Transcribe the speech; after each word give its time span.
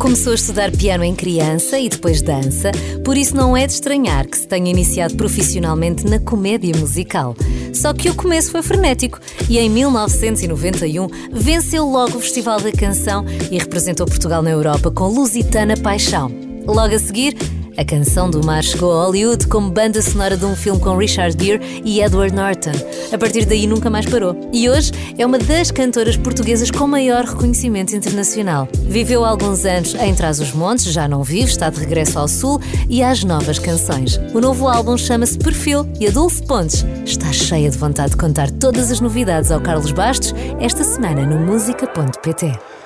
Começou 0.00 0.32
a 0.32 0.34
estudar 0.34 0.70
piano 0.72 1.04
em 1.04 1.14
criança 1.14 1.78
e 1.78 1.86
depois 1.86 2.22
dança, 2.22 2.72
por 3.04 3.18
isso 3.18 3.36
não 3.36 3.54
é 3.54 3.66
de 3.66 3.74
estranhar 3.74 4.26
que 4.26 4.38
se 4.38 4.48
tenha 4.48 4.70
iniciado 4.70 5.14
profissionalmente 5.14 6.06
na 6.06 6.18
comédia 6.18 6.74
musical. 6.74 7.36
Só 7.74 7.92
que 7.92 8.08
o 8.08 8.14
começo 8.14 8.50
foi 8.50 8.62
frenético 8.62 9.20
e 9.46 9.58
em 9.58 9.68
1991 9.68 11.06
venceu 11.30 11.84
logo 11.84 12.16
o 12.16 12.20
Festival 12.20 12.62
da 12.62 12.72
Canção 12.72 13.26
e 13.50 13.58
representou 13.58 14.06
Portugal 14.06 14.40
na 14.40 14.50
Europa 14.50 14.90
com 14.90 15.06
Lusitana 15.06 15.76
Paixão. 15.76 16.32
Logo 16.66 16.94
a 16.94 16.98
seguir, 16.98 17.36
a 17.76 17.84
canção 17.84 18.30
do 18.30 18.44
mar 18.44 18.62
chegou 18.62 18.92
a 18.92 19.04
Hollywood 19.04 19.46
como 19.46 19.70
banda 19.70 20.00
sonora 20.02 20.36
de 20.36 20.44
um 20.44 20.54
filme 20.56 20.80
com 20.80 20.96
Richard 20.96 21.36
Gere 21.42 21.82
e 21.84 22.00
Edward 22.00 22.34
Norton. 22.34 22.72
A 23.12 23.18
partir 23.18 23.44
daí 23.44 23.66
nunca 23.66 23.90
mais 23.90 24.06
parou. 24.06 24.36
E 24.52 24.68
hoje 24.68 24.92
é 25.18 25.24
uma 25.24 25.38
das 25.38 25.70
cantoras 25.70 26.16
portuguesas 26.16 26.70
com 26.70 26.86
maior 26.86 27.24
reconhecimento 27.24 27.94
internacional. 27.94 28.68
Viveu 28.82 29.24
alguns 29.24 29.64
anos 29.64 29.94
em 29.94 30.14
Trás-os-Montes, 30.14 30.92
já 30.92 31.08
não 31.08 31.22
vive, 31.22 31.50
está 31.50 31.70
de 31.70 31.80
regresso 31.80 32.18
ao 32.18 32.28
Sul 32.28 32.60
e 32.88 33.02
às 33.02 33.24
novas 33.24 33.58
canções. 33.58 34.18
O 34.34 34.40
novo 34.40 34.68
álbum 34.68 34.96
chama-se 34.96 35.38
Perfil 35.38 35.86
e 35.98 36.06
a 36.06 36.10
Dulce 36.10 36.42
Pontes 36.42 36.84
está 37.04 37.32
cheia 37.32 37.70
de 37.70 37.78
vontade 37.78 38.10
de 38.10 38.16
contar 38.16 38.50
todas 38.50 38.90
as 38.90 39.00
novidades 39.00 39.50
ao 39.50 39.60
Carlos 39.60 39.92
Bastos 39.92 40.34
esta 40.60 40.84
semana 40.84 41.26
no 41.26 41.38
música.pt. 41.44 42.79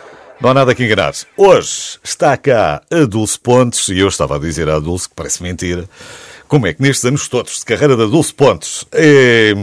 Não 0.45 0.51
há 0.51 0.55
nada 0.55 0.75
que 0.75 0.84
enganar-se. 0.84 1.25
Hoje 1.39 1.98
está 2.05 2.37
cá 2.37 2.83
a 2.91 3.07
Dulce 3.07 3.41
Pontes, 3.41 3.89
e 3.89 4.01
eu 4.01 4.09
estava 4.09 4.37
a 4.37 4.39
dizer 4.39 4.69
à 4.69 4.79
Dulce, 4.79 5.09
que 5.09 5.15
parece 5.15 5.43
mentira, 5.43 5.89
como 6.47 6.67
é 6.67 6.75
que 6.75 6.83
nestes 6.83 7.03
anos 7.07 7.27
todos 7.29 7.61
de 7.61 7.65
carreira 7.65 7.97
da 7.97 8.05
Dulce 8.05 8.34
Pontes 8.34 8.84
é, 8.93 9.55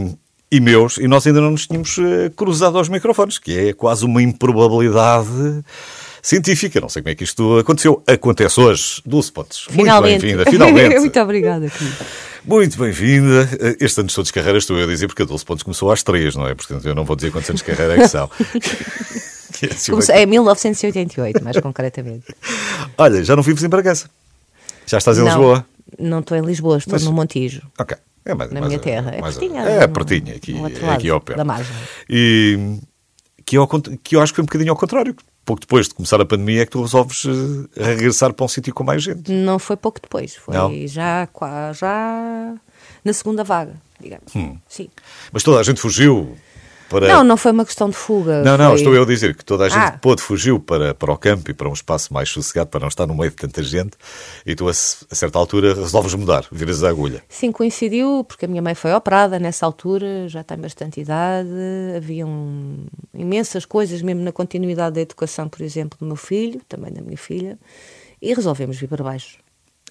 e 0.50 0.58
meus, 0.58 0.96
e 0.96 1.06
nós 1.06 1.24
ainda 1.24 1.40
não 1.40 1.52
nos 1.52 1.68
tínhamos 1.68 1.96
eh, 1.98 2.32
cruzado 2.34 2.78
aos 2.78 2.88
microfones, 2.88 3.38
que 3.38 3.56
é 3.56 3.72
quase 3.72 4.04
uma 4.04 4.20
improbabilidade 4.20 5.62
científica. 6.20 6.80
Não 6.80 6.88
sei 6.88 7.00
como 7.00 7.12
é 7.12 7.14
que 7.14 7.22
isto 7.22 7.58
aconteceu. 7.58 8.02
Acontece 8.04 8.58
hoje. 8.58 9.00
Dulce 9.06 9.30
Pontes. 9.30 9.66
Muito 9.70 10.02
bem-vinda, 10.02 10.44
finalmente. 10.44 10.98
Muito 10.98 11.20
obrigada, 11.20 11.70
querido. 11.70 11.96
Muito 12.44 12.76
bem-vinda. 12.76 13.48
Este 13.78 14.00
ano 14.00 14.10
todos 14.12 14.26
de 14.26 14.32
carreira 14.32 14.58
estou 14.58 14.76
eu 14.76 14.82
a 14.82 14.88
dizer, 14.88 15.06
porque 15.06 15.22
a 15.22 15.26
Dulce 15.26 15.44
Pontes 15.44 15.62
começou 15.62 15.92
às 15.92 16.02
três, 16.02 16.34
não 16.34 16.48
é? 16.48 16.56
Portanto, 16.56 16.84
eu 16.84 16.92
não 16.96 17.04
vou 17.04 17.14
dizer 17.14 17.30
quantos 17.30 17.48
anos 17.50 17.62
de 17.62 17.70
carreira 17.70 17.94
é 17.94 17.98
que 17.98 18.08
são. 18.08 18.28
É 20.10 20.26
1988, 20.26 21.42
mais 21.42 21.60
concretamente. 21.60 22.34
Olha, 22.98 23.24
já 23.24 23.36
não 23.36 23.42
vives 23.42 23.62
em 23.62 23.68
Bragança. 23.68 24.08
Já 24.86 24.98
estás 24.98 25.18
em 25.18 25.20
não, 25.20 25.28
Lisboa? 25.28 25.66
Não 25.98 26.20
estou 26.20 26.36
em 26.36 26.42
Lisboa, 26.42 26.78
estou 26.78 26.92
Mas... 26.92 27.04
no 27.04 27.12
Montijo. 27.12 27.62
Ok. 27.78 27.96
É 28.24 28.34
mais, 28.34 28.50
na 28.52 28.60
mais, 28.60 28.68
minha 28.68 28.78
terra. 28.78 29.10
É 29.10 29.20
pertinho. 29.20 29.58
É, 29.58 29.88
pertinho, 29.88 30.36
aqui, 30.36 30.56
aqui 30.88 31.10
ao 31.10 31.20
pé. 31.20 31.34
Da 31.34 31.44
margem. 31.44 31.74
E 32.08 32.78
que 33.44 33.58
eu, 33.58 33.68
que 34.02 34.16
eu 34.16 34.20
acho 34.20 34.32
que 34.32 34.36
foi 34.36 34.42
um 34.42 34.46
bocadinho 34.46 34.70
ao 34.70 34.76
contrário. 34.76 35.14
Pouco 35.44 35.60
depois 35.60 35.88
de 35.88 35.94
começar 35.94 36.20
a 36.20 36.24
pandemia 36.24 36.62
é 36.62 36.64
que 36.64 36.70
tu 36.70 36.82
resolves 36.82 37.24
uh, 37.24 37.68
regressar 37.76 38.32
para 38.32 38.44
um 38.44 38.48
sítio 38.48 38.72
com 38.72 38.84
mais 38.84 39.02
gente. 39.02 39.32
Não 39.32 39.58
foi 39.58 39.76
pouco 39.76 40.00
depois, 40.00 40.36
foi 40.36 40.54
não? 40.54 40.70
já, 40.86 41.28
já 41.74 42.54
na 43.04 43.12
segunda 43.12 43.42
vaga, 43.42 43.74
digamos. 44.00 44.34
Hum. 44.36 44.56
Sim. 44.68 44.88
Mas 45.32 45.42
toda 45.42 45.58
a 45.58 45.62
gente 45.64 45.80
fugiu 45.80 46.36
para... 46.92 47.08
Não, 47.08 47.24
não 47.24 47.36
foi 47.36 47.52
uma 47.52 47.64
questão 47.64 47.88
de 47.88 47.96
fuga. 47.96 48.42
Não, 48.42 48.56
foi... 48.56 48.64
não, 48.64 48.74
estou 48.74 48.94
eu 48.94 49.02
a 49.02 49.06
dizer 49.06 49.34
que 49.34 49.44
toda 49.44 49.64
a 49.64 49.68
gente 49.68 49.78
ah. 49.78 49.98
pôde, 50.00 50.22
fugiu 50.22 50.60
para, 50.60 50.94
para 50.94 51.10
o 51.10 51.16
campo 51.16 51.50
e 51.50 51.54
para 51.54 51.68
um 51.68 51.72
espaço 51.72 52.12
mais 52.12 52.28
sossegado, 52.28 52.68
para 52.68 52.80
não 52.80 52.88
estar 52.88 53.06
no 53.06 53.14
meio 53.14 53.30
de 53.30 53.36
tanta 53.36 53.62
gente, 53.62 53.96
e 54.44 54.54
tu, 54.54 54.68
a, 54.68 54.70
a 54.70 55.14
certa 55.14 55.38
altura, 55.38 55.74
resolves 55.74 56.14
mudar, 56.14 56.44
viras 56.52 56.84
a 56.84 56.90
agulha. 56.90 57.22
Sim, 57.28 57.50
coincidiu, 57.50 58.24
porque 58.28 58.44
a 58.44 58.48
minha 58.48 58.60
mãe 58.60 58.74
foi 58.74 58.92
operada 58.92 59.38
nessa 59.38 59.64
altura, 59.64 60.28
já 60.28 60.44
tem 60.44 60.58
bastante 60.58 61.00
idade, 61.00 61.48
haviam 61.96 62.84
imensas 63.14 63.64
coisas, 63.64 64.02
mesmo 64.02 64.22
na 64.22 64.32
continuidade 64.32 64.96
da 64.96 65.00
educação, 65.00 65.48
por 65.48 65.62
exemplo, 65.62 65.98
do 65.98 66.04
meu 66.04 66.16
filho, 66.16 66.60
também 66.68 66.92
da 66.92 67.00
minha 67.00 67.16
filha, 67.16 67.58
e 68.20 68.34
resolvemos 68.34 68.76
vir 68.76 68.88
para 68.88 69.02
baixo. 69.02 69.38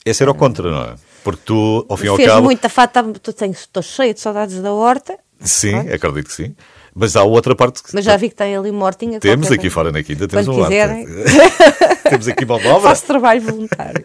Esse 0.05 0.23
era 0.23 0.31
o 0.31 0.35
contra, 0.35 0.71
não 0.71 0.83
é? 0.83 0.95
Porque 1.23 1.41
tu, 1.45 1.85
ao 1.87 1.95
fim 1.95 2.05
e 2.05 2.09
ao 2.09 2.15
Fez 2.15 2.29
cabo... 2.29 2.43
muita 2.43 2.69
falta, 2.69 3.05
estou 3.45 3.83
cheia 3.83 4.13
de 4.13 4.19
saudades 4.19 4.59
da 4.59 4.73
horta. 4.73 5.17
Sim, 5.39 5.75
acredito 5.91 6.27
que 6.27 6.33
sim. 6.33 6.55
Mas 6.93 7.15
há 7.15 7.23
outra 7.23 7.55
parte 7.55 7.81
que. 7.81 7.93
Mas 7.93 8.03
já 8.03 8.17
vi 8.17 8.29
que 8.29 8.35
tem 8.35 8.55
ali 8.55 8.71
mortinha. 8.71 9.19
Temos 9.19 9.51
aqui 9.51 9.69
fora 9.69 9.91
na 9.91 10.03
quinta, 10.03 10.27
temos 10.27 10.45
Quando 10.45 10.59
um 10.59 10.63
quiserem. 10.63 11.05
temos 12.09 12.27
aqui 12.27 12.43
uma 12.43 12.55
obra. 12.55 12.79
Faço 12.81 13.05
trabalho 13.05 13.41
voluntário. 13.41 14.03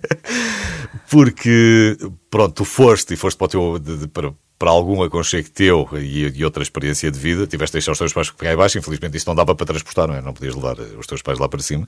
Porque, 1.10 1.96
pronto, 2.30 2.52
tu 2.54 2.64
foste 2.64 3.14
e 3.14 3.16
foste 3.16 3.36
para, 3.36 3.44
o 3.44 3.48
teu, 3.48 3.78
de, 3.78 3.96
de, 3.98 4.08
para, 4.08 4.32
para 4.58 4.70
algum 4.70 5.02
aconchego 5.02 5.48
teu 5.50 5.88
e, 5.94 6.26
e, 6.28 6.44
outra 6.44 6.62
experiência 6.62 7.10
de 7.10 7.18
vida. 7.18 7.46
Tiveste 7.46 7.72
de 7.72 7.78
deixar 7.78 7.92
os 7.92 7.98
teus 7.98 8.12
pais 8.12 8.30
pegar 8.30 8.52
abaixo. 8.52 8.78
Infelizmente 8.78 9.16
isso 9.16 9.28
não 9.28 9.34
dava 9.34 9.54
para 9.54 9.66
transportar, 9.66 10.08
não 10.08 10.14
é? 10.14 10.20
Não 10.20 10.32
podias 10.32 10.54
levar 10.54 10.78
os 10.78 11.06
teus 11.06 11.22
pais 11.22 11.38
lá 11.38 11.48
para 11.48 11.60
cima. 11.60 11.86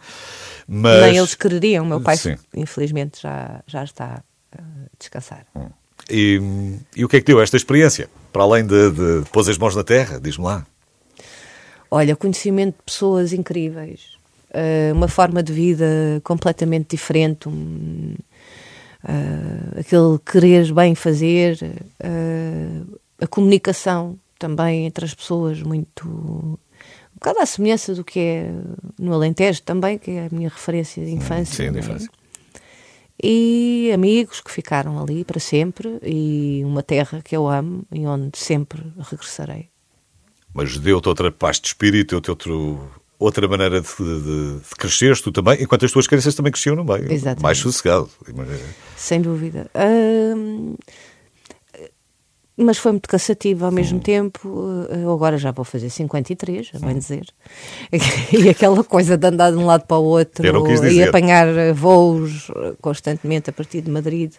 Mas... 0.66 1.02
Nem 1.02 1.16
eles 1.16 1.34
quereriam. 1.34 1.84
Meu 1.84 2.00
pai, 2.00 2.16
Sim. 2.16 2.36
infelizmente, 2.54 3.20
já, 3.22 3.60
já 3.66 3.82
está 3.82 4.22
a 4.56 4.62
descansar. 4.98 5.44
Hum. 5.54 5.68
E, 6.08 6.40
e, 6.96 7.04
o 7.04 7.08
que 7.08 7.16
é 7.16 7.20
que 7.20 7.26
deu 7.26 7.40
esta 7.40 7.56
experiência? 7.56 8.08
Para 8.32 8.42
além 8.42 8.64
de, 8.64 8.90
de 8.90 9.24
pôs 9.30 9.48
as 9.48 9.58
mãos 9.58 9.74
na 9.74 9.82
terra, 9.82 10.20
diz-me 10.20 10.44
lá. 10.44 10.64
Olha, 11.90 12.14
conhecimento 12.14 12.76
de 12.76 12.82
pessoas 12.84 13.32
incríveis, 13.32 14.18
uh, 14.50 14.94
uma 14.94 15.08
forma 15.08 15.42
de 15.42 15.52
vida 15.52 16.20
completamente 16.22 16.90
diferente, 16.90 17.48
um, 17.48 18.14
uh, 19.04 19.80
aquele 19.80 20.18
querer 20.18 20.72
bem 20.72 20.94
fazer, 20.94 21.58
uh, 21.62 22.98
a 23.20 23.26
comunicação 23.26 24.18
também 24.38 24.86
entre 24.86 25.04
as 25.04 25.14
pessoas 25.14 25.62
muito 25.62 26.06
um 26.06 27.18
bocado 27.18 27.40
à 27.40 27.46
semelhança 27.46 27.94
do 27.94 28.04
que 28.04 28.20
é 28.20 28.52
no 28.96 29.12
Alentejo 29.12 29.62
também, 29.62 29.98
que 29.98 30.12
é 30.12 30.26
a 30.26 30.28
minha 30.30 30.48
referência 30.48 31.04
de 31.04 31.10
infância. 31.10 31.66
Sim, 31.66 31.72
de 31.72 31.78
é? 31.78 31.80
infância. 31.80 32.08
E 33.20 33.90
amigos 33.92 34.40
que 34.40 34.52
ficaram 34.52 35.02
ali 35.02 35.24
para 35.24 35.40
sempre 35.40 35.98
e 36.04 36.62
uma 36.64 36.84
terra 36.84 37.20
que 37.20 37.36
eu 37.36 37.48
amo 37.48 37.82
e 37.90 38.06
onde 38.06 38.38
sempre 38.38 38.80
regressarei 39.10 39.68
mas 40.58 40.76
deu-te 40.76 41.08
outra 41.08 41.30
paz 41.30 41.60
de 41.60 41.68
espírito, 41.68 42.20
deu-te 42.20 42.50
outra 43.16 43.46
maneira 43.46 43.80
de, 43.80 43.86
de, 43.86 44.58
de, 44.58 44.60
crescer, 44.76 45.16
tu 45.20 45.30
também, 45.30 45.62
enquanto 45.62 45.84
as 45.84 45.92
tuas 45.92 46.08
crianças 46.08 46.34
também 46.34 46.50
cresciam 46.50 46.74
no 46.74 46.84
meio, 46.84 47.12
Exatamente. 47.12 47.42
mais 47.44 47.58
sossegado. 47.58 48.10
Sem 48.96 49.20
dúvida. 49.20 49.70
mas 52.56 52.76
foi 52.76 52.90
muito 52.90 53.08
cansativo 53.08 53.66
ao 53.66 53.70
mesmo 53.70 53.98
hum. 53.98 54.02
tempo. 54.02 54.48
Eu 54.90 55.12
agora 55.12 55.38
já 55.38 55.52
vou 55.52 55.64
fazer 55.64 55.90
53, 55.90 56.72
a 56.74 56.78
bem 56.80 56.96
hum. 56.96 56.98
dizer. 56.98 57.28
E 58.32 58.48
aquela 58.48 58.82
coisa 58.82 59.16
de 59.16 59.28
andar 59.28 59.52
de 59.52 59.58
um 59.58 59.64
lado 59.64 59.86
para 59.86 59.96
o 59.96 60.04
outro 60.04 60.44
e 60.90 61.02
apanhar 61.04 61.46
voos 61.72 62.50
constantemente 62.80 63.48
a 63.48 63.52
partir 63.52 63.80
de 63.80 63.92
Madrid 63.92 64.32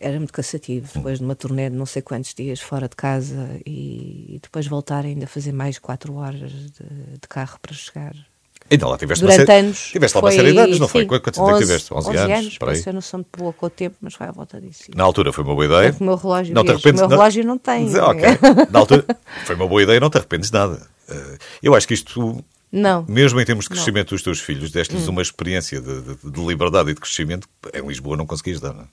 era 0.00 0.18
muito 0.18 0.32
cansativo, 0.32 0.88
depois 0.94 1.18
de 1.18 1.24
uma 1.24 1.34
turnê 1.34 1.70
de 1.70 1.76
não 1.76 1.86
sei 1.86 2.02
quantos 2.02 2.34
dias 2.34 2.60
fora 2.60 2.88
de 2.88 2.96
casa 2.96 3.60
e, 3.66 4.38
depois 4.42 4.66
voltar 4.66 5.04
ainda 5.04 5.24
a 5.24 5.28
fazer 5.28 5.52
mais 5.52 5.78
4 5.78 6.14
horas 6.14 6.50
de, 6.50 7.18
de 7.20 7.28
carro 7.28 7.58
para 7.60 7.74
chegar. 7.74 8.14
Então 8.70 8.88
lá 8.88 8.98
tiveste 8.98 9.22
Durante 9.22 9.40
uma 9.40 9.46
série, 9.46 9.66
anos. 9.66 9.78
Tiveste 9.90 10.16
lá 10.16 10.22
uma 10.24 10.32
série 10.32 10.52
de 10.52 10.58
anos, 10.58 10.80
não 10.80 10.88
foi? 10.88 11.06
Quanto 11.06 11.30
tempo 11.30 11.58
tiveste? 11.58 11.94
11, 11.94 12.08
11 12.08 12.18
anos? 12.18 12.38
anos, 12.38 12.58
por 12.58 12.72
isso 12.72 12.88
eu 12.88 12.92
não 12.92 13.00
sou 13.00 13.18
muito 13.18 13.38
boa 13.38 13.52
com 13.52 13.66
o 13.66 13.70
tempo, 13.70 13.96
mas 14.00 14.14
vai 14.16 14.28
à 14.28 14.32
volta 14.32 14.60
disso. 14.60 14.84
Sim. 14.84 14.92
Na 14.94 15.04
altura 15.04 15.32
foi 15.32 15.44
uma 15.44 15.54
boa 15.54 15.64
ideia. 15.64 15.88
É 15.88 15.94
o 16.00 16.04
meu 16.04 16.16
relógio, 16.16 16.54
não 16.54 16.64
te 16.64 16.72
arrependes, 16.72 17.00
o 17.00 17.08
meu 17.08 17.16
relógio 17.16 17.44
não, 17.44 17.58
tem. 17.58 17.96
Ok. 17.96 18.22
Na 18.70 18.80
altura 18.80 19.04
foi 19.44 19.54
uma 19.54 19.68
boa 19.68 19.82
ideia, 19.82 20.00
não 20.00 20.10
te 20.10 20.18
arrependes 20.18 20.50
nada. 20.50 20.84
Eh, 21.08 21.38
eu 21.62 21.74
acho 21.74 21.86
que 21.86 21.94
isto 21.94 22.44
não. 22.70 23.04
Mesmo 23.08 23.40
em 23.40 23.44
termos 23.44 23.64
de 23.64 23.70
crescimento 23.70 24.10
não. 24.10 24.16
dos 24.16 24.22
teus 24.22 24.40
filhos, 24.40 24.70
deste-lhes 24.70 25.06
hum. 25.06 25.12
uma 25.12 25.22
experiência 25.22 25.80
de, 25.80 26.02
de, 26.02 26.30
de, 26.30 26.46
liberdade 26.46 26.90
e 26.90 26.94
de 26.94 27.00
crescimento 27.00 27.48
em 27.72 27.86
Lisboa 27.86 28.16
não 28.16 28.26
conseguis 28.26 28.60
dar, 28.60 28.74
não 28.74 28.82
é? 28.82 28.86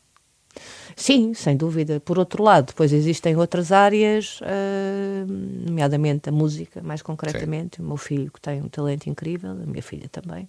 Sim, 0.95 1.33
sem 1.33 1.57
dúvida. 1.57 1.99
Por 1.99 2.19
outro 2.19 2.43
lado, 2.43 2.67
depois 2.67 2.93
existem 2.93 3.35
outras 3.35 3.71
áreas, 3.71 4.39
uh, 4.41 5.25
nomeadamente 5.67 6.29
a 6.29 6.31
música, 6.31 6.81
mais 6.83 7.01
concretamente. 7.01 7.77
Sim. 7.77 7.83
O 7.83 7.87
meu 7.87 7.97
filho, 7.97 8.31
que 8.31 8.39
tem 8.39 8.61
um 8.61 8.69
talento 8.69 9.07
incrível, 9.07 9.51
a 9.51 9.55
minha 9.55 9.81
filha 9.81 10.07
também, 10.09 10.47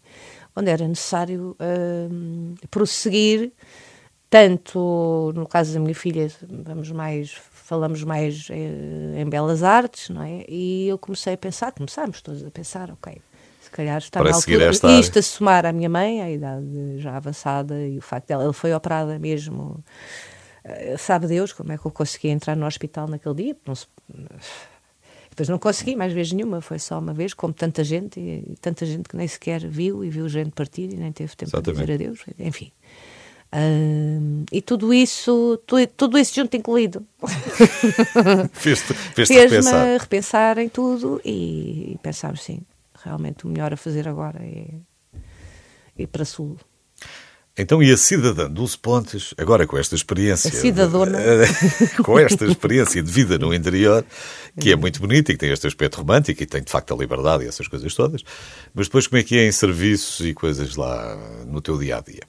onde 0.54 0.70
era 0.70 0.86
necessário 0.86 1.56
uh, 1.58 2.68
prosseguir, 2.70 3.52
tanto 4.28 5.32
no 5.34 5.46
caso 5.46 5.74
da 5.74 5.80
minha 5.80 5.94
filha, 5.94 6.30
vamos 6.42 6.90
mais, 6.90 7.32
falamos 7.50 8.02
mais 8.02 8.48
uh, 8.50 9.16
em 9.16 9.28
belas 9.28 9.62
artes, 9.62 10.10
não 10.10 10.22
é? 10.22 10.44
E 10.48 10.88
eu 10.88 10.98
comecei 10.98 11.34
a 11.34 11.38
pensar, 11.38 11.72
começámos 11.72 12.20
todos 12.20 12.44
a 12.44 12.50
pensar, 12.50 12.90
ok, 12.90 13.16
se 13.62 13.70
calhar 13.70 13.98
está 13.98 14.20
Para 14.20 14.30
na 14.30 14.36
altura. 14.36 14.64
Esta 14.66 14.92
isto 14.92 15.18
a 15.18 15.22
somar 15.22 15.64
à 15.64 15.72
minha 15.72 15.88
mãe, 15.88 16.20
a 16.20 16.30
idade 16.30 16.98
já 16.98 17.16
avançada, 17.16 17.80
e 17.86 17.96
o 17.96 18.02
facto 18.02 18.28
dela, 18.28 18.44
ela 18.44 18.52
foi 18.52 18.74
operada 18.74 19.18
mesmo 19.18 19.82
sabe 20.98 21.26
Deus 21.26 21.52
como 21.52 21.72
é 21.72 21.78
que 21.78 21.86
eu 21.86 21.90
consegui 21.90 22.28
entrar 22.28 22.56
no 22.56 22.66
hospital 22.66 23.08
naquele 23.08 23.34
dia. 23.34 23.56
Não 23.66 23.74
se... 23.74 23.86
Depois 25.30 25.48
não 25.48 25.58
consegui 25.58 25.96
mais 25.96 26.12
vez 26.12 26.30
nenhuma, 26.30 26.60
foi 26.60 26.78
só 26.78 26.98
uma 26.98 27.12
vez, 27.12 27.34
como 27.34 27.52
tanta 27.52 27.82
gente, 27.82 28.20
e 28.20 28.54
tanta 28.60 28.86
gente 28.86 29.08
que 29.08 29.16
nem 29.16 29.26
sequer 29.26 29.66
viu 29.66 30.04
e 30.04 30.08
viu 30.08 30.28
gente 30.28 30.50
partir 30.50 30.92
e 30.92 30.96
nem 30.96 31.10
teve 31.10 31.34
tempo 31.34 31.48
Exatamente. 31.48 31.76
para 31.76 31.96
dizer 31.96 32.04
adeus. 32.04 32.20
Enfim. 32.38 32.70
E 34.52 34.62
tudo 34.62 34.92
isso, 34.94 35.60
tudo, 35.66 35.86
tudo 35.88 36.18
isso 36.18 36.34
junto 36.34 36.56
incluído, 36.56 37.04
fez-me 38.52 38.94
fez 39.14 39.28
repensar. 39.28 40.00
repensar 40.00 40.58
em 40.58 40.68
tudo 40.68 41.20
e, 41.24 41.92
e 41.92 41.98
pensar 42.02 42.36
sim, 42.36 42.60
realmente 43.04 43.44
o 43.44 43.48
melhor 43.48 43.72
a 43.72 43.76
fazer 43.76 44.08
agora 44.08 44.40
é 44.42 44.66
ir 45.96 46.06
para 46.08 46.24
Sul 46.24 46.56
Então, 47.56 47.80
e 47.80 47.92
a 47.92 47.96
cidadã 47.96 48.50
Dulce 48.50 48.76
Pontes, 48.76 49.32
agora 49.38 49.64
com 49.64 49.78
esta 49.78 49.94
experiência. 49.94 50.48
A 50.50 50.52
cidadona. 50.52 51.18
com 52.02 52.18
esta 52.18 52.44
experiência 52.46 53.00
de 53.00 53.10
vida 53.10 53.38
no 53.38 53.54
interior, 53.54 54.04
que 54.58 54.72
é 54.72 54.76
muito 54.76 55.00
bonita 55.00 55.30
e 55.30 55.34
que 55.36 55.38
tem 55.38 55.52
este 55.52 55.66
aspecto 55.68 55.98
romântico 55.98 56.42
e 56.42 56.46
tem 56.46 56.62
de 56.62 56.70
facto 56.70 56.92
a 56.92 56.96
liberdade 56.96 57.44
e 57.44 57.46
essas 57.46 57.68
coisas 57.68 57.94
todas. 57.94 58.22
Mas 58.74 58.86
depois, 58.88 59.06
como 59.06 59.20
é 59.20 59.22
que 59.22 59.38
é 59.38 59.46
em 59.46 59.52
serviços 59.52 60.26
e 60.26 60.34
coisas 60.34 60.74
lá 60.74 61.16
no 61.46 61.60
teu 61.60 61.78
dia 61.78 61.98
a 61.98 62.00
dia? 62.00 62.22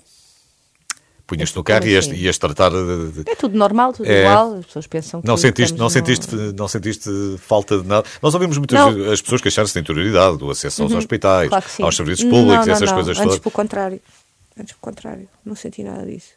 Punhas-te 1.25 1.55
no 1.55 1.63
carro 1.63 1.87
e 1.87 1.93
ias, 1.93 2.05
ias 2.05 2.37
tratar 2.37 2.69
de, 2.69 3.23
É 3.27 3.33
tudo 3.33 3.57
normal, 3.57 3.93
tudo 3.93 4.05
É. 4.07 4.19
igual. 4.21 4.57
As 4.59 4.65
pessoas 4.67 4.85
pensam 4.85 5.21
que. 5.21 5.27
Não 5.27 5.35
sentiste, 5.37 5.75
não, 5.75 5.89
sentiste, 5.89 6.35
não 6.55 6.67
sentiste 6.67 7.09
falta 7.39 7.79
de 7.81 7.87
nada? 7.87 8.05
Nós 8.21 8.31
ouvimos 8.35 8.59
muitas 8.59 8.77
Não. 8.79 8.93
vezes 8.93 9.11
as 9.11 9.21
pessoas 9.23 9.41
queixarem-se 9.41 9.73
da 9.73 9.81
interioridade, 9.81 10.37
do 10.37 10.51
acesso 10.51 10.83
aos 10.83 10.91
hospitais, 10.93 11.45
Uhum. 11.45 11.49
Claro 11.49 11.65
que 11.65 11.71
sim. 11.71 11.81
aos 11.83 11.95
serviços 11.95 12.25
públicos, 12.25 12.53
não, 12.57 12.65
não, 12.67 12.73
essas 12.73 12.91
coisas 12.91 13.17
Antes, 13.17 13.23
todas. 13.23 13.39
pelo 13.39 13.51
contrário. 13.51 13.99
Antes, 14.57 14.73
pelo 14.73 14.81
contrário. 14.81 15.27
Não 15.43 15.55
senti 15.55 15.83
nada 15.83 16.05
disso. 16.05 16.33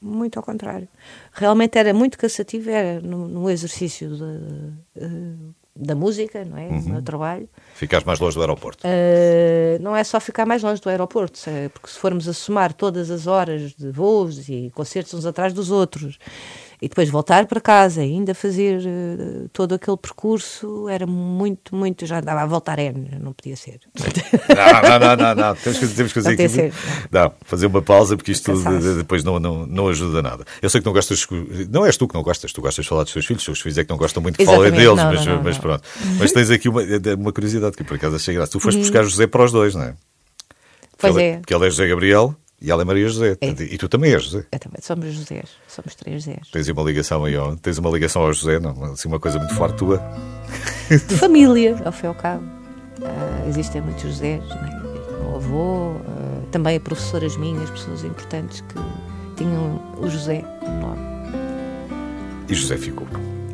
Muito 0.00 0.36
ao 0.38 0.42
contrário. 0.42 0.86
Realmente 1.32 1.78
era 1.78 1.94
muito 1.94 2.18
cansativo, 2.18 2.68
era 2.70 3.00
no, 3.00 3.26
no 3.26 3.48
exercício 3.50 4.10
da, 4.18 4.26
eh, 4.96 5.34
da 5.74 5.94
música, 5.94 6.44
não 6.44 6.58
é? 6.58 6.66
Uhum. 6.68 6.82
No 6.82 6.88
meu 6.90 7.02
trabalho. 7.02 7.48
Ficares 7.74 8.04
mais 8.04 8.20
longe 8.20 8.36
do 8.36 8.40
aeroporto. 8.42 8.86
Uh, 8.86 9.82
não 9.82 9.96
é 9.96 10.04
só 10.04 10.20
ficar 10.20 10.44
mais 10.44 10.62
longe 10.62 10.82
do 10.82 10.90
aeroporto, 10.90 11.38
se- 11.38 11.70
porque 11.72 11.88
se 11.88 11.98
formos 11.98 12.28
a 12.28 12.34
somar 12.34 12.74
todas 12.74 13.10
as 13.10 13.26
horas 13.26 13.72
de 13.72 13.90
voos 13.90 14.46
e 14.48 14.70
concertos 14.74 15.14
uns 15.14 15.24
atrás 15.24 15.54
dos 15.54 15.70
outros 15.70 16.18
e 16.84 16.88
depois 16.88 17.08
voltar 17.08 17.46
para 17.46 17.60
casa 17.60 18.00
ainda 18.02 18.34
fazer 18.34 18.78
uh, 18.80 19.48
todo 19.52 19.74
aquele 19.74 19.96
percurso, 19.96 20.88
era 20.88 21.06
muito, 21.06 21.74
muito. 21.74 22.04
Já 22.06 22.18
andava 22.20 22.42
a 22.42 22.46
voltar 22.46 22.78
N, 22.78 23.18
não 23.20 23.32
podia 23.32 23.56
ser. 23.56 23.80
Não, 24.48 24.82
não, 24.90 24.98
não, 24.98 25.16
não, 25.16 25.34
não. 25.34 25.54
Temos 25.56 25.78
que, 25.78 25.88
temos 25.88 26.12
que 26.12 26.22
fazer 26.22 26.36
Não 26.36 26.44
aqui. 26.44 26.76
Não, 27.10 27.32
fazer 27.42 27.66
uma 27.66 27.82
pausa 27.82 28.16
porque 28.16 28.32
isto 28.32 28.52
de- 28.52 28.78
de- 28.78 28.94
depois 28.96 29.24
não, 29.24 29.38
não, 29.40 29.66
não 29.66 29.88
ajuda 29.88 30.20
nada. 30.22 30.44
Eu 30.60 30.68
sei 30.70 30.80
que 30.80 30.86
não 30.86 30.92
gostas. 30.92 31.26
Não 31.70 31.86
és 31.86 31.96
tu 31.96 32.06
que 32.06 32.14
não 32.14 32.22
gostas, 32.22 32.52
tu 32.52 32.60
gostas 32.60 32.84
de 32.84 32.88
falar 32.88 33.04
dos 33.04 33.12
teus 33.12 33.24
filhos, 33.26 33.40
os 33.42 33.46
teus 33.46 33.60
filhos 33.60 33.78
é 33.78 33.84
que 33.84 33.90
não 33.90 33.96
gostam 33.96 34.22
muito 34.22 34.36
de 34.38 34.44
falar 34.44 34.66
Exatamente, 34.66 34.80
deles, 34.86 35.24
não, 35.26 35.34
mas, 35.36 35.44
mas 35.44 35.58
pronto. 35.58 35.82
Mas 36.18 36.32
tens 36.32 36.50
aqui 36.50 36.68
uma, 36.68 36.82
uma 37.18 37.32
curiosidade 37.32 37.76
que 37.76 37.84
por 37.84 37.94
acaso 37.96 38.16
achei 38.16 38.34
graça. 38.34 38.52
Tu 38.52 38.56
Uhum. 38.56 38.60
foste 38.60 38.78
buscar 38.78 39.02
José 39.04 39.26
para 39.26 39.44
os 39.44 39.50
dois, 39.52 39.74
não 39.74 39.82
é? 39.82 39.94
Pois 40.98 41.16
ele, 41.16 41.24
é. 41.24 41.36
Porque 41.38 41.54
ele 41.54 41.66
é 41.66 41.70
José 41.70 41.88
Gabriel 41.88 42.34
e 42.60 42.70
ela 42.70 42.82
é 42.82 42.84
Maria 42.84 43.08
José. 43.08 43.36
É. 43.40 43.48
E 43.48 43.76
tu 43.78 43.88
também 43.88 44.12
és 44.14 44.22
José. 44.24 44.44
Eu 44.50 44.58
também, 44.58 44.78
somos 44.82 45.12
Josés, 45.12 45.50
somos 45.68 45.94
três 45.94 46.24
Zés. 46.24 46.48
Tens 46.52 46.68
uma 46.68 46.82
ligação 46.82 47.24
aí, 47.24 47.34
ao- 47.36 47.56
tens 47.56 47.78
uma 47.78 47.90
ligação 47.90 48.22
ao 48.22 48.32
José, 48.32 48.58
não? 48.58 48.84
Assim, 48.92 49.08
uma 49.08 49.20
coisa 49.20 49.38
muito 49.38 49.54
forte 49.54 49.76
tua. 49.76 50.02
De 50.88 51.16
família, 51.16 51.80
ao 51.84 51.92
fim 51.92 52.06
e 52.06 52.08
ao 52.08 52.14
cabo. 52.14 52.44
Ah, 53.02 53.48
existem 53.48 53.80
muitos 53.82 54.02
Josés, 54.04 54.42
não 54.48 54.56
é? 54.56 54.84
o 55.32 55.36
avô, 55.36 55.96
ah, 56.06 56.46
também 56.52 56.78
professoras 56.78 57.36
minhas, 57.36 57.68
pessoas 57.70 58.04
importantes 58.04 58.60
que 58.62 58.74
tinham 59.36 59.82
o 59.98 60.08
José 60.08 60.44
no 60.62 60.80
nome. 60.80 61.00
E 62.48 62.54
José 62.54 62.76
ficou. 62.76 63.06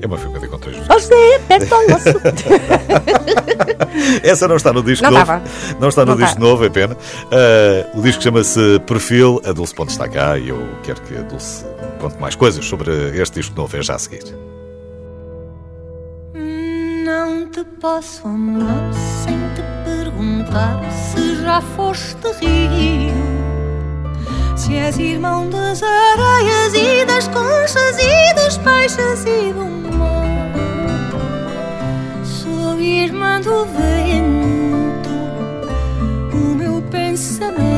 É 0.03 0.07
uma 0.07 0.17
filha 0.17 0.39
que 0.41 0.47
encontrei 0.47 0.75
José. 0.75 0.87
Ó 0.91 0.99
José, 0.99 1.39
perto 1.47 1.75
ao 1.75 1.85
osso! 1.85 2.21
Essa 4.23 4.49
não 4.49 4.57
está 4.57 4.73
no 4.73 4.83
disco 4.83 5.05
Não 5.05 5.11
novo. 5.13 5.23
estava. 5.23 5.43
Não 5.79 5.89
está 5.89 6.01
no 6.05 6.13
Não 6.13 6.17
disco 6.17 6.31
está. 6.31 6.41
novo, 6.41 6.65
é 6.65 6.71
pena. 6.71 6.97
Ah, 7.31 7.87
o 7.95 8.01
disco 8.03 8.23
chama-se 8.23 8.79
Perfil. 8.87 9.41
A 9.45 9.53
Dulce 9.53 9.75
Ponte 9.75 9.91
está 9.91 10.09
cá 10.09 10.39
e 10.39 10.49
eu 10.49 10.59
quero 10.83 11.01
que 11.03 11.17
a 11.17 11.23
Dulce 11.23 11.65
conte 12.01 12.19
mais 12.21 12.35
coisas 12.35 12.65
sobre 12.65 12.91
este 13.21 13.41
disco 13.41 13.55
novo. 13.57 13.77
É 13.77 13.83
já 13.83 13.95
a 13.95 13.99
seguir. 13.99 14.25
Não 17.05 17.47
te 17.51 17.65
posso 17.81 18.27
amar 18.27 18.91
sem 19.25 19.37
te 19.55 19.63
perguntar 19.85 20.81
se 20.93 21.43
já 21.43 21.61
foste 21.61 22.27
rio. 22.41 23.40
Se 24.61 24.75
és 24.75 24.99
irmão 24.99 25.49
das 25.49 25.83
areias 25.83 26.75
e 26.75 27.07
das 27.07 27.27
conchas 27.29 27.97
e 27.99 28.35
dos 28.35 28.59
peixes 28.59 29.25
e 29.25 29.55
do 29.55 29.65
mar. 29.97 30.53
Sou 32.23 32.79
irmã 32.79 33.41
do 33.41 33.65
vento, 33.65 35.09
o 36.35 36.55
meu 36.57 36.83
pensamento 36.91 37.71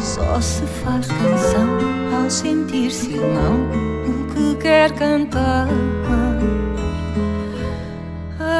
só 0.00 0.40
se 0.40 0.64
faz 0.82 1.06
canção 1.06 2.22
ao 2.22 2.30
sentir-se 2.30 3.10
irmão 3.10 3.68
o 4.06 4.34
que 4.34 4.54
quer 4.56 4.90
cantar. 4.92 5.68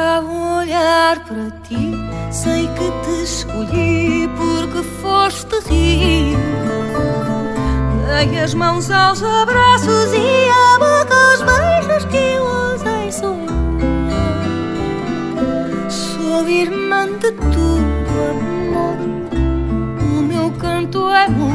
Ao 0.03 0.25
olhar 0.59 1.23
para 1.23 1.49
ti, 1.63 1.93
sei 2.29 2.67
que 2.67 2.91
te 3.03 3.23
escolhi 3.23 4.29
porque 4.35 4.83
foste 5.01 5.55
rio. 5.69 6.37
Dei 8.05 8.37
as 8.37 8.53
mãos 8.53 8.91
aos 8.91 9.23
abraços 9.23 10.11
e 10.13 10.49
a 10.49 10.77
boca 10.77 11.15
aos 11.15 11.41
beijos 11.41 12.05
que 12.11 12.17
eu 12.17 12.43
ousei 12.43 13.11
sonhar. 13.13 13.53
Sou 15.89 16.49
irmã 16.49 17.05
de 17.05 17.31
tudo, 17.31 18.13
amor. 18.29 18.97
O 20.01 20.21
meu 20.21 20.51
canto 20.59 21.09
é 21.11 21.25
amor. 21.27 21.53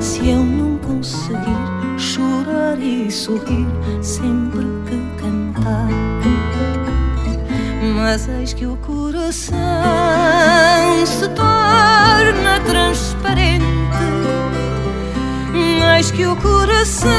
Se 0.00 0.28
eu 0.28 0.44
não 0.44 0.78
conseguir 0.78 1.98
chorar 1.98 2.78
e 2.78 3.10
sorrir 3.10 3.66
sempre 4.00 4.35
Mas 8.08 8.28
eis 8.28 8.52
que 8.52 8.64
o 8.64 8.76
coração 8.76 9.56
se 11.04 11.28
torna 11.30 12.60
transparente. 12.64 13.64
Eis 15.96 16.12
que 16.12 16.24
o 16.24 16.36
coração 16.36 17.10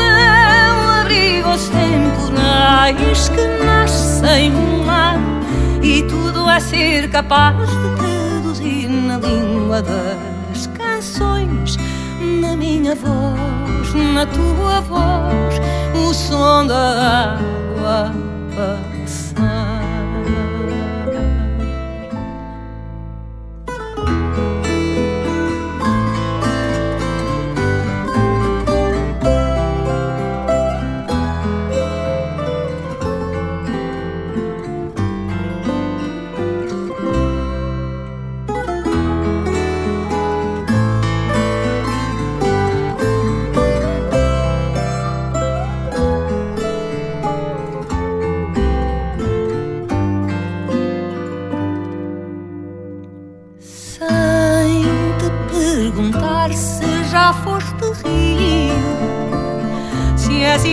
abriga 1.01 1.49
os 1.49 1.67
temporais 1.67 3.27
que 3.27 3.65
nascem 3.65 4.49
no 4.51 4.85
mar 4.85 5.19
e 5.83 6.03
tudo 6.03 6.49
é 6.49 6.57
ser 6.61 7.09
capaz 7.09 7.57
de 7.67 7.95
traduzir 7.97 8.87
na 8.87 9.17
língua 9.17 9.81
das 9.81 10.67
canções, 10.67 11.75
na 12.39 12.55
minha 12.55 12.95
voz, 12.95 13.93
na 14.13 14.25
tua 14.25 14.79
voz, 14.79 15.59
o 15.93 16.13
som 16.13 16.65
da 16.65 17.35
água 17.35 18.27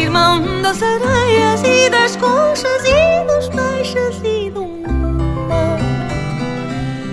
irmão 0.02 0.62
das 0.62 0.82
areias 0.82 1.62
e 1.64 1.88
das 1.90 2.16
conchas 2.16 2.82
e 2.84 3.24
dos 3.26 3.48
peixes 3.48 4.20
e 4.24 4.50
do 4.50 4.66
mar. 5.48 5.78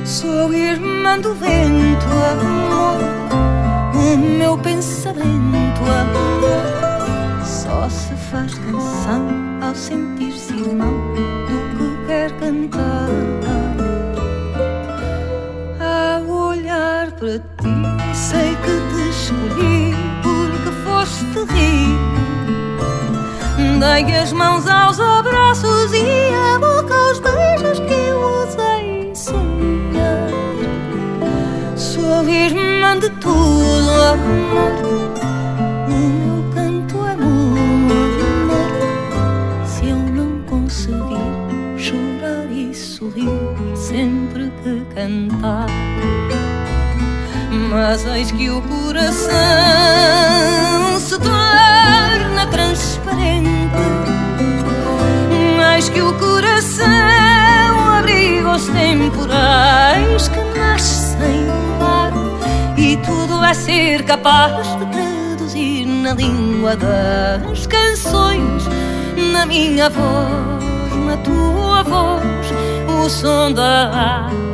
Sou 0.06 0.54
irmã 0.54 1.20
do 1.20 1.34
vento, 1.36 2.06
amor 2.32 3.00
O 3.94 4.18
meu 4.18 4.58
pensamento, 4.58 5.82
amor. 5.82 7.46
Só 7.46 7.88
se 7.90 8.14
faz 8.30 8.54
canção 8.54 9.28
ao 9.62 9.76
sentir-se 9.76 10.54
irmão 10.54 11.14
Do 11.48 11.78
que 11.78 12.08
quer 12.08 12.32
cantar. 12.40 13.10
Ao 15.80 16.28
olhar 16.48 17.12
para 17.12 17.40
Dei 23.82 24.16
as 24.16 24.32
mãos 24.32 24.68
aos 24.68 25.00
abraços 25.00 25.92
e 25.92 26.06
a 26.54 26.60
boca 26.60 26.94
aos 26.94 27.18
beijos 27.18 27.80
que 27.80 27.92
eu 27.92 28.22
ousei 28.22 29.12
sonhar. 29.16 30.30
Sou 31.76 32.30
irmã 32.30 33.00
de 33.00 33.10
tudo, 33.10 33.90
amor. 34.04 34.74
O 35.88 35.90
meu 35.90 36.44
canto 36.54 37.04
é 37.08 37.14
amor. 37.14 37.58
Se 39.66 39.88
eu 39.88 39.98
não 39.98 40.44
conseguir 40.44 41.18
chorar 41.76 42.52
e 42.52 42.76
sorrir 42.76 43.76
sempre 43.76 44.52
que 44.62 44.86
cantar. 44.94 45.66
Mas 47.72 48.06
eis 48.06 48.32
que 48.32 48.48
o 48.48 48.62
coração 48.62 49.32
temporais 59.32 60.28
que 60.28 60.60
nascem 60.60 61.46
no 61.46 61.86
ar. 61.86 62.12
E 62.78 62.98
tudo 62.98 63.44
é 63.44 63.54
ser 63.54 64.04
capaz 64.04 64.68
de 64.78 64.86
traduzir 64.88 65.86
na 65.86 66.14
língua 66.14 66.76
das 66.76 67.66
canções, 67.68 68.64
na 69.32 69.46
minha 69.46 69.90
voz, 69.90 71.06
na 71.06 71.18
tua 71.18 71.84
voz, 71.84 72.52
o 72.88 73.10
som 73.10 73.52
da 73.52 74.28
água 74.28 74.51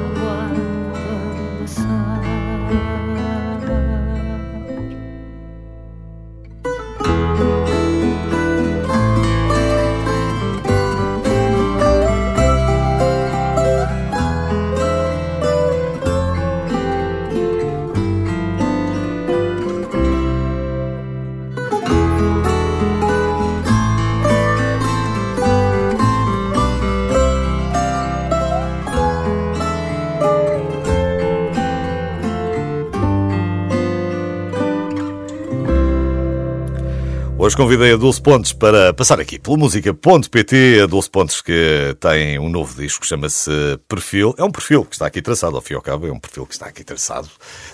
Hoje 37.47 37.55
convidei 37.55 37.93
a 37.93 37.95
Dulce 37.95 38.21
Pontes 38.21 38.51
para 38.51 38.93
passar 38.93 39.21
aqui 39.21 39.39
pela 39.39 39.55
música.pt. 39.55 40.81
A 40.83 40.85
Dulce 40.85 41.09
Pontes 41.09 41.41
que 41.41 41.95
tem 41.97 42.37
um 42.37 42.49
novo 42.49 42.75
disco, 42.75 43.07
chama-se 43.07 43.49
Perfil. 43.87 44.35
É 44.37 44.43
um 44.43 44.51
perfil 44.51 44.83
que 44.83 44.95
está 44.95 45.05
aqui 45.05 45.21
traçado, 45.21 45.55
ao 45.55 45.61
fim 45.61 45.71
e 45.71 45.77
ao 45.77 45.81
cabo, 45.81 46.05
é 46.07 46.11
um 46.11 46.19
perfil 46.19 46.45
que 46.45 46.51
está 46.51 46.65
aqui 46.65 46.83
traçado, 46.83 47.29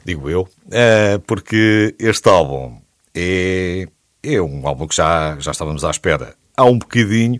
digo 0.05 0.29
eu, 0.29 0.47
é 0.69 1.17
porque 1.25 1.95
este 1.97 2.29
álbum 2.29 2.77
é, 3.15 3.87
é 4.21 4.39
um 4.39 4.67
álbum 4.67 4.87
que 4.87 4.95
já, 4.95 5.39
já 5.39 5.49
estávamos 5.49 5.83
à 5.83 5.89
espera 5.89 6.35
há 6.55 6.65
um 6.65 6.77
bocadinho. 6.77 7.39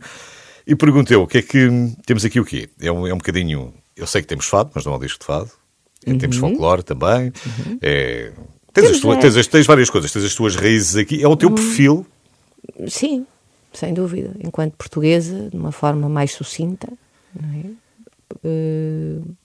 E 0.66 0.76
perguntei 0.76 1.16
o 1.16 1.28
que 1.28 1.38
é 1.38 1.42
que. 1.44 1.70
Temos 2.04 2.26
aqui 2.26 2.40
o 2.40 2.46
quê? 2.46 2.68
É 2.82 2.92
um, 2.92 3.06
é 3.06 3.14
um 3.14 3.18
bocadinho. 3.18 3.72
Eu 3.96 4.08
sei 4.08 4.24
que 4.24 4.28
temos 4.28 4.48
fado, 4.48 4.72
mas 4.74 4.84
não 4.84 4.94
é 4.94 4.96
um 4.96 5.00
disco 5.00 5.20
de 5.20 5.26
fado. 5.28 5.52
Uhum. 6.08 6.18
Temos 6.18 6.38
folclore 6.38 6.82
também. 6.82 7.32
Uhum. 7.46 7.78
É, 7.80 8.32
Tens, 8.74 8.90
as 8.90 9.00
tuas, 9.00 9.18
é. 9.18 9.22
tens, 9.22 9.48
tens, 9.48 9.68
várias 9.68 9.88
coisas, 9.92 10.12
tens 10.12 10.26
as 10.26 10.34
tuas 10.34 10.56
raízes 10.56 10.96
aqui. 10.96 11.22
É 11.24 11.28
o 11.28 11.36
teu 11.36 11.50
uhum. 11.50 11.56
perfil 11.56 12.08
Sim, 12.88 13.26
sem 13.74 13.94
dúvida. 13.94 14.36
Enquanto 14.40 14.74
portuguesa, 14.74 15.50
de 15.50 15.58
uma 15.58 15.72
forma 15.72 16.08
mais 16.08 16.32
sucinta, 16.32 16.88
é? 17.36 17.68
uh, 18.48 19.36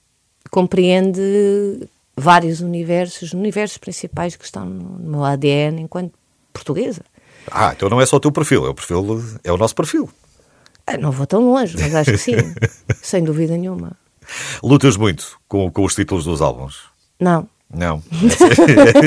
compreende 0.50 1.88
vários 2.16 2.60
universos, 2.60 3.32
universos 3.32 3.78
principais 3.78 4.37
que 4.37 4.44
estão 4.44 4.64
no, 4.64 5.10
meu 5.10 5.25
ADN 5.25 5.82
enquanto 5.82 6.12
portuguesa. 6.52 7.02
Ah, 7.50 7.72
então 7.75 7.88
não 7.88 8.00
é 8.00 8.06
só 8.06 8.16
o 8.16 8.20
teu 8.20 8.32
perfil, 8.32 8.66
é 8.66 8.68
o 8.68 8.75
perfil, 8.75 9.22
é 9.44 9.52
o 9.52 9.56
nosso 9.56 9.75
perfil. 9.75 10.10
Ah, 10.87 10.96
não 10.96 11.10
vou 11.10 11.26
tão 11.26 11.50
longe, 11.50 11.76
mas 11.78 11.94
acho 11.94 12.12
que 12.12 12.18
sim, 12.18 12.32
sem 13.00 13.22
dúvida 13.22 13.56
nenhuma. 13.56 13.92
Lutas 14.62 14.96
muito 14.96 15.38
com, 15.46 15.70
com 15.70 15.84
os 15.84 15.94
títulos 15.94 16.25
dos 16.25 16.42
álbuns? 16.42 16.84
Não. 17.20 17.48
Não, 17.72 18.02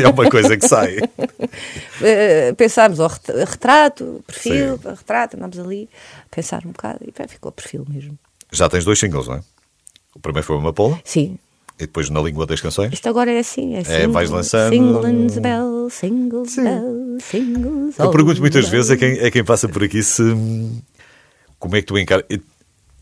é 0.03 0.08
uma 0.08 0.30
coisa 0.30 0.56
que 0.56 0.68
sai. 0.68 0.98
Uh, 1.00 2.53
pensámos 2.58 3.00
ao 3.00 3.10
retrato, 3.10 4.24
perfil, 4.27 4.77
Sim. 4.77 4.89
retrato, 4.89 5.36
andámos 5.36 5.58
ali 5.58 5.89
a 6.20 6.36
pensar 6.36 6.63
um 6.65 6.72
bocado 6.72 7.00
e 7.01 7.27
ficou 7.27 7.51
perfil 7.51 7.86
mesmo. 7.89 8.18
Já 8.51 8.70
tens 8.70 8.86
dois 8.86 9.00
singles, 9.00 9.27
não 9.27 9.36
é? 9.36 9.44
O 10.15 10.20
primeiro 10.20 10.46
foi 10.46 10.58
uma 10.58 10.72
Paula? 10.72 11.00
Sim. 11.03 11.39
E 11.77 11.88
depois 11.88 12.12
na 12.12 12.22
língua 12.22 12.46
das 12.46 12.62
canções? 12.62 12.94
Isto 12.94 13.10
agora 13.10 13.32
é 13.32 13.39
assim, 13.39 13.74
é 13.74 13.80
assim. 13.80 13.94
É, 13.94 14.08
vais 14.08 14.30
lançando. 14.30 14.72
Singles 14.72 15.38
bell, 15.39 15.89
singles 15.89 16.51
Sim. 16.51 16.63
bell, 16.63 17.18
singles. 17.20 17.98
Eu 17.98 18.12
pergunto 18.12 18.39
muitas 18.39 18.70
vezes 18.70 18.91
a 18.91 18.98
quem, 18.98 19.20
a 19.20 19.32
quem 19.32 19.44
passa 19.44 19.68
por 19.68 19.84
aqui 19.84 20.03
se. 20.03 20.22
Como 21.58 21.75
é 21.75 21.82
que 21.82 21.88
tu 21.88 21.98
encaras 21.98 22.25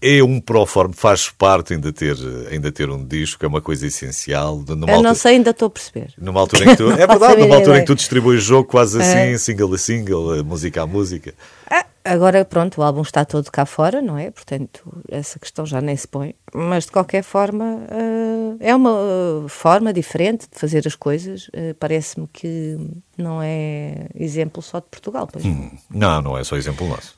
é 0.02 0.24
um 0.24 0.40
proforme, 0.40 0.94
faz 0.94 1.30
parte 1.30 1.74
ainda 1.74 1.92
ter, 1.92 2.16
ainda 2.50 2.72
ter 2.72 2.90
um 2.90 3.06
disco, 3.06 3.44
é 3.44 3.48
uma 3.48 3.62
coisa 3.62 3.86
essencial. 3.86 4.64
Numa 4.68 4.92
Eu 4.92 5.02
não 5.02 5.14
sei, 5.14 5.34
ainda 5.36 5.52
estou 5.52 5.68
a 5.68 5.70
perceber. 5.70 6.14
Numa 6.18 6.40
altura 6.40 6.64
em 6.64 6.68
que 6.70 6.78
tu, 6.78 6.92
é 6.92 7.08
verdade, 7.08 7.42
numa 7.42 7.56
altura 7.56 7.78
em 7.78 7.82
que 7.82 7.88
tu 7.88 7.96
distribuis 7.96 8.42
o 8.42 8.46
jogo 8.46 8.70
quase 8.70 9.00
assim, 9.00 9.34
é. 9.34 9.38
single 9.38 9.74
a 9.74 9.78
single, 9.78 10.44
música 10.44 10.82
a 10.82 10.88
música. 10.88 11.34
Ah, 11.70 11.86
agora, 12.14 12.44
pronto, 12.44 12.82
o 12.82 12.84
álbum 12.84 13.02
está 13.02 13.24
todo 13.24 13.50
cá 13.52 13.66
fora, 13.66 14.02
não 14.02 14.18
é? 14.18 14.32
Portanto, 14.32 14.82
essa 15.08 15.40
questão 15.40 15.66
já 15.66 15.80
nem 15.80 15.96
se 15.96 16.08
põe. 16.08 16.36
Mas, 16.54 16.86
de 16.86 16.92
qualquer 16.92 17.24
forma, 17.24 17.64
uh, 17.66 18.58
é 18.60 18.76
uma 18.76 18.92
uh, 18.92 19.48
forma 19.48 19.94
diferente 19.94 20.48
de 20.52 20.60
fazer 20.60 20.88
as 20.88 20.96
coisas. 20.96 21.48
Uh, 21.50 21.74
Parece-me 21.80 22.28
que 22.28 22.78
não 23.18 23.42
é 23.42 24.08
exemplo 24.16 24.62
só 24.62 24.80
de 24.80 24.88
Portugal, 24.88 25.28
pois 25.32 25.46
hum, 25.46 25.70
não. 25.90 26.22
Não, 26.22 26.38
é 26.38 26.44
só 26.44 26.58
exemplo 26.58 26.88
nosso. 26.88 27.16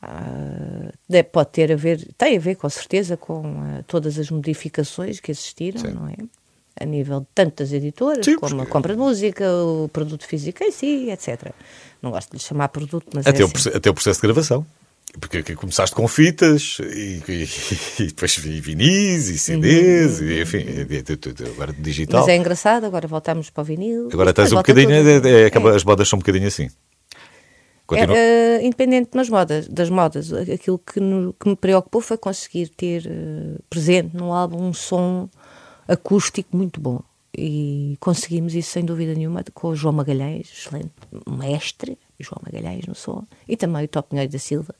Deve, 1.08 1.30
pode 1.30 1.50
ter 1.50 1.72
a 1.72 1.76
ver, 1.76 2.08
tem 2.18 2.38
a 2.38 2.40
ver, 2.40 2.56
com 2.56 2.70
certeza, 2.70 3.16
com 3.16 3.44
todas 3.88 4.20
as 4.20 4.30
modificações 4.30 5.20
que 5.20 5.32
existiram, 5.32 5.80
Sim. 5.80 5.92
não 5.92 6.08
é? 6.08 6.16
a 6.80 6.86
nível 6.86 7.22
de 7.22 7.28
tantas 7.36 7.72
editoras, 7.72 8.26
Sim, 8.26 8.38
como 8.38 8.62
a 8.62 8.66
compra 8.66 8.94
de 8.94 9.00
música, 9.00 9.46
o 9.64 9.90
produto 9.90 10.26
físico 10.26 10.64
em 10.64 10.72
si, 10.72 11.10
etc. 11.10 11.52
Não 12.02 12.12
gosto 12.12 12.32
de 12.32 12.38
lhe 12.38 12.44
chamar 12.44 12.70
produto, 12.70 13.08
mas 13.14 13.28
até, 13.28 13.42
é 13.42 13.46
o, 13.46 13.48
assim. 13.54 13.70
até 13.70 13.90
o 13.90 13.94
processo 13.94 14.20
de 14.20 14.28
gravação. 14.28 14.66
Porque 15.20 15.56
começaste 15.56 15.96
com 15.96 16.08
fitas 16.08 16.78
e, 16.80 17.22
e, 17.28 18.04
e 18.04 18.08
depois 18.08 18.36
vinis 18.38 19.28
e 19.28 19.38
CDs, 19.38 20.20
uhum. 20.20 20.28
e, 20.28 20.42
enfim, 20.42 20.66
agora 21.54 21.74
digital. 21.74 22.22
Mas 22.22 22.30
é 22.30 22.36
engraçado, 22.38 22.86
agora 22.86 23.08
voltamos 23.08 23.50
para 23.50 23.62
o 23.62 23.64
vinil. 23.66 24.10
Agora 24.12 24.30
estás 24.30 24.54
um 24.54 24.58
bocadinho, 24.58 24.92
é, 24.92 25.48
é, 25.48 25.50
é, 25.50 25.76
as 25.76 25.84
modas 25.84 26.08
são 26.08 26.18
um 26.18 26.22
bocadinho 26.22 26.48
assim. 26.48 26.70
É, 27.94 28.06
uh, 28.06 28.66
independente 28.66 29.12
das 29.12 29.30
modas, 29.30 29.68
das 29.68 29.90
modas, 29.90 30.32
aquilo 30.32 30.80
que, 30.80 31.00
no, 31.00 31.34
que 31.34 31.50
me 31.50 31.56
preocupou 31.58 32.00
foi 32.00 32.18
conseguir 32.18 32.70
ter 32.70 33.06
uh, 33.06 33.62
presente 33.70 34.16
no 34.16 34.32
álbum 34.32 34.64
um 34.64 34.74
som 34.74 35.30
acústico 35.88 36.56
muito 36.56 36.80
bom. 36.80 37.02
E 37.38 37.98
conseguimos 38.00 38.56
isso 38.56 38.72
sem 38.72 38.84
dúvida 38.84 39.14
nenhuma 39.14 39.44
com 39.54 39.70
o 39.70 39.76
João 39.76 39.94
Magalhães, 39.94 40.50
excelente 40.52 40.92
mestre, 41.30 41.98
João 42.22 42.42
Magalhães 42.46 42.86
no 42.86 42.96
som, 42.96 43.26
e 43.48 43.56
também 43.56 43.86
o 43.86 43.88
Top 43.88 44.10
Pinheiro 44.10 44.32
da 44.32 44.40
Silva, 44.40 44.74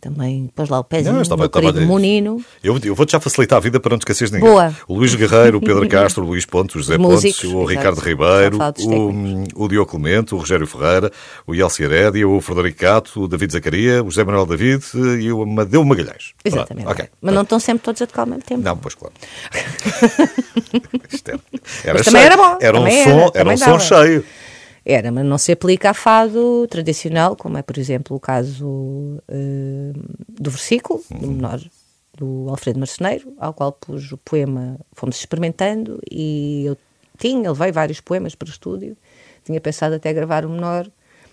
também 0.00 0.50
pôs 0.54 0.68
lá 0.68 0.80
o 0.80 0.84
pezinho 0.84 1.14
não, 1.14 1.22
estava, 1.22 1.44
estava 1.44 1.72
querido 1.72 1.86
Monino. 1.86 2.42
Eu, 2.64 2.78
eu 2.82 2.94
vou-te 2.94 3.12
já 3.12 3.20
facilitar 3.20 3.58
a 3.58 3.60
vida 3.60 3.78
para 3.78 3.90
não 3.90 3.98
te 3.98 4.02
esqueces 4.02 4.30
de 4.30 4.36
ninguém. 4.36 4.50
Boa. 4.50 4.74
O 4.88 4.94
Luís 4.94 5.14
Guerreiro, 5.14 5.58
o 5.58 5.60
Pedro 5.60 5.86
Castro, 5.90 6.24
o 6.24 6.26
Luís 6.26 6.46
Pontes, 6.46 6.74
o 6.74 6.78
José 6.78 6.96
Músicos, 6.96 7.42
Pontes, 7.42 7.54
o 7.54 7.64
Ricardo 7.64 8.00
Ribeiro, 8.00 8.58
o, 8.58 9.64
o 9.64 9.68
Diogo 9.68 9.90
Clemente, 9.90 10.34
o 10.34 10.38
Rogério 10.38 10.66
Ferreira, 10.66 11.12
o 11.46 11.54
Yelsi 11.54 11.82
Herédia, 11.82 12.26
o 12.26 12.40
Frederico 12.40 12.78
Cato, 12.78 13.22
o 13.22 13.28
David 13.28 13.52
Zacaria, 13.52 14.02
o 14.02 14.10
José 14.10 14.24
Manuel 14.24 14.46
David 14.46 14.82
e 15.20 15.30
o 15.30 15.42
Amadeu 15.42 15.84
Magalhães. 15.84 16.32
Exatamente. 16.42 16.88
Okay. 16.88 17.08
Mas 17.20 17.34
não 17.34 17.42
estão 17.42 17.60
sempre 17.60 17.84
todos 17.84 18.00
a 18.00 18.06
tocar 18.06 18.22
ao 18.22 18.28
mesmo 18.28 18.42
tempo. 18.42 18.62
Não, 18.62 18.76
pois 18.78 18.94
claro. 18.94 19.12
era, 21.26 21.40
era, 21.84 21.98
Mas 21.98 22.06
também 22.06 22.22
cheio. 22.22 22.32
era 22.32 22.36
bom. 22.36 22.58
Era 22.60 22.80
um 22.80 22.90
som, 22.90 23.30
era, 23.34 23.40
era 23.40 23.50
um 23.50 23.56
som 23.58 23.78
cheio. 23.78 24.24
Era, 24.84 25.12
mas 25.12 25.24
não 25.24 25.36
se 25.38 25.52
aplica 25.52 25.90
a 25.90 25.94
fado 25.94 26.66
tradicional, 26.68 27.36
como 27.36 27.58
é, 27.58 27.62
por 27.62 27.76
exemplo, 27.78 28.16
o 28.16 28.20
caso 28.20 28.66
uh, 28.66 29.92
do 30.28 30.50
versículo, 30.50 31.02
do 31.10 31.26
uhum. 31.26 31.32
menor, 31.34 31.60
do 32.16 32.46
Alfredo 32.48 32.78
Marceneiro, 32.78 33.32
ao 33.38 33.52
qual 33.52 33.72
pus 33.72 34.10
o 34.12 34.18
poema, 34.18 34.78
fomos 34.92 35.16
experimentando, 35.16 36.00
e 36.10 36.64
eu 36.66 36.76
tinha, 37.18 37.50
levei 37.50 37.72
vários 37.72 38.00
poemas 38.00 38.34
para 38.34 38.46
o 38.46 38.50
estúdio, 38.50 38.96
tinha 39.44 39.60
pensado 39.60 39.94
até 39.94 40.12
gravar 40.12 40.44
o 40.46 40.50
menor, 40.50 40.90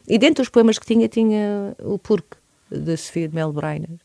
e 0.08 0.18
dentro 0.18 0.44
dos 0.44 0.50
poemas 0.50 0.78
que 0.78 0.86
tinha, 0.86 1.08
tinha 1.08 1.76
o 1.80 1.98
Porque, 1.98 2.38
de 2.70 2.96
Sofia 2.98 3.28
de 3.28 3.36
Mel 3.36 3.52
Breiner. 3.52 3.98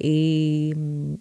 E, 0.00 0.72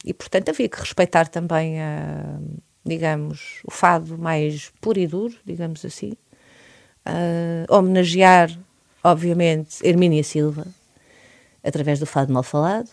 e, 0.06 0.14
portanto, 0.14 0.50
havia 0.50 0.70
que 0.70 0.80
respeitar 0.80 1.28
também, 1.28 1.82
a, 1.82 2.40
digamos, 2.86 3.62
o 3.66 3.72
fado 3.72 4.18
mais 4.18 4.72
puro 4.80 5.00
e 5.00 5.08
duro, 5.08 5.36
digamos 5.46 5.84
assim, 5.84 6.14
uh, 7.08 7.76
homenagear, 7.76 8.52
obviamente, 9.04 9.78
Hermínia 9.84 10.24
Silva, 10.24 10.66
através 11.64 12.00
do 12.00 12.06
Fado 12.06 12.32
Mal 12.32 12.44
Falado, 12.44 12.90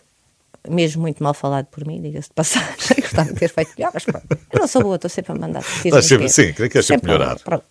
mesmo 0.69 1.01
muito 1.01 1.23
mal 1.23 1.33
falado 1.33 1.67
por 1.67 1.85
mim, 1.85 2.01
diga-se 2.01 2.29
de 2.29 2.33
passagem, 2.33 2.97
gostava 3.01 3.31
de 3.31 3.39
ter 3.39 3.49
feito 3.49 3.71
melhor, 3.77 3.91
mas 3.93 4.03
pronto, 4.03 4.25
eu 4.31 4.59
não 4.59 4.67
sou 4.67 4.81
boa, 4.81 4.95
estou 4.95 5.09
sempre 5.09 5.31
a 5.31 5.35
mandar. 5.35 5.63
Sempre, 5.63 6.29
sim, 6.29 6.53
creio 6.53 6.71
que 6.71 6.77
é 6.77 6.81
sempre 6.81 7.07
melhorar. 7.07 7.39
Pronto. 7.39 7.65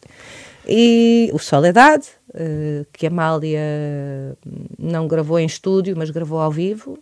E 0.66 1.30
o 1.32 1.38
Soledade, 1.38 2.06
uh, 2.30 2.86
que 2.92 3.06
a 3.06 3.10
Amália 3.10 3.60
não 4.78 5.06
gravou 5.06 5.38
em 5.38 5.46
estúdio, 5.46 5.94
mas 5.96 6.10
gravou 6.10 6.40
ao 6.40 6.50
vivo, 6.50 6.98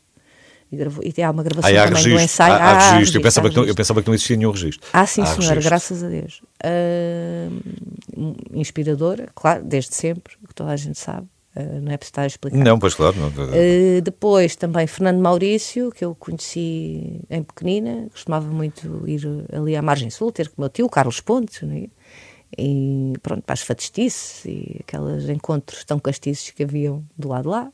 E, 0.73 0.77
gravou, 0.77 1.05
e 1.05 1.23
há 1.23 1.31
uma 1.31 1.43
gravação 1.43 1.71
Ah, 1.71 1.83
há 1.83 1.85
também 1.85 2.03
registro. 2.03 2.19
do 2.19 2.25
ensaio. 2.25 2.53
Há, 2.55 2.57
há 2.57 2.61
Ah, 2.61 2.73
registro. 2.73 2.95
registro, 2.97 3.19
Eu, 3.19 3.23
pensava 3.23 3.47
há 3.47 3.51
que 3.51 3.57
não, 3.57 3.63
eu 3.63 3.67
registro. 3.67 3.77
pensava 3.85 4.03
que 4.03 4.09
não 4.09 4.15
existia 4.15 4.37
nenhum 4.39 4.51
registro. 4.53 4.89
Ah, 4.93 5.07
sim, 5.07 5.21
Há 5.23 5.27
senhora, 5.27 5.43
registro. 5.55 5.63
graças 5.71 6.03
a 6.03 6.09
Deus. 6.09 6.43
Ah, 6.65 7.49
inspiradora, 8.53 9.29
claro, 9.35 9.65
desde 9.65 9.95
sempre, 9.95 10.35
que 10.49 10.55
toda 10.55 10.71
a 10.71 10.77
gente 10.77 10.99
sabe. 10.99 11.27
Ah, 11.55 11.63
não 11.63 11.93
é 11.93 11.97
preciso 11.99 12.13
estar 12.13 12.23
a 12.23 12.27
explicar. 12.27 12.57
Não, 12.57 12.79
pois 12.79 12.95
claro. 12.95 13.15
Não, 13.19 13.29
Uh, 13.29 14.01
depois 14.03 14.57
também 14.57 14.87
Fernando 14.87 15.21
Maurício, 15.21 15.91
que 15.91 16.03
eu 16.05 16.15
conheci 16.15 17.21
em 17.29 17.43
pequenina, 17.43 18.09
costumava 18.11 18.47
muito 18.47 19.07
ir 19.07 19.21
ali 19.53 19.77
à 19.77 19.83
margem 19.83 20.09
sul, 20.09 20.33
ter 20.33 20.49
com 20.49 20.55
o 20.57 20.61
meu 20.63 20.71
tio, 20.71 20.89
Carlos 20.89 21.21
Pontes, 21.21 21.61
não 21.63 21.75
é? 21.75 21.87
e 22.59 23.15
pronto, 23.23 23.43
para 23.43 23.55
as 23.55 23.63
fadestices 23.63 24.45
e 24.45 24.81
aqueles 24.81 25.27
encontros 25.31 25.85
tão 25.85 25.99
castiços 25.99 26.51
que 26.51 26.63
haviam 26.63 27.03
do 27.17 27.29
lado 27.29 27.45
de 27.45 27.49
lá. 27.49 27.73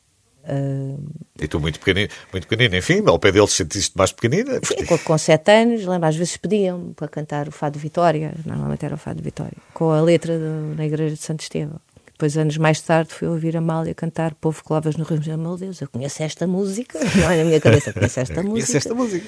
Uh, 0.49 0.99
E 1.39 1.47
tu 1.47 1.61
muito 1.61 1.79
pequenino, 1.79 2.09
muito 2.33 2.49
pequenino, 2.49 2.75
enfim, 2.77 3.03
ao 3.07 3.19
pé 3.19 3.31
deles 3.31 3.53
sentiste 3.53 3.97
mais 3.97 4.11
pequenina. 4.13 4.59
sim, 4.65 4.85
com, 5.05 5.19
sete 5.19 5.51
anos, 5.53 5.85
lembro, 5.85 6.09
às 6.09 6.17
vezes 6.17 6.37
pediam 6.39 6.93
para 6.97 7.07
cantar 7.09 7.49
o 7.49 7.53
Fado 7.53 7.79
Vitória, 7.79 8.33
normalmente 8.47 8.85
era 8.85 8.95
o 8.95 8.99
Fado 8.99 9.23
Vitória, 9.23 9.57
com 9.75 9.91
a 9.91 10.01
letra 10.01 10.39
do- 10.39 10.75
na 10.77 10.87
Igreja 10.87 11.15
de 11.17 11.23
Santo 11.23 11.41
Estevão. 11.43 11.79
Depois, 12.07 12.37
anos 12.37 12.57
mais 12.57 12.81
tarde, 12.81 13.13
fui 13.15 13.29
ouvir 13.29 13.57
a 13.57 13.61
Mália 13.61 13.95
cantar 13.95 14.35
Povo 14.35 14.65
que 14.65 14.73
lavas 14.73 14.97
no 14.97 15.05
Rio. 15.05 15.21
Meu 15.39 15.57
Deus, 15.57 15.81
eu 15.81 15.89
conheço 15.89 16.21
esta 16.23 16.47
música. 16.49 16.99
Não 17.15 17.31
é 17.31 17.37
na 17.37 17.45
minha 17.45 17.61
cabeça, 17.61 17.93
conheço 17.93 18.19
esta 18.19 18.35
música. 18.43 18.51
Conheces 18.51 18.75
esta 18.75 18.95
música? 18.95 19.27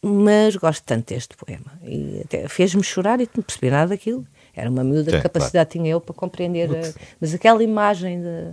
mas 0.00 0.54
gosto 0.54 0.84
tanto 0.84 1.12
deste 1.12 1.36
poema. 1.36 1.72
E 1.82 2.20
até 2.24 2.46
fez-me 2.46 2.84
chorar 2.84 3.20
e 3.20 3.28
não 3.36 3.42
percebi 3.42 3.68
nada 3.70 3.88
daquilo. 3.88 4.24
Era 4.54 4.70
uma 4.70 4.84
miúda, 4.84 5.10
Sim, 5.10 5.16
que 5.16 5.22
capacidade 5.24 5.70
tinha 5.70 5.90
eu 5.90 6.00
para 6.00 6.14
compreender. 6.14 6.70
a- 6.70 6.92
mas 7.20 7.34
aquela 7.34 7.60
imagem 7.64 8.20
de- 8.22 8.52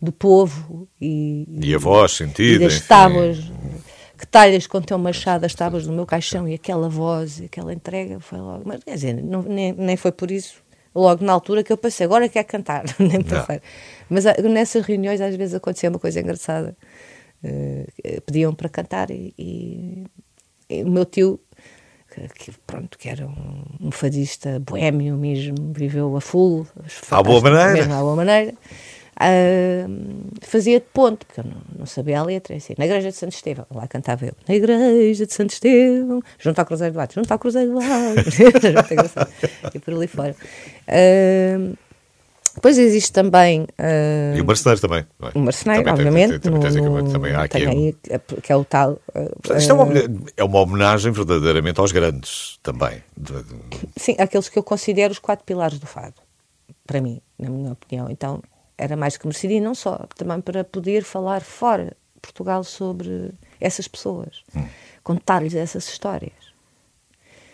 do 0.00 0.12
povo 0.12 0.88
e, 1.00 1.46
E 1.62 1.74
a 1.74 1.78
voz 1.78 2.12
e 2.12 2.16
sentida. 2.16 2.64
das 2.64 2.74
enfim. 2.76 2.86
tábuas 2.88 3.38
que 4.18 4.26
talhas 4.26 4.66
com 4.66 4.80
teu 4.80 4.96
machado 4.98 5.44
as 5.44 5.54
tábuas 5.54 5.86
do 5.86 5.92
meu 5.92 6.06
caixão 6.06 6.46
e 6.48 6.54
aquela 6.54 6.88
voz 6.88 7.40
e 7.40 7.44
aquela 7.46 7.72
entrega 7.72 8.20
foi 8.20 8.38
logo. 8.38 8.62
Mas 8.64 8.82
quer 8.84 8.94
dizer, 8.94 9.14
não- 9.22 9.42
nem, 9.42 9.72
nem 9.72 9.96
foi 9.96 10.12
por 10.12 10.30
isso. 10.30 10.62
Logo 10.94 11.24
na 11.24 11.32
altura 11.32 11.64
que 11.64 11.72
eu 11.72 11.76
pensei, 11.76 12.04
agora 12.06 12.28
quer 12.28 12.44
cantar, 12.44 12.84
nem 13.00 13.20
pensar. 13.22 13.60
Mas 14.08 14.24
ah, 14.26 14.34
nessas 14.42 14.84
reuniões 14.84 15.20
às 15.20 15.34
vezes 15.34 15.54
acontecia 15.54 15.90
uma 15.90 15.98
coisa 15.98 16.20
engraçada. 16.20 16.76
Eh, 17.42 18.20
pediam 18.24 18.54
para 18.54 18.68
cantar 18.68 19.10
e, 19.10 19.34
e- 19.38 20.04
e 20.70 20.82
o 20.82 20.90
meu 20.90 21.04
tio, 21.04 21.38
que, 22.38 22.52
pronto, 22.66 22.96
que 22.96 23.08
era 23.08 23.26
um, 23.26 23.64
um 23.88 23.90
fadista 23.90 24.58
boémio 24.60 25.16
mesmo, 25.16 25.72
viveu 25.74 26.16
a 26.16 26.20
full, 26.20 26.66
À 27.10 27.22
boa 27.22 27.40
maneira. 27.40 27.72
mesmo 27.72 27.92
à 27.92 28.00
boa 28.00 28.16
maneira, 28.16 28.54
ah, 29.16 29.86
fazia 30.42 30.80
de 30.80 30.86
ponto, 30.92 31.26
porque 31.26 31.40
eu 31.40 31.44
não, 31.44 31.56
não 31.80 31.86
sabia 31.86 32.20
a 32.20 32.22
letra, 32.24 32.56
assim, 32.56 32.74
na 32.78 32.84
igreja 32.86 33.10
de 33.10 33.16
Santo 33.16 33.32
Estevão, 33.32 33.66
lá 33.74 33.86
cantava 33.86 34.26
eu, 34.26 34.32
na 34.48 34.54
igreja 34.54 35.26
de 35.26 35.32
Santo 35.32 35.50
Estevão, 35.52 36.20
junto 36.38 36.58
ao 36.58 36.66
Cruzeiro 36.66 36.94
do 36.94 37.00
Ato, 37.00 37.14
junto 37.14 37.30
ao 37.32 37.38
Cruzeiro 37.38 37.72
do 37.72 37.78
engraçado. 38.92 39.30
e 39.74 39.78
por 39.78 39.94
ali 39.94 40.06
fora. 40.06 40.34
Ah, 40.88 41.74
depois 42.56 42.78
existe 42.78 43.12
também 43.12 43.66
ah, 43.76 44.36
E 44.36 44.40
o 44.40 44.44
marceneiro 44.44 44.80
também. 44.80 45.04
não 45.18 45.28
é? 45.28 45.32
o 45.34 45.38
marceneiro, 45.40 45.82
Também 45.84 45.96
tem- 45.96 46.06
obviamente, 46.06 46.38
tem- 46.38 46.52
também 46.52 46.82
no- 46.82 47.02
tem- 47.02 47.12
também 47.12 47.34
há 47.34 47.42
aqui 47.42 47.58
tem 47.58 47.66
um- 47.68 47.70
aí, 47.72 47.96
que 48.42 48.52
é 48.52 48.56
o 48.56 48.64
tal. 48.64 49.00
Portanto, 49.12 49.58
Isto 49.58 49.70
é 49.72 49.74
uma, 49.74 49.92
é 50.36 50.44
uma 50.44 50.60
homenagem 50.60 51.10
verdadeiramente 51.10 51.80
aos 51.80 51.90
grandes 51.90 52.60
também. 52.62 53.02
Sim, 53.96 54.14
aqueles 54.20 54.48
que 54.48 54.56
eu 54.56 54.62
considero 54.62 55.10
os 55.12 55.18
quatro 55.18 55.44
pilares 55.44 55.80
do 55.80 55.86
fado, 55.86 56.14
para 56.86 57.00
mim, 57.00 57.20
na 57.36 57.50
minha 57.50 57.72
opinião. 57.72 58.08
Então, 58.08 58.40
era 58.76 58.96
mais 58.96 59.16
que 59.16 59.28
e 59.46 59.60
não 59.60 59.74
só, 59.74 60.06
também 60.16 60.40
para 60.40 60.64
poder 60.64 61.04
falar 61.04 61.42
fora 61.42 61.96
de 62.14 62.20
Portugal 62.20 62.64
sobre 62.64 63.32
essas 63.60 63.86
pessoas, 63.86 64.44
contar-lhes 65.02 65.54
essas 65.54 65.88
histórias. 65.88 66.32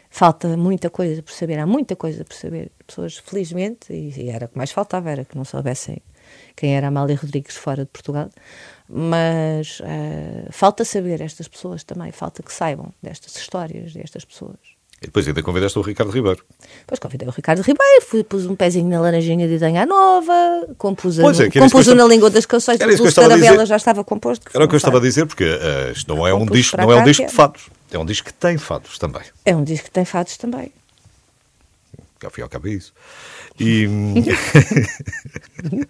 Falta 0.09 0.57
muita 0.57 0.91
coisa 0.91 1.23
por 1.23 1.33
saber, 1.33 1.59
há 1.59 1.67
muita 1.67 1.95
coisa 1.95 2.25
por 2.25 2.35
saber. 2.35 2.73
Pessoas, 2.85 3.19
felizmente, 3.19 3.93
e, 3.93 4.11
e 4.21 4.29
era 4.29 4.47
o 4.47 4.49
que 4.49 4.59
mais 4.59 4.73
faltava, 4.73 5.09
era 5.09 5.25
que 5.25 5.37
não 5.37 5.45
soubessem 5.45 6.03
quem 6.57 6.77
era 6.77 6.89
Amália 6.89 7.17
Rodrigues 7.17 7.57
fora 7.57 7.85
de 7.85 7.91
Portugal, 7.91 8.31
mas 8.89 9.81
eh, 9.85 10.49
falta 10.51 10.85
saber 10.85 11.21
estas 11.21 11.49
pessoas 11.49 11.85
também, 11.85 12.13
falta 12.13 12.43
que 12.43 12.53
saibam 12.53 12.93
destas 13.03 13.37
histórias, 13.37 13.93
destas 13.93 14.25
pessoas. 14.25 14.70
E 15.03 15.07
depois 15.07 15.27
ainda 15.27 15.43
convidaste 15.43 15.79
o 15.79 15.83
Ricardo 15.83 16.11
Ribeiro. 16.13 16.45
Depois 16.81 16.99
convidei 16.99 17.27
o 17.27 17.31
Ricardo 17.31 17.63
Ribeiro, 17.63 18.03
fui, 18.07 18.23
pus 18.23 18.45
um 18.45 18.55
pezinho 18.55 18.87
na 18.87 19.01
laranjinha 19.01 19.49
de 19.49 19.57
Danha 19.59 19.87
Nova, 19.87 20.69
compus, 20.77 21.19
a, 21.19 21.23
Pois 21.23 21.41
é, 21.41 21.49
compus 21.51 21.87
o 21.89 21.95
na 21.95 22.05
língua 22.05 22.29
das 22.29 22.45
canções, 22.45 22.79
o 22.79 22.85
estava 22.85 23.29
a 23.29 23.31
Caravela 23.31 23.53
dizer. 23.57 23.67
já 23.67 23.77
estava 23.77 24.05
composto. 24.05 24.51
Era 24.53 24.65
o 24.65 24.69
que 24.69 24.75
eu 24.75 24.77
estava 24.77 24.99
a 24.99 25.01
dizer, 25.01 25.25
porque 25.25 25.45
eh, 25.45 25.93
isto 25.97 26.15
não 26.15 26.27
é 26.27 26.35
um 26.35 26.45
disco, 26.45 26.77
não 26.77 26.93
é 26.93 26.97
um 26.97 27.05
disco 27.05 27.25
de 27.27 27.33
fados. 27.33 27.63
É 27.91 27.99
um 27.99 28.05
disco 28.05 28.27
que 28.27 28.35
tem 28.35 28.59
fados 28.59 28.99
também. 28.99 29.23
É 29.47 29.57
um 29.57 29.65
disco 29.65 29.87
que 29.87 29.91
tem 29.91 30.05
fados 30.05 30.37
também. 30.37 30.71
Fim 32.31 32.41
e 32.41 32.43
ao 32.43 32.49
cabo 32.51 32.69
é 32.69 32.73
isso. 32.73 32.93
E 33.59 33.89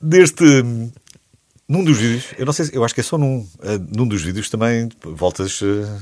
deste. 0.00 0.44
Num 1.68 1.82
dos 1.82 1.98
vídeos, 1.98 2.26
eu 2.38 2.46
não 2.46 2.52
sei, 2.52 2.66
se- 2.66 2.76
eu 2.76 2.84
acho 2.84 2.94
que 2.94 3.00
é 3.00 3.04
só 3.04 3.18
num. 3.18 3.46
eh, 3.62 3.76
Num 3.94 4.06
dos 4.06 4.22
vídeos 4.22 4.48
também 4.48 4.88
voltas 5.02 5.60
eh, 5.62 5.98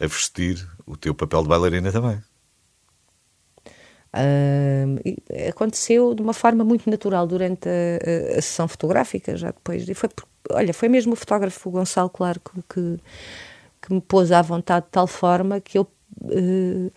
a 0.00 0.06
vestir 0.06 0.56
o 0.86 0.96
teu 0.96 1.14
papel 1.14 1.42
de 1.42 1.48
bailarina 1.48 1.92
também. 1.92 2.20
E 5.04 5.48
aconteceu 5.48 6.14
de 6.14 6.22
uma 6.22 6.32
forma 6.32 6.64
muito 6.64 6.88
natural 6.90 7.26
durante 7.26 7.68
a, 7.68 8.34
a- 8.34 8.38
a 8.38 8.42
sessão 8.42 8.68
fotográfica, 8.68 9.36
já 9.36 9.48
depois. 9.50 9.88
E 9.88 9.94
foi, 9.94 10.08
olha, 10.50 10.72
foi 10.74 10.88
mesmo 10.88 11.12
o 11.12 11.16
fotógrafo 11.16 11.70
Gonçalo 11.70 12.10
Claro 12.10 12.40
que, 12.40 12.62
que, 12.68 12.98
que 13.82 13.92
me 13.94 14.00
pôs 14.00 14.32
à 14.32 14.42
vontade 14.42 14.86
de 14.86 14.92
tal 14.92 15.06
forma 15.06 15.60
que 15.60 15.78
eu 15.78 15.86
eh, 16.30 16.90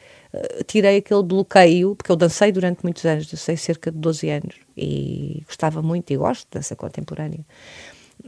tirei 0.67 0.97
aquele 0.97 1.23
bloqueio, 1.23 1.95
porque 1.95 2.11
eu 2.11 2.15
dancei 2.15 2.51
durante 2.51 2.83
muitos 2.83 3.05
anos, 3.05 3.27
dancei 3.27 3.57
cerca 3.57 3.91
de 3.91 3.97
12 3.97 4.29
anos 4.29 4.55
e 4.77 5.43
gostava 5.47 5.81
muito 5.81 6.11
e 6.11 6.17
gosto 6.17 6.43
de 6.45 6.59
dança 6.59 6.75
contemporânea. 6.75 7.45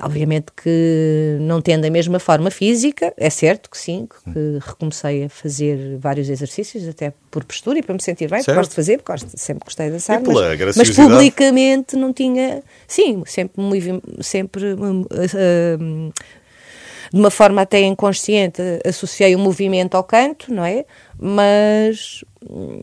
Obviamente 0.02 0.48
que 0.56 1.38
não 1.42 1.62
tendo 1.62 1.86
a 1.86 1.90
mesma 1.90 2.20
forma 2.20 2.50
física, 2.50 3.14
é 3.18 3.30
certo 3.30 3.70
que 3.70 3.78
sim, 3.78 4.08
que 4.08 4.60
recomecei 4.62 5.26
a 5.26 5.30
fazer 5.30 5.98
vários 5.98 6.30
exercícios, 6.30 6.88
até 6.88 7.14
por 7.30 7.44
postura 7.44 7.80
e 7.80 7.84
para 7.84 7.94
me 7.94 8.02
sentir 8.02 8.30
bem, 8.30 8.40
porque 8.40 8.46
Certo. 8.46 8.58
gosto 8.58 8.70
de 8.72 8.76
fazer, 8.76 8.98
porque 8.98 9.12
gosto, 9.12 9.30
sempre 9.38 9.66
gostei 9.66 9.88
de 9.88 9.94
dançar, 9.94 10.22
mas, 10.22 10.76
mas 10.76 10.90
publicamente 10.90 11.96
não 11.96 12.12
tinha, 12.12 12.64
sim, 12.88 13.24
sempre, 13.26 13.62
sempre 14.22 14.74
hum, 14.74 15.06
hum, 15.80 16.12
de 17.14 17.20
uma 17.20 17.30
forma 17.30 17.62
até 17.62 17.82
inconsciente, 17.82 18.62
associei 18.86 19.36
o 19.36 19.40
movimento 19.40 19.96
ao 19.96 20.04
canto, 20.04 20.52
não 20.52 20.66
é? 20.66 20.86
Mas 21.20 22.24
hum, 22.50 22.82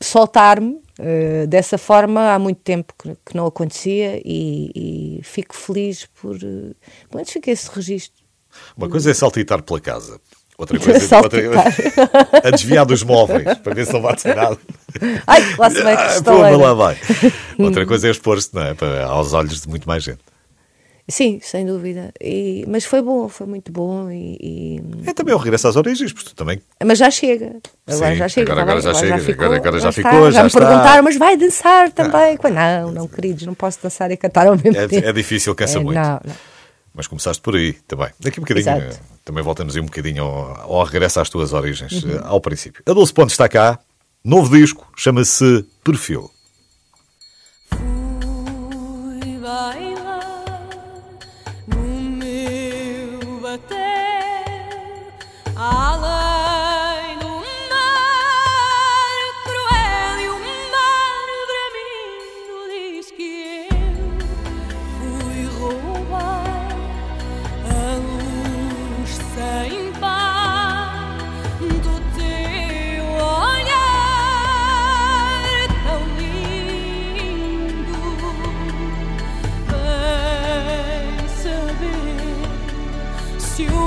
soltar-me 0.00 0.85
eh, 0.98 1.46
dessa 1.46 1.76
forma 1.76 2.32
há 2.32 2.38
muito 2.38 2.60
tempo 2.60 2.94
que, 2.98 3.14
que 3.26 3.36
não 3.36 3.46
acontecia 3.46 4.20
e, 4.24 5.18
e 5.18 5.20
fico 5.22 5.54
feliz 5.54 6.06
por. 6.20 6.36
Uh, 6.36 6.74
pelo 7.08 7.16
menos 7.16 7.30
fica 7.30 7.50
esse 7.50 7.68
registro. 7.70 8.24
Uma 8.76 8.88
coisa 8.88 9.10
é 9.10 9.14
saltitar 9.14 9.62
pela 9.62 9.80
casa. 9.80 10.18
Outra 10.56 10.78
coisa 10.78 11.00
Saltitar. 11.06 11.66
outra, 11.66 12.48
a 12.48 12.50
desviar 12.50 12.86
dos 12.86 13.02
móveis 13.02 13.58
para 13.58 13.74
ver 13.74 13.86
se 13.86 13.92
não 13.92 14.00
bate 14.00 14.26
nada. 14.28 14.58
Ai, 15.26 15.54
lá 15.58 15.68
se 15.68 15.82
vai 15.82 15.96
que 15.96 16.02
Ah, 16.02 16.22
pô, 16.22 16.56
lá 16.56 16.72
vai. 16.72 16.98
Outra 17.58 17.84
coisa 17.84 18.08
é 18.08 18.10
expor-se 18.10 18.50
é? 18.58 19.02
Aos 19.02 19.34
olhos 19.34 19.60
de 19.60 19.68
muito 19.68 19.86
mais 19.86 20.02
gente. 20.02 20.20
Sim, 21.08 21.38
sem 21.40 21.64
dúvida. 21.64 22.12
E- 22.20 22.64
mas 22.66 22.84
foi 22.84 23.00
bom, 23.00 23.28
foi 23.28 23.46
muito 23.46 23.70
bom. 23.70 24.10
E, 24.10 24.36
e- 24.40 24.82
É 25.08 25.12
também 25.14 25.32
o 25.34 25.38
regresso 25.38 25.68
às 25.68 25.76
origens, 25.76 26.12
porque 26.12 26.30
também. 26.34 26.60
Mas 26.84 26.98
já 26.98 27.08
chega. 27.10 27.56
Agora 27.86 28.12
Sim, 28.12 28.16
já 28.18 28.28
chega. 28.28 28.52
agora- 28.52 28.66
tá 28.66 28.72
agora 28.72 28.80
já 28.82 28.94
chega, 29.00 29.18
ficou, 29.20 29.44
agora- 29.44 29.60
agora 29.60 29.78
já 29.80 29.92
ficou, 29.92 30.32
já 30.32 30.42
me 30.42 30.48
está. 30.48 30.58
Ah. 30.64 30.66
perguntaram, 30.68 31.04
mas 31.04 31.16
vai 31.16 31.36
dançar 31.36 31.92
também? 31.92 32.36
Não, 32.52 32.90
não, 32.90 33.06
queridos, 33.08 33.46
não 33.46 33.54
posso 33.54 33.78
dançar 33.80 34.10
e 34.10 34.16
cantar 34.16 34.48
ao 34.48 34.56
mesmo 34.56 34.72
tempo. 34.72 34.94
É, 34.96 35.10
é 35.10 35.12
difícil, 35.12 35.54
cansa 35.54 35.78
É, 35.78 35.82
muito. 35.82 35.96
Não, 35.96 36.20
não. 36.24 36.34
Mas 36.92 37.06
começaste 37.06 37.40
por 37.42 37.54
aí 37.54 37.74
também. 37.86 38.08
Daqui 38.18 38.40
a 38.40 38.40
um 38.40 38.44
bocadinho, 38.44 38.76
Exato. 38.88 38.98
também 39.24 39.44
voltamos 39.44 39.76
aí 39.76 39.82
um 39.82 39.84
bocadinho 39.84 40.24
ao, 40.24 40.78
ao 40.78 40.84
regresso 40.84 41.20
às 41.20 41.28
tuas 41.28 41.52
origens, 41.52 42.02
Uhum. 42.02 42.16
eh, 42.16 42.20
ao 42.24 42.40
princípio. 42.40 42.82
A 42.86 42.92
12 42.92 43.12
Pontos 43.12 43.34
está 43.34 43.48
cá, 43.48 43.78
novo 44.24 44.56
disco, 44.56 44.90
chama-se 44.96 45.64
Perfil. 45.84 46.30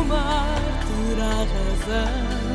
uma 0.01 0.15
altura 0.15 1.29
razão. 1.45 2.48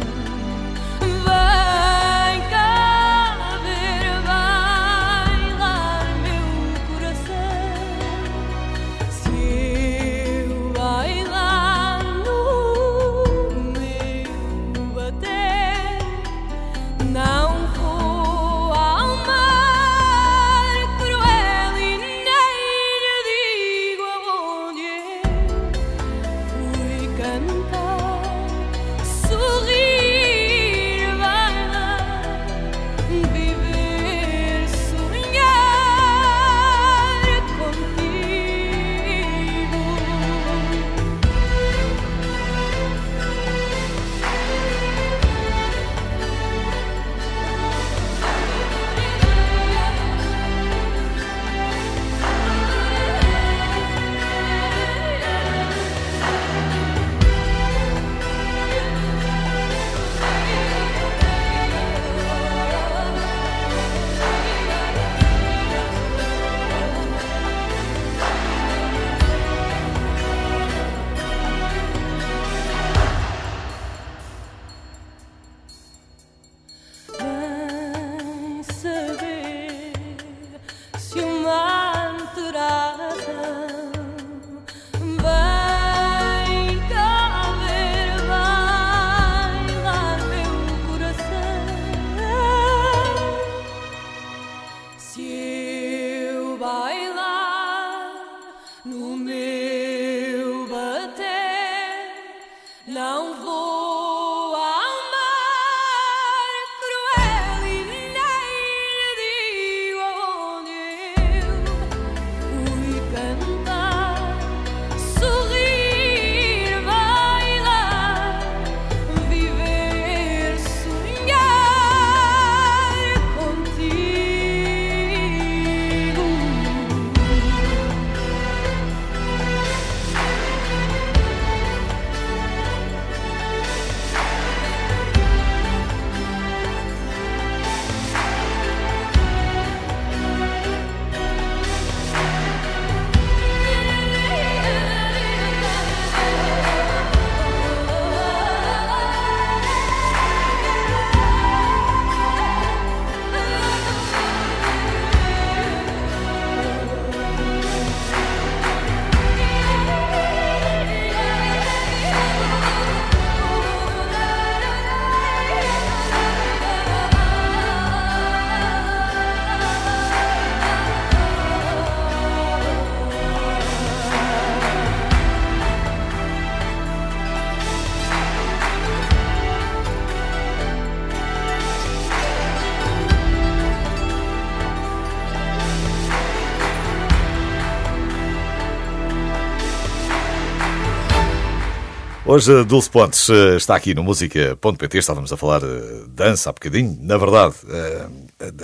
Hoje 192.35 192.53
a 192.53 192.62
Dulce 192.64 192.90
Pontes 192.90 193.29
eh, 193.31 193.55
está 193.55 193.77
aqui 193.77 193.94
no 193.94 194.03
música.pt, 194.03 194.99
estávamos 194.99 195.33
a 195.33 195.37
falar 195.37 195.61
de 195.61 196.09
dança 196.09 196.51
há 196.51 196.53
bocadinho. 196.53 196.99
Na 197.01 197.16
verdade, 197.16 197.55
eh, 197.68 198.09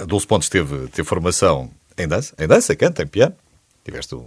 a 0.02 0.04
Dulce 0.06 0.26
Pontes 0.26 0.48
teve, 0.48 0.88
teve 0.88 1.06
formação 1.06 1.70
em 1.96 2.09
dança, 2.09 2.35
em 2.37 2.48
dança, 2.48 2.74
canta, 2.74 3.04
em 3.04 3.06
piano. 3.06 3.33
Tiveste 3.85 4.16
um, 4.16 4.26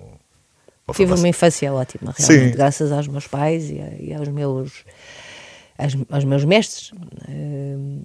uma 0.88 0.95
Tive 0.95 1.13
uma 1.13 1.27
infância 1.27 1.73
ótima, 1.73 2.15
realmente, 2.17 2.51
Sim. 2.51 2.56
graças 2.56 2.89
aos 2.89 3.06
meus 3.10 3.27
pais 3.27 3.69
e, 3.69 3.84
e 3.99 4.13
aos 4.13 4.29
meus 4.29 4.86
aos, 5.77 5.93
aos, 6.10 6.23
meus 6.23 6.45
mestres. 6.45 6.93
Uh, 6.93 8.01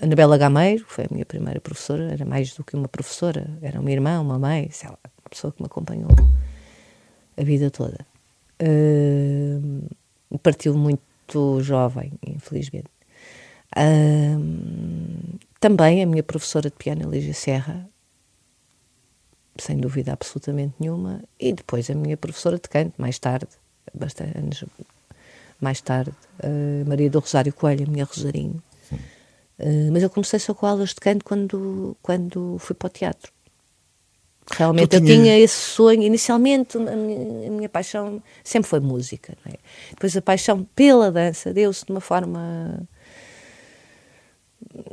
Anabela 0.00 0.38
Gameiro 0.38 0.86
foi 0.88 1.04
a 1.04 1.08
minha 1.10 1.26
primeira 1.26 1.60
professora, 1.60 2.10
era 2.10 2.24
mais 2.24 2.54
do 2.54 2.64
que 2.64 2.74
uma 2.74 2.88
professora, 2.88 3.46
era 3.60 3.78
uma 3.78 3.90
irmã, 3.90 4.18
uma 4.22 4.38
mãe, 4.38 4.70
sei 4.70 4.88
lá, 4.88 4.96
uma 5.04 5.28
pessoa 5.28 5.52
que 5.52 5.60
me 5.60 5.66
acompanhou 5.66 6.08
a 7.36 7.44
vida 7.44 7.70
toda. 7.70 8.06
Uh, 8.58 9.86
partiu 10.38 10.74
muito 10.74 11.60
jovem, 11.60 12.12
infelizmente. 12.26 12.90
Uh, 13.76 15.38
também 15.58 16.02
a 16.02 16.06
minha 16.06 16.22
professora 16.22 16.68
de 16.68 16.76
piano, 16.76 17.02
Elígia 17.02 17.34
Serra, 17.34 17.88
sem 19.58 19.78
dúvida 19.78 20.12
absolutamente 20.12 20.74
nenhuma, 20.78 21.22
e 21.38 21.52
depois 21.52 21.88
a 21.90 21.94
minha 21.94 22.16
professora 22.16 22.56
de 22.56 22.68
canto, 22.68 22.94
mais 22.98 23.18
tarde, 23.18 23.48
bastante 23.94 24.36
anos 24.36 24.64
mais 25.60 25.80
tarde, 25.80 26.12
uh, 26.42 26.88
Maria 26.88 27.08
do 27.08 27.20
Rosário 27.20 27.52
Coelho, 27.52 27.86
a 27.86 27.90
minha 27.90 28.04
Rosarinho. 28.04 28.60
Uh, 29.58 29.92
mas 29.92 30.02
eu 30.02 30.10
comecei 30.10 30.40
só 30.40 30.52
com 30.52 30.66
aulas 30.66 30.88
de 30.90 30.96
canto 30.96 31.24
quando, 31.24 31.96
quando 32.02 32.56
fui 32.58 32.74
para 32.74 32.88
o 32.88 32.90
teatro. 32.90 33.32
Realmente 34.50 34.96
eu 34.96 35.04
tinha 35.04 35.38
esse 35.38 35.54
sonho. 35.54 36.02
Inicialmente, 36.02 36.76
a 36.76 36.80
minha, 36.80 37.48
a 37.48 37.50
minha 37.50 37.68
paixão 37.68 38.22
sempre 38.42 38.68
foi 38.68 38.80
música. 38.80 39.34
É? 39.46 39.54
Depois, 39.90 40.16
a 40.16 40.22
paixão 40.22 40.66
pela 40.74 41.10
dança 41.12 41.52
deu-se 41.52 41.86
de 41.86 41.92
uma 41.92 42.00
forma 42.00 42.86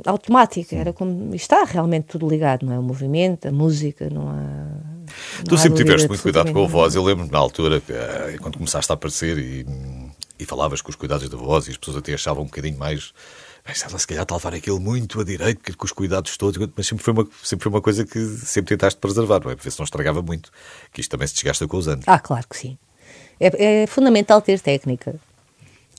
automática. 0.06 0.76
Era 0.76 0.92
como 0.92 1.34
está 1.34 1.64
realmente 1.64 2.04
tudo 2.04 2.28
ligado, 2.28 2.64
não 2.64 2.72
é? 2.72 2.78
O 2.78 2.82
movimento, 2.82 3.48
a 3.48 3.52
música, 3.52 4.08
não 4.08 4.28
há. 4.28 4.34
Não 4.34 5.44
tu 5.48 5.54
há 5.56 5.58
sempre 5.58 5.82
tiveste 5.82 6.06
muito 6.06 6.22
cuidado 6.22 6.52
com 6.52 6.64
a 6.64 6.68
voz. 6.68 6.94
Eu 6.94 7.02
lembro 7.02 7.26
na 7.30 7.38
altura, 7.38 7.80
que, 7.80 7.92
eh, 7.92 8.36
quando 8.40 8.56
começaste 8.56 8.90
a 8.92 8.94
aparecer 8.94 9.36
e, 9.36 9.66
e 10.38 10.44
falavas 10.44 10.80
com 10.80 10.90
os 10.90 10.96
cuidados 10.96 11.28
da 11.28 11.36
voz, 11.36 11.66
e 11.66 11.70
as 11.70 11.76
pessoas 11.76 11.96
até 11.96 12.14
achavam 12.14 12.44
um 12.44 12.46
bocadinho 12.46 12.78
mais 12.78 13.12
ela 13.86 13.98
se 13.98 14.06
calhar 14.06 14.22
está 14.22 14.34
a 14.34 14.38
levar 14.38 14.54
aquilo 14.54 14.80
muito 14.80 15.20
a 15.20 15.24
direito, 15.24 15.76
com 15.76 15.84
os 15.84 15.92
cuidados 15.92 16.36
todos, 16.36 16.68
mas 16.76 16.86
sempre 16.86 17.04
foi 17.04 17.12
uma, 17.12 17.28
sempre 17.42 17.62
foi 17.64 17.72
uma 17.72 17.80
coisa 17.80 18.04
que 18.04 18.18
sempre 18.38 18.76
tentaste 18.76 18.98
preservar, 18.98 19.40
não 19.44 19.50
é? 19.50 19.54
Para 19.54 19.64
ver 19.64 19.70
se 19.70 19.78
não 19.78 19.84
estragava 19.84 20.22
muito, 20.22 20.50
que 20.92 21.00
isto 21.00 21.10
também 21.10 21.26
se 21.26 21.34
desgasta 21.34 21.66
com 21.66 21.76
os 21.76 21.88
anos. 21.88 22.04
Ah, 22.06 22.18
claro 22.18 22.46
que 22.48 22.56
sim. 22.56 22.78
É, 23.38 23.82
é 23.82 23.86
fundamental 23.86 24.40
ter 24.42 24.60
técnica. 24.60 25.14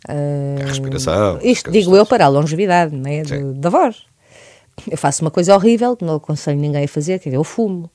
Uh, 0.08 0.62
a 0.62 0.66
respiração. 0.66 1.40
Isto 1.42 1.72
digo 1.72 1.96
eu 1.96 2.06
para 2.06 2.26
a 2.26 2.28
longevidade 2.28 2.96
não 2.96 3.10
é? 3.10 3.24
da 3.56 3.70
voz. 3.70 4.04
Eu 4.90 4.98
faço 4.98 5.24
uma 5.24 5.32
coisa 5.32 5.56
horrível 5.56 5.96
que 5.96 6.04
não 6.04 6.16
aconselho 6.16 6.60
ninguém 6.60 6.86
a 6.86 6.88
fazer, 6.88 7.20
que 7.20 7.30
é 7.30 7.36
eu 7.36 7.44
fumo. 7.44 7.90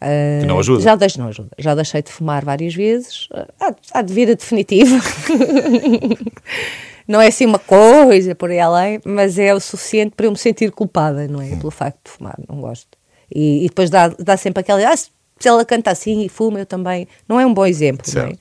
Uh, 0.00 0.46
não 0.46 0.58
ajuda? 0.58 0.82
Já, 0.82 0.96
deixo, 0.96 1.18
não 1.18 1.28
ajuda. 1.28 1.50
já 1.58 1.74
deixei 1.74 2.02
de 2.02 2.10
fumar 2.10 2.42
várias 2.44 2.74
vezes. 2.74 3.28
Há, 3.60 3.74
há 3.92 4.02
de 4.02 4.14
vir 4.14 4.30
a 4.30 4.34
definitiva. 4.34 4.96
não 7.10 7.20
é 7.20 7.26
assim 7.26 7.44
uma 7.44 7.58
coisa 7.58 8.36
por 8.36 8.50
aí 8.50 8.60
além, 8.60 9.00
mas 9.04 9.36
é 9.36 9.52
o 9.52 9.58
suficiente 9.58 10.12
para 10.14 10.26
eu 10.26 10.30
me 10.30 10.38
sentir 10.38 10.70
culpada, 10.70 11.26
não 11.26 11.42
é? 11.42 11.56
Pelo 11.56 11.72
facto 11.72 11.98
de 12.04 12.10
fumar, 12.12 12.38
não 12.48 12.60
gosto. 12.60 12.86
E, 13.34 13.64
e 13.64 13.68
depois 13.68 13.90
dá, 13.90 14.06
dá 14.08 14.36
sempre 14.36 14.60
aquela. 14.60 14.80
Ah, 14.88 14.96
se 14.96 15.10
ela 15.44 15.64
canta 15.64 15.90
assim 15.90 16.24
e 16.24 16.28
fuma, 16.28 16.60
eu 16.60 16.66
também. 16.66 17.08
Não 17.28 17.40
é 17.40 17.44
um 17.44 17.52
bom 17.52 17.66
exemplo, 17.66 18.08
certo. 18.08 18.38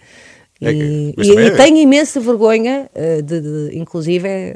não 0.61 0.69
é? 0.69 0.71
E, 0.71 1.15
é, 1.19 1.25
e, 1.25 1.31
e 1.33 1.47
é... 1.47 1.49
tenho 1.51 1.77
imensa 1.77 2.19
vergonha, 2.19 2.87
uh, 2.93 3.23
de, 3.23 3.41
de, 3.41 3.75
inclusive. 3.75 4.55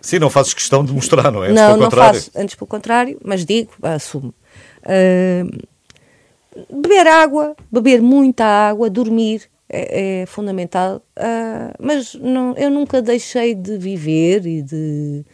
Sim, 0.00 0.18
não 0.18 0.30
fazes 0.30 0.54
questão 0.54 0.82
de 0.82 0.90
mostrar, 0.90 1.30
não 1.30 1.44
é? 1.44 1.52
Não, 1.52 1.76
não 1.76 1.90
faço, 1.90 2.30
antes 2.34 2.54
pelo 2.54 2.66
contrário, 2.66 3.18
mas 3.22 3.44
digo, 3.44 3.70
assumo. 3.82 4.32
Uh, 4.82 5.62
beber 6.80 7.06
água, 7.06 7.54
beber 7.70 8.00
muita 8.00 8.46
água, 8.46 8.88
dormir, 8.88 9.42
é, 9.72 10.20
é 10.22 10.26
fundamental, 10.26 11.02
uh, 11.18 11.74
mas 11.80 12.14
não, 12.14 12.54
eu 12.56 12.70
nunca 12.70 13.00
deixei 13.00 13.54
de 13.54 13.78
viver 13.78 14.46
e 14.46 14.62
de, 14.62 15.24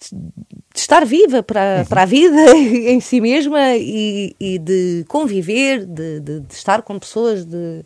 de 0.00 0.80
estar 0.80 1.04
viva 1.04 1.42
para, 1.42 1.80
uhum. 1.80 1.84
para 1.86 2.02
a 2.02 2.06
vida 2.06 2.56
em 2.56 3.00
si 3.00 3.20
mesma 3.20 3.74
e, 3.76 4.34
e 4.38 4.58
de 4.58 5.04
conviver, 5.08 5.84
de, 5.84 6.20
de, 6.20 6.40
de, 6.40 6.54
estar 6.54 6.82
com 6.82 6.98
pessoas, 6.98 7.44
de, 7.44 7.84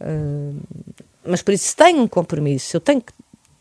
uh, 0.00 0.54
mas 1.26 1.42
por 1.42 1.54
isso 1.54 1.74
tenho 1.74 2.02
um 2.02 2.08
compromisso, 2.08 2.76
eu 2.76 2.80
tenho 2.80 3.00
que 3.00 3.12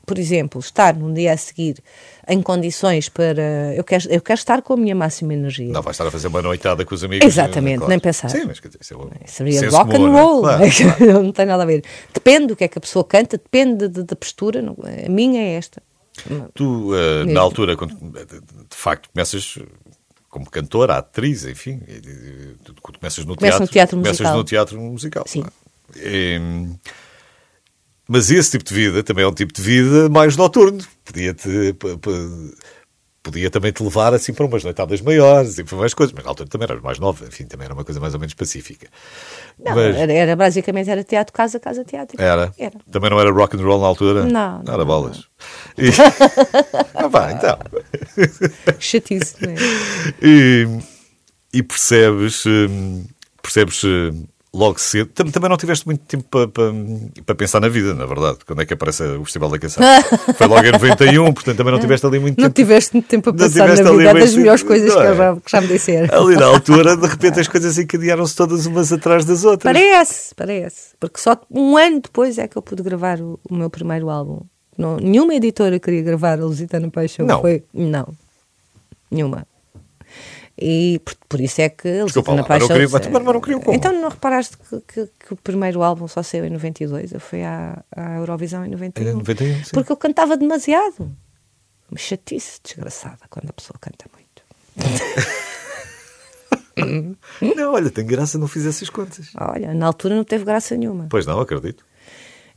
por 0.05 0.17
exemplo, 0.19 0.59
estar 0.59 0.95
num 0.95 1.13
dia 1.13 1.33
a 1.33 1.37
seguir 1.37 1.81
em 2.27 2.41
condições 2.41 3.09
para. 3.09 3.73
Eu 3.75 3.83
quero, 3.83 4.09
eu 4.09 4.21
quero 4.21 4.37
estar 4.37 4.61
com 4.61 4.73
a 4.73 4.77
minha 4.77 4.95
máxima 4.95 5.33
energia. 5.33 5.71
Não 5.71 5.81
vai 5.81 5.91
estar 5.91 6.05
a 6.05 6.11
fazer 6.11 6.27
uma 6.27 6.41
noitada 6.41 6.83
com 6.85 6.93
os 6.93 7.03
amigos. 7.03 7.25
Exatamente, 7.25 7.77
claro. 7.77 7.89
nem 7.89 7.99
pensar. 7.99 8.29
Sim, 8.29 8.45
mas 8.45 8.59
quer 8.59 8.67
dizer, 8.67 8.79
isso 8.81 8.93
é 9.21 9.27
Seria 9.27 9.69
rock 9.69 9.95
and 9.95 10.11
roll, 10.11 10.41
claro, 10.41 10.63
claro. 10.71 11.23
não 11.23 11.31
tem 11.31 11.45
nada 11.45 11.63
a 11.63 11.65
ver. 11.65 11.83
Depende 12.13 12.47
do 12.47 12.55
que 12.55 12.63
é 12.63 12.67
que 12.67 12.77
a 12.77 12.81
pessoa 12.81 13.05
canta, 13.05 13.37
depende 13.37 13.87
da 13.87 14.15
postura. 14.15 14.61
Não, 14.61 14.75
a 15.05 15.09
minha 15.09 15.41
é 15.41 15.55
esta. 15.55 15.81
Tu, 16.53 16.93
uh, 16.93 17.25
na 17.25 17.41
altura, 17.41 17.75
quando 17.75 17.95
de 17.95 18.75
facto 18.75 19.09
começas 19.11 19.57
como 20.29 20.49
cantora, 20.49 20.97
atriz, 20.97 21.45
enfim, 21.45 21.81
tu 22.63 22.73
começas 22.81 23.23
no 23.25 23.35
teatro, 23.35 23.61
no 23.61 23.67
teatro 23.67 23.97
musical. 23.97 24.15
Começas 24.17 24.37
no 24.37 24.43
teatro 24.43 24.81
musical. 24.81 25.23
Sim. 25.27 25.43
E, 25.95 26.39
mas 28.07 28.29
esse 28.29 28.51
tipo 28.51 28.63
de 28.63 28.73
vida 28.73 29.03
também 29.03 29.23
é 29.23 29.27
um 29.27 29.33
tipo 29.33 29.53
de 29.53 29.61
vida 29.61 30.09
mais 30.09 30.35
noturno. 30.35 30.83
Podia-te. 31.05 31.75
Podia 33.23 33.49
também 33.49 33.71
te 33.71 33.81
levar 33.81 34.13
assim 34.13 34.33
para 34.33 34.45
umas 34.45 34.65
noitadas 34.65 34.99
maiores 34.99 35.57
e 35.57 35.63
para 35.63 35.77
mais 35.77 35.93
coisas, 35.93 36.13
mas 36.13 36.25
na 36.25 36.31
altura 36.31 36.49
também 36.49 36.67
era 36.69 36.81
mais 36.81 36.99
nova, 36.99 37.25
enfim, 37.25 37.45
também 37.45 37.63
era 37.63 37.73
uma 37.73 37.85
coisa 37.85 37.97
mais 37.97 38.13
ou 38.13 38.19
menos 38.19 38.33
pacífica. 38.33 38.89
Não, 39.57 39.73
mas... 39.73 39.95
era, 39.95 40.11
era, 40.11 40.35
basicamente 40.35 40.89
era 40.89 41.05
teatro, 41.05 41.31
casa, 41.31 41.57
casa, 41.57 41.85
teatro. 41.85 42.21
Era? 42.21 42.51
era? 42.59 42.73
Também 42.91 43.09
não 43.09 43.17
era 43.17 43.31
rock 43.31 43.55
and 43.55 43.61
roll 43.61 43.79
na 43.79 43.87
altura? 43.87 44.25
Não. 44.25 44.61
Não 44.61 44.73
era 44.73 44.83
bolas. 44.83 45.29
E... 45.77 45.87
ah, 46.95 47.09
pá, 47.09 47.31
então. 47.31 47.57
Chatice, 48.77 49.35
não 49.39 49.51
é? 49.51 49.55
E, 50.21 50.67
e 51.53 51.63
percebes, 51.63 52.45
hum, 52.45 53.05
percebes 53.41 53.81
hum, 53.85 54.25
logo 54.53 54.79
cedo. 54.79 55.09
Também 55.09 55.49
não 55.49 55.57
tiveste 55.57 55.85
muito 55.85 56.01
tempo 56.05 56.23
para, 56.29 56.47
para, 56.47 56.73
para, 57.25 57.35
pensar 57.35 57.59
na 57.59 57.67
vida, 57.67 57.93
na 57.93 58.05
verdade. 58.05 58.39
Quando 58.45 58.61
é 58.61 58.65
que 58.65 58.73
aparece 58.73 59.03
o 59.03 59.25
Festival 59.25 59.49
da 59.49 59.57
Canção? 59.57 59.83
Foi 60.37 60.47
logo 60.47 60.65
em 60.65 60.71
91, 60.71 61.33
portanto 61.33 61.57
também 61.57 61.73
não 61.73 61.79
tiveste 61.79 62.05
ali 62.05 62.19
muito 62.19 62.39
não 62.39 62.49
tempo. 62.49 62.59
Não 62.59 62.65
tiveste 62.65 62.93
muito 62.93 63.07
tempo 63.07 63.33
para 63.33 63.47
pensar 63.47 63.67
na 63.67 63.91
vida, 63.91 64.09
é 64.09 64.13
das 64.13 64.35
melhores 64.35 64.63
coisas 64.63 64.93
que, 64.93 64.99
eu 64.99 65.15
já, 65.15 65.35
que 65.35 65.51
já 65.51 65.61
me 65.61 65.67
disseram. 65.67 66.21
Ali 66.21 66.35
na 66.35 66.45
altura, 66.45 66.95
de 66.95 67.07
repente 67.07 67.39
as 67.39 67.47
coisas 67.47 67.77
encadearam-se 67.77 68.35
todas 68.35 68.65
umas 68.65 68.93
atrás 68.93 69.25
das 69.25 69.43
outras. 69.43 69.73
Parece, 69.73 70.35
parece. 70.35 70.93
Porque 70.99 71.19
só 71.19 71.35
um 71.49 71.75
ano 71.75 72.01
depois 72.01 72.37
é 72.37 72.47
que 72.47 72.55
eu 72.55 72.61
pude 72.61 72.83
gravar 72.83 73.19
o, 73.19 73.39
o 73.49 73.55
meu 73.55 73.69
primeiro 73.69 74.09
álbum. 74.09 74.41
Não, 74.77 74.97
nenhuma 74.97 75.35
editora 75.35 75.79
queria 75.79 76.01
gravar 76.01 76.39
a 76.39 76.45
Lusitana 76.45 76.89
Paixão. 76.89 77.25
Não. 77.25 77.41
Foi, 77.41 77.63
não. 77.73 78.07
Nenhuma. 79.09 79.45
E 80.57 80.99
por, 81.03 81.15
por 81.29 81.41
isso 81.41 81.61
é 81.61 81.69
que 81.69 81.87
eles 81.87 82.05
Desculpa, 82.05 82.35
na 82.35 82.43
paixão. 82.43 82.67
Queria, 82.67 82.87
mas, 82.87 83.07
mas 83.07 83.23
não 83.23 83.41
queriam 83.41 83.59
como? 83.59 83.75
Então 83.75 83.91
não 83.91 84.09
reparaste 84.09 84.55
que, 84.57 84.81
que, 84.81 85.09
que, 85.25 85.33
o 85.33 85.35
primeiro 85.35 85.81
álbum 85.81 86.07
só 86.07 86.21
saiu 86.21 86.45
em 86.45 86.51
92? 86.51 87.11
Eu 87.11 87.19
fui 87.19 87.43
à, 87.43 87.83
à 87.95 88.17
Eurovisão 88.17 88.63
em 88.63 88.69
91. 88.69 89.09
Em 89.09 89.13
91 89.15 89.63
sim. 89.63 89.71
Porque 89.73 89.91
eu 89.91 89.97
cantava 89.97 90.37
demasiado. 90.37 91.11
Uma 91.89 91.97
chatice 91.97 92.59
desgraçada 92.63 93.19
quando 93.29 93.49
a 93.49 93.53
pessoa 93.53 93.77
canta 93.79 94.05
muito. 94.13 94.43
não, 97.55 97.73
olha, 97.73 97.89
tem 97.89 98.05
graça 98.05 98.37
não 98.37 98.47
fiz 98.47 98.65
essas 98.65 98.89
contas. 98.89 99.31
Olha, 99.35 99.73
na 99.73 99.87
altura 99.87 100.15
não 100.15 100.23
teve 100.23 100.45
graça 100.45 100.75
nenhuma. 100.77 101.07
Pois 101.09 101.25
não, 101.25 101.39
acredito. 101.39 101.83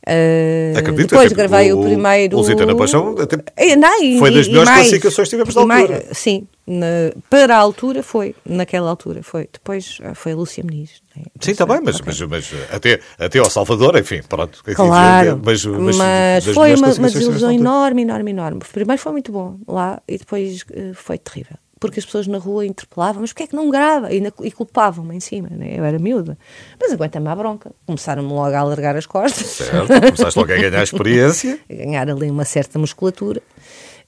Uh, 0.07 0.77
Acredito, 0.77 1.09
depois 1.09 1.33
gravei 1.33 1.73
o, 1.73 1.81
o 1.81 1.83
primeiro. 1.83 2.37
O 2.37 2.39
Lusita 2.39 2.65
na 2.65 2.75
Paixão 2.75 3.13
até 3.19 3.37
e, 3.61 3.75
não, 3.75 4.01
e, 4.01 4.17
foi 4.17 4.31
das 4.31 4.47
melhores 4.47 4.69
classificações 4.69 5.27
que 5.27 5.35
tivemos 5.35 5.53
na 5.53 5.61
altura. 5.61 6.03
Mais, 6.05 6.17
sim, 6.17 6.47
na, 6.65 7.11
para 7.29 7.57
a 7.57 7.59
altura 7.59 8.01
foi, 8.01 8.33
naquela 8.45 8.89
altura 8.89 9.21
foi. 9.21 9.49
Depois 9.51 9.97
ah, 10.01 10.15
foi 10.15 10.31
a 10.31 10.35
Lúcia 10.37 10.63
Meniz. 10.63 11.01
Né? 11.13 11.23
Sim, 11.41 11.51
está 11.51 11.65
bem, 11.65 11.81
mas, 11.83 11.99
okay. 11.99 12.05
mas, 12.07 12.21
mas, 12.21 12.53
até, 12.71 13.01
até 13.19 13.39
ao 13.39 13.49
Salvador, 13.49 13.97
enfim, 13.97 14.21
pronto. 14.29 14.63
Claro, 14.63 15.41
mas, 15.43 15.65
mas, 15.65 15.97
mas 15.97 16.45
foi 16.45 16.73
uma, 16.73 16.87
uma 16.93 17.09
desilusão 17.09 17.51
enorme, 17.51 18.03
enorme, 18.03 18.31
enorme. 18.31 18.61
Primeiro 18.71 19.01
foi 19.01 19.11
muito 19.11 19.31
bom 19.33 19.59
lá 19.67 20.01
e 20.07 20.17
depois 20.17 20.61
uh, 20.61 20.93
foi 20.93 21.17
terrível 21.17 21.57
porque 21.79 21.99
as 21.99 22.05
pessoas 22.05 22.27
na 22.27 22.37
rua 22.37 22.65
interpelavam, 22.65 23.21
mas 23.21 23.31
porquê 23.31 23.43
é 23.43 23.47
que 23.47 23.55
não 23.55 23.69
grava? 23.69 24.13
E, 24.13 24.21
e 24.43 24.51
culpavam-me 24.51 25.15
em 25.15 25.19
cima, 25.19 25.49
né? 25.49 25.75
eu 25.77 25.83
era 25.83 25.99
miúda. 25.99 26.37
Mas 26.79 26.91
aguenta-me 26.91 27.27
a 27.27 27.35
bronca. 27.35 27.71
Começaram-me 27.85 28.29
logo 28.29 28.55
a 28.55 28.59
alargar 28.59 28.95
as 28.95 29.05
costas. 29.05 29.45
Certo, 29.47 29.87
começaste 29.87 30.39
logo 30.39 30.51
a 30.51 30.55
ganhar 30.55 30.83
experiência. 30.83 31.59
a 31.69 31.73
ganhar 31.73 32.09
ali 32.09 32.29
uma 32.29 32.45
certa 32.45 32.79
musculatura. 32.79 33.41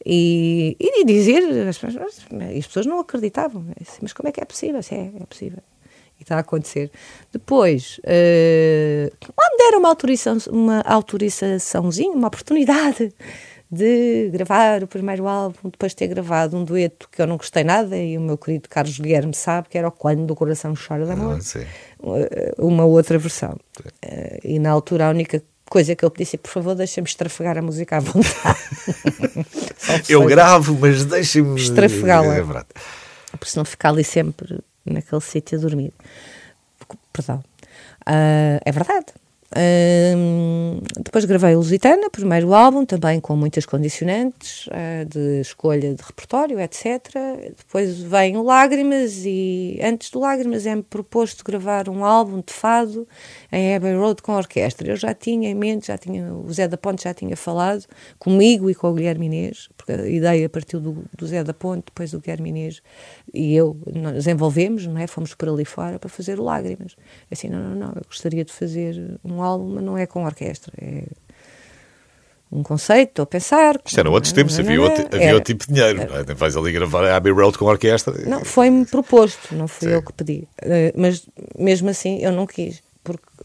E, 0.06 0.76
e 0.80 1.06
dizer, 1.06 1.68
as 1.68 1.78
pessoas, 1.78 2.24
as 2.58 2.68
pessoas 2.68 2.86
não 2.86 3.00
acreditavam. 3.00 3.66
Mas 4.02 4.14
como 4.14 4.30
é 4.30 4.32
que 4.32 4.42
é 4.42 4.46
possível? 4.46 4.80
É, 4.92 5.22
é 5.22 5.26
possível. 5.26 5.60
E 6.20 6.24
está 6.24 6.38
a 6.38 6.40
acontecer. 6.40 6.92
Depois, 7.32 8.00
uh, 8.00 9.28
lá 9.38 9.50
me 9.52 9.58
deram 9.58 9.80
uma 9.80 9.90
autorização, 9.90 10.38
uma 10.52 10.82
autorizaçãozinha, 10.82 12.12
uma 12.12 12.28
oportunidade 12.28 13.14
de 13.72 14.30
gravar 14.32 14.84
o 14.84 14.88
primeiro 14.88 15.28
álbum, 15.28 15.70
depois 15.70 15.92
de 15.92 15.98
ter 15.98 16.08
gravado 16.08 16.58
um 16.58 16.64
dueto 16.64 17.08
que 17.12 17.22
eu 17.22 17.28
não 17.28 17.38
gostei 17.38 17.64
nada, 17.64 17.96
e 17.96 18.18
o 18.18 18.22
meu 18.22 18.38
querido 18.38 18.68
Carlos 18.68 18.98
Guilherme 18.98 19.34
sabe, 19.36 19.70
que 19.70 19.78
era 19.78 19.88
o 19.88 19.92
Quando 19.92 20.26
do 20.26 20.36
Coração 20.36 20.74
Chora 20.76 21.06
de 21.06 21.12
Amor. 21.12 21.38
Ah, 21.38 22.54
uma 22.58 22.86
outra 22.86 23.20
versão. 23.20 23.60
Uh, 24.04 24.40
e 24.44 24.58
na 24.58 24.72
altura 24.72 25.08
a 25.08 25.10
única 25.12 25.44
coisa 25.70 25.96
que 25.96 26.04
eu 26.04 26.12
disse, 26.16 26.36
por 26.38 26.50
favor, 26.50 26.74
deixem-me 26.74 27.08
estrafegar 27.08 27.60
a 27.60 27.62
música 27.62 27.98
à 27.98 28.00
vontade. 28.00 28.60
eu 30.10 30.26
gravo, 30.26 30.76
mas 30.80 31.06
deixem-me 31.06 31.62
estrafegá-la. 31.62 32.38
É 32.38 32.44
Por 33.38 33.48
se 33.48 33.56
não 33.56 33.66
ficar 33.66 33.90
ali 33.90 34.04
sempre 34.04 34.60
naquele 34.84 35.22
sítio 35.22 35.60
a 35.60 35.62
dormir. 35.62 35.94
Perdão. 37.14 37.44
Uh, 38.08 38.58
é 38.66 38.72
verdade 38.72 39.14
depois 41.04 41.26
gravei 41.26 41.56
Lusitana, 41.56 42.10
primeiro 42.10 42.54
álbum, 42.54 42.86
também 42.86 43.20
com 43.20 43.36
muitas 43.36 43.66
condicionantes 43.66 44.68
uh, 44.68 45.06
de 45.06 45.42
escolha 45.42 45.94
de 45.96 46.04
repertório, 46.04 46.60
etc. 46.60 46.86
Depois 47.58 48.00
vem 48.00 48.38
o 48.38 48.44
Lágrimas 48.44 49.26
e 49.26 49.80
antes 49.82 50.12
do 50.12 50.20
Lágrimas 50.20 50.68
é-me 50.68 50.84
proposto 50.84 51.44
gravar 51.44 51.90
um 51.90 52.06
álbum 52.06 52.44
de 52.46 52.54
fado 52.54 53.08
em 53.52 53.76
Abbey 53.76 53.96
Road 53.96 54.22
com 54.22 54.34
orquestra. 54.34 54.88
Eu 54.90 54.96
já 54.96 55.14
tinha 55.14 55.50
em 55.50 55.56
mente, 55.56 55.88
já 55.88 55.98
tinha, 55.98 56.34
o 56.34 56.52
Zé 56.52 56.68
da 56.68 56.78
Ponte 56.78 57.04
já 57.04 57.14
tinha 57.14 57.36
falado 57.36 57.86
comigo 58.18 58.70
e 58.70 58.76
com 58.76 58.90
o 58.90 58.94
Guilherme 58.94 59.26
Inês, 59.26 59.70
porque 59.76 59.92
a 59.92 60.08
ideia 60.08 60.50
partiu 60.50 60.80
do, 60.80 61.04
do 61.18 61.28
Zé 61.28 61.44
da 61.44 61.54
Ponte, 61.54 61.86
depois 61.86 62.12
do 62.12 62.20
Guilherme 62.20 62.50
Inês 62.50 62.82
e 63.34 63.56
eu 63.56 63.78
nos 63.94 64.28
envolvemos, 64.28 64.86
não 64.86 64.98
é? 64.98 65.08
Fomos 65.08 65.34
por 65.34 65.50
ali 65.50 65.66
fora 65.66 66.00
para 66.00 66.10
fazer 66.10 66.40
o 66.40 66.44
Lágrimas. 66.44 66.96
Assim, 67.32 67.50
não, 67.50 67.60
não, 67.60 67.76
não, 67.76 67.88
eu 67.90 68.04
gostaria 68.08 68.46
de 68.46 68.52
fazer 68.52 69.20
um 69.24 69.42
álbum, 69.42 69.76
mas 69.76 69.84
não 69.84 69.98
é 69.98 70.06
com 70.06 70.26
orquestra, 70.26 70.74
é 70.80 71.04
um 72.52 72.64
conceito, 72.64 73.10
estou 73.10 73.24
a 73.24 73.28
pensar. 73.28 73.80
Isto 73.86 74.00
era 74.00 74.10
outros 74.10 74.34
tempos, 74.34 74.58
havia, 74.60 74.82
outro, 74.82 75.06
havia 75.14 75.36
outro 75.36 75.54
tipo 75.54 75.68
de 75.68 75.74
dinheiro. 75.74 76.10
Não 76.10 76.18
é? 76.18 76.24
Vais 76.24 76.58
ali 76.58 76.72
gravar 76.72 77.06
a 77.06 77.16
Abbey 77.16 77.32
Road 77.32 77.58
com 77.58 77.66
orquestra. 77.66 78.14
Não, 78.26 78.44
foi-me 78.44 78.86
proposto, 78.86 79.54
não 79.56 79.68
fui 79.68 79.88
Sim. 79.88 79.94
eu 79.94 80.02
que 80.02 80.14
pedi. 80.14 80.48
Eh, 80.62 80.92
mas 80.96 81.28
mesmo 81.58 81.90
assim 81.90 82.20
eu 82.20 82.32
não 82.32 82.48
quis, 82.48 82.82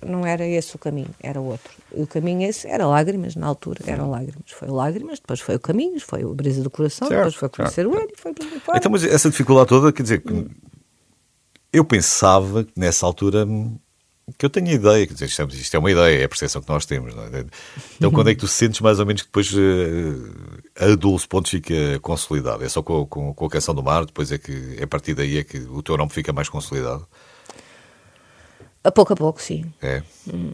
não 0.04 0.26
era 0.26 0.46
esse 0.46 0.74
o 0.76 0.78
caminho, 0.78 1.10
era 1.20 1.40
outro. 1.40 1.72
O 1.92 2.06
caminho 2.06 2.48
esse 2.48 2.66
era 2.66 2.86
lágrimas, 2.86 3.34
na 3.34 3.46
altura, 3.46 3.80
eram 3.86 4.10
lágrimas. 4.10 4.50
Foi 4.50 4.68
lágrimas, 4.68 5.18
depois 5.18 5.40
foi 5.40 5.56
o 5.56 5.60
caminho, 5.60 6.00
foi 6.00 6.24
o 6.24 6.34
brisa 6.34 6.62
do 6.62 6.70
coração, 6.70 7.08
certo, 7.08 7.18
depois 7.18 7.34
foi 7.34 7.48
conhecer 7.48 7.84
certo. 7.84 7.90
o 7.90 8.00
e 8.00 8.16
foi 8.16 8.32
para 8.32 8.60
fora. 8.60 8.78
Então, 8.78 8.92
mas 8.92 9.04
essa 9.04 9.30
dificuldade 9.30 9.68
toda, 9.68 9.92
quer 9.92 10.02
dizer, 10.02 10.22
eu 11.72 11.84
pensava 11.84 12.66
nessa 12.76 13.04
altura 13.04 13.46
que 14.38 14.46
eu 14.46 14.50
tenho 14.50 14.68
ideia, 14.68 15.06
quer 15.06 15.12
dizer, 15.12 15.26
isto 15.26 15.42
é, 15.42 15.44
isto 15.46 15.74
é 15.74 15.78
uma 15.78 15.90
ideia, 15.90 16.22
é 16.22 16.24
a 16.24 16.28
percepção 16.28 16.62
que 16.62 16.68
nós 16.68 16.86
temos. 16.86 17.14
É? 17.14 17.44
Então, 17.96 18.10
quando 18.10 18.30
é 18.30 18.34
que 18.34 18.40
tu 18.40 18.48
sentes 18.48 18.80
mais 18.80 18.98
ou 18.98 19.04
menos 19.04 19.22
que 19.22 19.28
depois 19.28 19.52
uh, 19.52 20.80
a 20.80 20.94
Dulce 20.94 21.28
Pontos 21.28 21.50
fica 21.50 21.98
consolidado? 22.00 22.64
É 22.64 22.68
só 22.68 22.82
com, 22.82 23.04
com, 23.06 23.34
com, 23.34 23.46
a 23.46 23.50
Canção 23.50 23.74
do 23.74 23.82
Mar, 23.82 24.06
depois 24.06 24.32
é 24.32 24.38
que 24.38 24.76
é 24.78 24.84
a 24.84 24.86
partir 24.86 25.14
daí 25.14 25.36
é 25.38 25.44
que 25.44 25.58
o 25.58 25.82
teu 25.82 25.96
nome 25.96 26.10
fica 26.10 26.32
mais 26.32 26.48
consolidado? 26.48 27.06
A 28.84 28.92
pouco 28.92 29.14
a 29.14 29.16
pouco, 29.16 29.40
sim. 29.40 29.64
É. 29.82 30.02
Hum. 30.32 30.52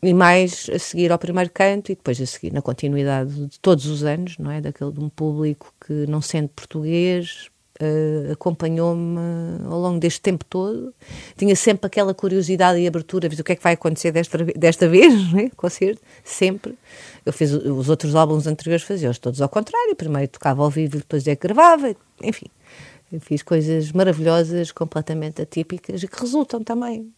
E 0.00 0.14
mais 0.14 0.70
a 0.72 0.78
seguir 0.78 1.10
ao 1.10 1.18
primeiro 1.18 1.50
canto 1.52 1.90
e 1.90 1.96
depois 1.96 2.20
a 2.20 2.26
seguir 2.26 2.52
na 2.52 2.62
continuidade 2.62 3.46
de 3.46 3.58
todos 3.58 3.86
os 3.86 4.04
anos, 4.04 4.38
não 4.38 4.50
é? 4.50 4.60
Daquele 4.60 4.92
de 4.92 5.00
um 5.00 5.08
público 5.08 5.74
que 5.84 6.06
não 6.06 6.22
sente 6.22 6.52
português, 6.54 7.50
uh, 7.80 8.32
acompanhou-me 8.32 9.18
ao 9.66 9.80
longo 9.80 9.98
deste 9.98 10.20
tempo 10.20 10.44
todo. 10.44 10.94
Tinha 11.36 11.56
sempre 11.56 11.86
aquela 11.86 12.14
curiosidade 12.14 12.78
e 12.78 12.86
abertura, 12.86 13.26
o 13.26 13.44
que 13.44 13.52
é 13.52 13.56
que 13.56 13.62
vai 13.62 13.72
acontecer 13.74 14.12
desta, 14.12 14.38
desta 14.38 14.88
vez, 14.88 15.12
né? 15.32 15.50
concerto, 15.56 16.00
sempre. 16.22 16.78
Eu 17.24 17.32
fiz 17.32 17.52
os 17.52 17.88
outros 17.88 18.14
álbuns 18.14 18.46
anteriores, 18.46 18.84
fazia-os 18.84 19.18
todos 19.18 19.40
ao 19.40 19.48
contrário. 19.48 19.96
Primeiro 19.96 20.28
tocava 20.28 20.62
ao 20.62 20.70
vivo, 20.70 20.98
depois 20.98 21.26
é 21.26 21.34
que 21.34 21.42
gravava, 21.42 21.94
enfim. 22.22 22.46
Eu 23.12 23.20
fiz 23.20 23.42
coisas 23.42 23.90
maravilhosas, 23.92 24.70
completamente 24.70 25.42
atípicas 25.42 26.02
e 26.02 26.08
que 26.08 26.20
resultam 26.20 26.62
também. 26.62 27.12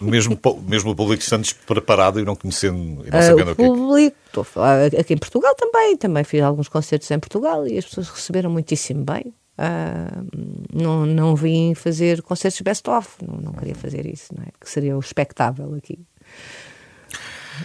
Mesmo, 0.00 0.38
mesmo 0.66 0.90
o 0.90 0.96
público 0.96 1.22
estando 1.22 1.42
despreparado 1.42 2.20
e 2.20 2.24
não 2.24 2.36
conhecendo 2.36 3.06
e 3.06 3.10
não 3.10 3.18
uh, 3.18 3.22
sabendo 3.22 3.52
o, 3.52 3.56
público, 3.56 4.16
estou 4.26 4.42
a 4.42 4.44
falar 4.44 4.86
aqui 4.86 5.14
em 5.14 5.18
Portugal 5.18 5.54
também, 5.54 5.96
também 5.96 6.22
fiz 6.22 6.42
alguns 6.42 6.68
concertos 6.68 7.10
em 7.10 7.18
Portugal 7.18 7.66
e 7.66 7.78
as 7.78 7.86
pessoas 7.86 8.10
receberam 8.10 8.50
muitíssimo 8.50 9.04
bem. 9.04 9.32
Uh, 9.56 10.28
não, 10.70 11.06
não 11.06 11.34
vim 11.34 11.74
fazer 11.74 12.20
concertos 12.22 12.60
best-of, 12.60 13.08
não, 13.26 13.38
não 13.40 13.52
queria 13.52 13.74
fazer 13.74 14.04
isso, 14.04 14.34
não 14.36 14.42
é? 14.42 14.48
que 14.60 14.68
seria 14.68 14.96
o 14.96 15.00
espectável 15.00 15.74
aqui. 15.74 15.98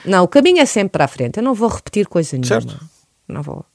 Não, 0.06 0.24
o 0.24 0.28
caminho 0.28 0.60
é 0.60 0.66
sempre 0.66 0.92
para 0.92 1.06
a 1.06 1.08
frente. 1.08 1.38
Eu 1.38 1.44
não 1.44 1.54
vou 1.54 1.68
repetir 1.68 2.08
coisa 2.08 2.38
nenhuma. 2.38 2.62
Certo. 2.62 2.90
Não 3.28 3.42
vou. 3.42 3.66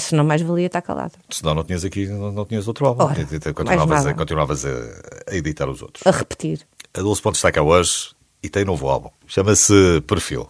Senão 0.00 0.24
mais 0.24 0.42
valia 0.42 0.66
estar 0.66 0.82
calado. 0.82 1.12
Senão 1.30 1.54
não 1.54 1.64
tinhas 1.64 1.84
aqui, 1.84 2.06
não, 2.06 2.32
não 2.32 2.44
tinhas 2.44 2.66
outro 2.66 2.86
álbum. 2.86 3.04
Ora, 3.04 3.26
continuavas, 3.54 4.06
a, 4.06 4.14
continuavas 4.14 4.64
a, 4.64 4.70
a, 5.30 5.36
editar 5.36 5.68
os 5.68 5.82
outros. 5.82 6.06
A 6.06 6.10
repetir. 6.10 6.66
A 6.92 7.00
Dulce 7.00 7.22
Pontes 7.22 7.38
está 7.38 7.52
cá 7.52 7.62
hoje 7.62 8.10
e 8.42 8.48
tem 8.48 8.64
novo 8.64 8.88
álbum. 8.88 9.10
Chama-se 9.26 10.00
Perfil. 10.06 10.48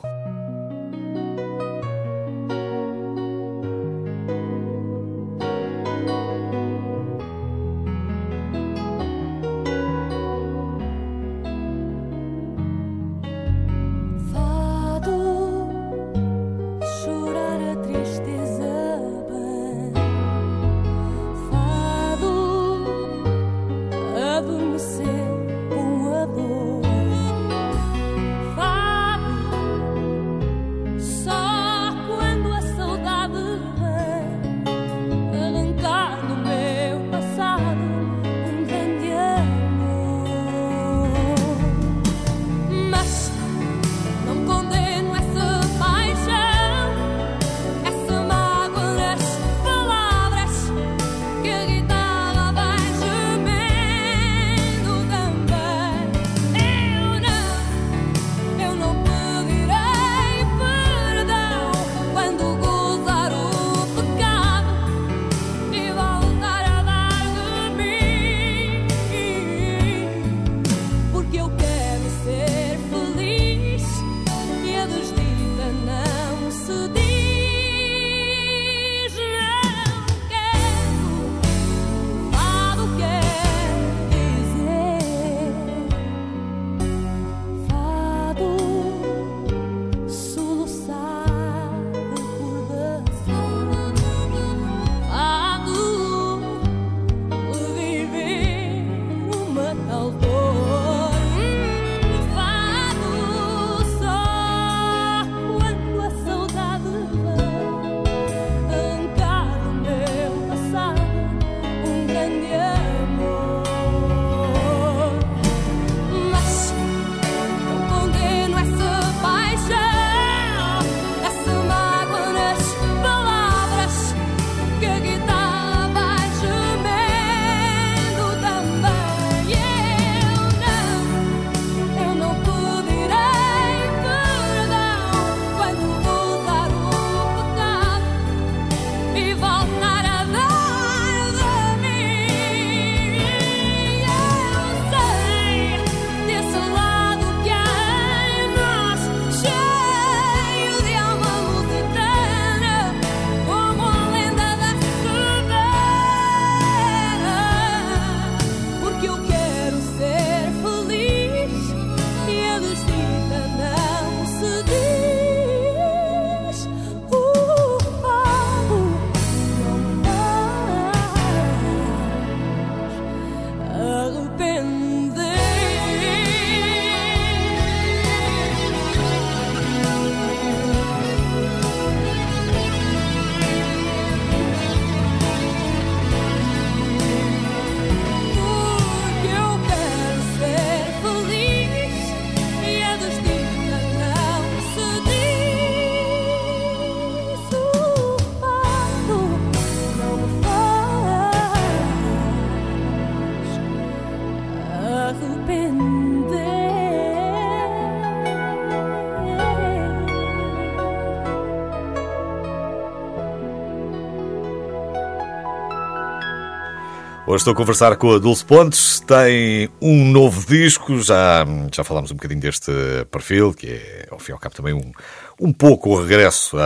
Hoje 217.35 217.41
estou 217.41 217.53
a 217.53 217.57
conversar 217.57 217.97
com 217.97 218.15
a 218.15 218.19
Dulce 218.21 218.45
Pontes, 218.45 219.01
tem 219.01 219.69
um 219.83 220.09
novo 220.13 220.47
disco, 220.47 221.03
já, 221.03 221.45
já 221.75 221.83
falámos 221.83 222.13
um 222.13 222.15
bocadinho 222.15 222.41
deste 222.41 222.71
perfil, 223.11 223.53
que 223.53 223.71
é, 223.71 224.07
ao 224.09 224.21
fim 224.21 224.31
e 224.31 224.35
ao 224.35 224.39
cabo, 224.39 224.55
também 224.55 224.73
um, 224.73 224.93
um 225.41 225.53
pouco 225.53 225.91
o 225.91 226.01
regresso 226.01 226.57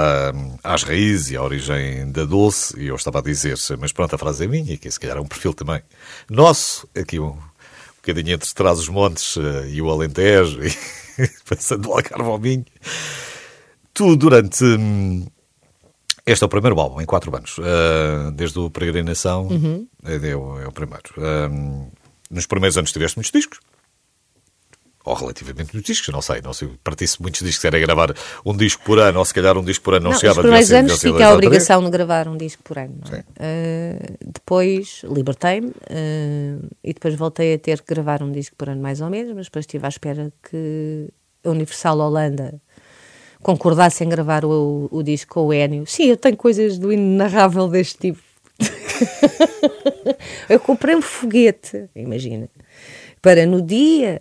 às 0.63 0.83
raízes 0.83 1.31
e 1.31 1.39
à 1.39 1.43
origem 1.43 2.13
da 2.13 2.27
Dulce, 2.27 2.79
e 2.79 2.89
eu 2.89 2.97
estava 2.97 3.21
a 3.21 3.23
dizer, 3.23 3.57
mas 3.79 3.93
pronto, 3.93 4.15
a 4.15 4.19
frase 4.19 4.45
é 4.45 4.47
minha, 4.47 4.77
que 4.77 4.91
se 4.91 5.01
calhar 5.01 5.17
é 5.17 5.21
um 5.23 5.27
perfil 5.27 5.55
também 5.55 5.81
nosso, 6.29 6.87
aqui 6.95 7.19
um, 7.19 7.29
um 7.29 7.39
bocadinho 8.03 8.35
entre 8.35 8.53
trás 8.53 8.79
os 8.79 8.91
montes 8.91 9.37
uh, 9.37 9.65
e 9.67 9.81
o 9.81 9.89
Alentejo, 9.89 10.61
e 11.19 11.31
passando 11.49 11.85
do 11.85 11.93
Algarve 11.95 12.29
ao 12.29 12.39
Minho. 12.39 12.67
Tu, 13.95 14.17
durante... 14.17 14.63
Hum, 14.65 15.27
este 16.29 16.45
é 16.45 16.47
o 16.47 16.49
primeiro 16.49 16.79
álbum, 16.79 17.01
em 17.01 17.07
quatro 17.07 17.35
anos. 17.35 17.57
Uh, 17.59 18.31
desde 18.33 18.59
o 18.59 18.71
Peregrinação, 18.71 19.47
uhum. 19.47 19.87
é, 20.05 20.15
é, 20.17 20.37
o, 20.37 20.61
é, 20.61 20.67
o, 20.67 20.73
primeiro. 20.73 21.05
Uh, 21.17 21.91
nos 22.31 22.47
primeiros 22.47 22.77
anos 22.77 22.93
tiveste 22.93 23.17
muitos 23.17 23.33
discos. 23.33 23.59
Ou 25.05 25.15
relativamente 25.15 25.73
muitos 25.73 25.87
discos, 25.91 26.13
não 26.13 26.21
sei. 26.21 26.43
Não 26.43 26.53
sei, 26.53 26.69
partisse 26.85 27.21
muitos 27.23 27.41
discos, 27.41 27.65
era 27.65 27.79
gravar 27.79 28.15
um 28.45 28.55
disco 28.55 28.83
por 28.85 28.99
ano, 28.99 29.19
ou 29.19 29.25
se 29.25 29.33
calhar 29.33 29.57
um 29.57 29.65
disco 29.65 29.83
por 29.83 29.95
ano 29.95 30.05
não, 30.05 30.11
não 30.11 30.19
chegava. 30.19 30.43
Nos 30.43 30.51
primeiros 30.51 30.73
anos 30.73 31.01
fica 31.01 31.27
a 31.27 31.33
obrigação 31.33 31.83
de 31.83 31.91
gravar 31.91 32.29
um 32.29 32.37
disco 32.37 32.63
por 32.63 32.79
ano. 32.79 33.01
É? 33.11 33.99
Uh, 33.99 34.31
depois 34.35 35.03
libertei-me 35.05 35.73
e 36.85 36.93
depois 36.93 37.15
voltei 37.15 37.55
a 37.55 37.59
ter 37.59 37.81
que 37.81 37.95
gravar 37.95 38.23
um 38.23 38.31
disco 38.31 38.55
por 38.55 38.69
ano 38.69 38.83
mais 38.83 39.01
ou 39.01 39.09
menos, 39.09 39.33
mas 39.35 39.47
depois 39.47 39.63
estive 39.63 39.87
à 39.87 39.89
espera 39.89 40.31
que 40.43 41.09
a 41.43 41.49
Universal 41.49 41.99
Holanda 42.01 42.61
concordasse 43.49 44.05
em 44.05 44.09
gravar 44.11 44.45
o, 44.45 44.89
o, 44.91 45.03
disco 45.03 45.33
com 45.33 45.47
o 45.47 45.55
Enio. 45.55 45.87
Sim, 45.87 46.05
eu 46.05 46.19
tenho 46.19 46.37
coisas 46.37 46.79
do 46.79 46.93
inenarrável 46.93 47.67
deste 47.67 47.97
tipo. 47.99 48.21
eu 50.51 50.61
comprei 50.61 50.95
um 50.95 51.01
foguete, 51.01 51.89
imagina, 51.97 52.51
para 53.23 53.47
no 53.47 53.63
dia 53.63 54.21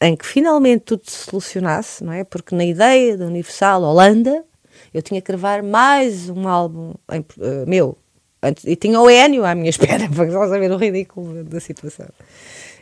em 0.00 0.16
que 0.16 0.26
finalmente 0.26 0.80
tudo 0.80 1.02
se 1.08 1.30
solucionasse, 1.30 2.02
não 2.02 2.12
é? 2.12 2.24
Porque 2.24 2.52
na 2.52 2.64
ideia 2.64 3.16
da 3.16 3.26
Universal 3.26 3.80
Holanda 3.82 4.44
eu 4.92 5.00
tinha 5.00 5.20
que 5.20 5.28
gravar 5.28 5.62
mais 5.62 6.28
um 6.28 6.48
álbum 6.48 6.94
em, 7.12 7.20
uh, 7.20 7.64
meu. 7.68 7.96
Antes, 8.42 8.64
e 8.66 8.74
tinha 8.74 9.00
o 9.00 9.08
Enio 9.08 9.44
à 9.44 9.54
minha 9.54 9.70
espera, 9.70 10.08
para 10.08 10.32
só 10.32 10.48
saber 10.48 10.72
o 10.72 10.76
ridículo 10.76 11.44
da 11.44 11.60
situação. 11.60 12.08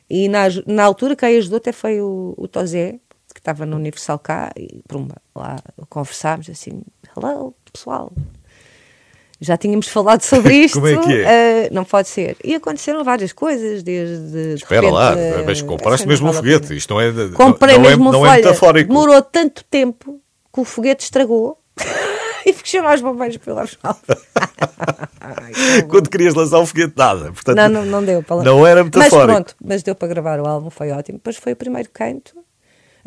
E 0.09 0.27
na, 0.27 0.45
na 0.67 0.85
altura 0.85 1.15
quem 1.15 1.37
ajudou 1.37 1.59
até 1.59 1.71
foi 1.71 2.01
o, 2.01 2.33
o 2.39 2.49
Tozé, 2.49 2.99
que 3.33 3.41
estava 3.41 3.65
no 3.65 3.77
Universal 3.77 4.19
cá, 4.19 4.51
e 4.57 4.83
prumba, 4.87 5.17
lá 5.35 5.57
conversámos 5.89 6.49
assim, 6.49 6.83
hello, 7.17 7.55
pessoal. 7.73 8.13
Já 9.41 9.57
tínhamos 9.57 9.89
falado 9.89 10.23
sobre 10.23 10.55
isto. 10.65 10.75
Como 10.75 10.87
é 10.87 10.97
que 10.99 11.23
é? 11.23 11.69
Uh, 11.71 11.75
não 11.75 11.85
pode 11.85 12.09
ser. 12.09 12.37
E 12.45 12.55
aconteceram 12.55 13.03
várias 13.03 13.33
coisas, 13.33 13.83
desde. 13.83 14.55
Espera 14.55 14.83
de 14.83 14.87
repente, 14.87 14.93
lá, 14.93 15.15
uh, 15.15 15.47
mas 15.47 15.63
compraste 15.63 16.07
mesmo 16.07 16.29
um 16.29 16.33
foguete. 16.33 16.77
Isto 16.77 16.95
não 16.95 17.01
é. 17.01 17.11
Comprei 17.35 17.77
não, 17.77 17.83
mesmo 17.83 18.09
é, 18.11 18.13
não 18.13 18.21
folha. 18.21 18.33
é 18.33 18.37
metafórico. 18.37 18.89
Demorou 18.89 19.23
tanto 19.23 19.65
tempo 19.65 20.21
que 20.53 20.61
o 20.61 20.65
foguete 20.65 21.05
estragou. 21.05 21.59
e 22.45 22.53
fui 22.53 22.67
chamar 22.67 22.97
os 22.97 23.01
bombeiros 23.01 23.39
para 23.39 23.53
ir 23.53 23.55
lá 23.55 23.65
Quando 25.89 26.11
querias 26.11 26.35
lançar 26.35 26.59
o 26.59 26.67
foguete, 26.67 26.93
nada. 26.95 27.33
Portanto, 27.33 27.57
não, 27.57 27.69
não, 27.69 27.87
não 27.87 28.05
deu 28.05 28.23
para 28.23 28.37
lá. 28.37 28.45
Não 28.45 28.67
era 28.67 28.85
metafórico. 28.85 29.17
Mas 29.17 29.27
pronto, 29.27 29.57
mas 29.65 29.83
deu 29.83 29.95
para 29.95 30.09
gravar 30.09 30.39
o 30.39 30.47
álbum, 30.47 30.69
foi 30.69 30.91
ótimo. 30.91 31.17
Depois 31.17 31.37
foi 31.37 31.53
o 31.53 31.57
primeiro 31.57 31.89
canto 31.91 32.35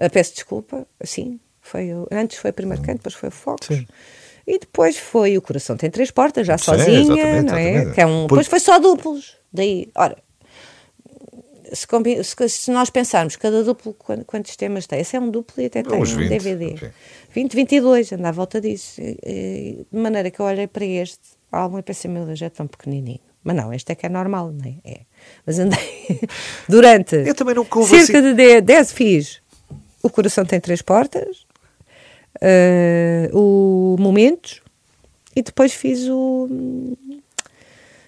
Uh, 0.03 0.09
peço 0.11 0.33
desculpa, 0.33 0.87
sim, 1.03 1.39
foi 1.61 1.93
o, 1.93 2.07
antes 2.11 2.37
foi 2.37 2.51
o 2.51 2.53
primeiro 2.53 2.81
canto, 2.81 2.97
depois 2.97 3.15
foi 3.15 3.29
o 3.29 3.31
Fox. 3.31 3.67
Sim. 3.67 3.87
E 4.45 4.59
depois 4.59 4.97
foi 4.97 5.37
o 5.37 5.41
Coração 5.41 5.77
Tem 5.77 5.89
Três 5.89 6.11
Portas, 6.11 6.45
já 6.45 6.57
Sim, 6.57 6.65
sozinha, 6.65 7.41
não 7.41 7.55
é? 7.55 7.91
Que 7.93 8.01
é 8.01 8.05
um, 8.05 8.27
depois 8.27 8.47
foi 8.47 8.59
só 8.59 8.77
duplos. 8.77 9.37
Daí, 9.53 9.89
ora, 9.95 10.17
se, 11.71 11.87
se, 12.23 12.49
se, 12.49 12.71
nós 12.71 12.89
pensarmos 12.89 13.37
cada 13.37 13.63
duplo 13.63 13.95
quantos 14.27 14.55
temas 14.57 14.85
tem, 14.85 14.99
esse 14.99 15.15
é 15.15 15.19
um 15.19 15.31
duplo 15.31 15.63
e 15.63 15.67
até 15.67 15.81
tem 15.81 15.97
um 15.97 16.03
20, 16.03 16.27
DVD. 16.27 16.65
Okay. 16.73 16.89
20, 17.31 17.55
22, 17.55 18.11
anda 18.11 18.29
à 18.29 18.31
volta 18.31 18.59
disso. 18.59 19.01
de 19.01 19.85
maneira 19.91 20.29
que 20.29 20.39
eu 20.39 20.45
olhei 20.45 20.67
para 20.67 20.85
este 20.85 21.21
álbum 21.51 21.79
e 21.79 21.81
pensei, 21.81 22.11
meu 22.11 22.25
Deus, 22.25 22.41
é 22.41 22.49
tão 22.49 22.67
pequenininho. 22.67 23.21
Mas 23.43 23.55
não, 23.55 23.73
este 23.73 23.91
é 23.91 23.95
que 23.95 24.05
é 24.05 24.09
normal, 24.09 24.51
não 24.51 24.65
é? 24.65 24.75
é. 24.89 24.99
Mas 25.45 25.59
andei 25.59 25.79
durante 26.67 27.23
cerca 27.87 28.19
assim. 28.19 28.35
de 28.35 28.61
10, 28.61 28.91
fiz 28.91 29.42
o 30.03 30.09
Coração 30.09 30.45
Tem 30.45 30.59
Três 30.59 30.81
Portas, 30.81 31.45
uh, 32.41 33.35
o 33.37 33.95
Momentos, 33.97 34.61
e 35.35 35.41
depois 35.41 35.73
fiz 35.73 36.07
o. 36.09 36.95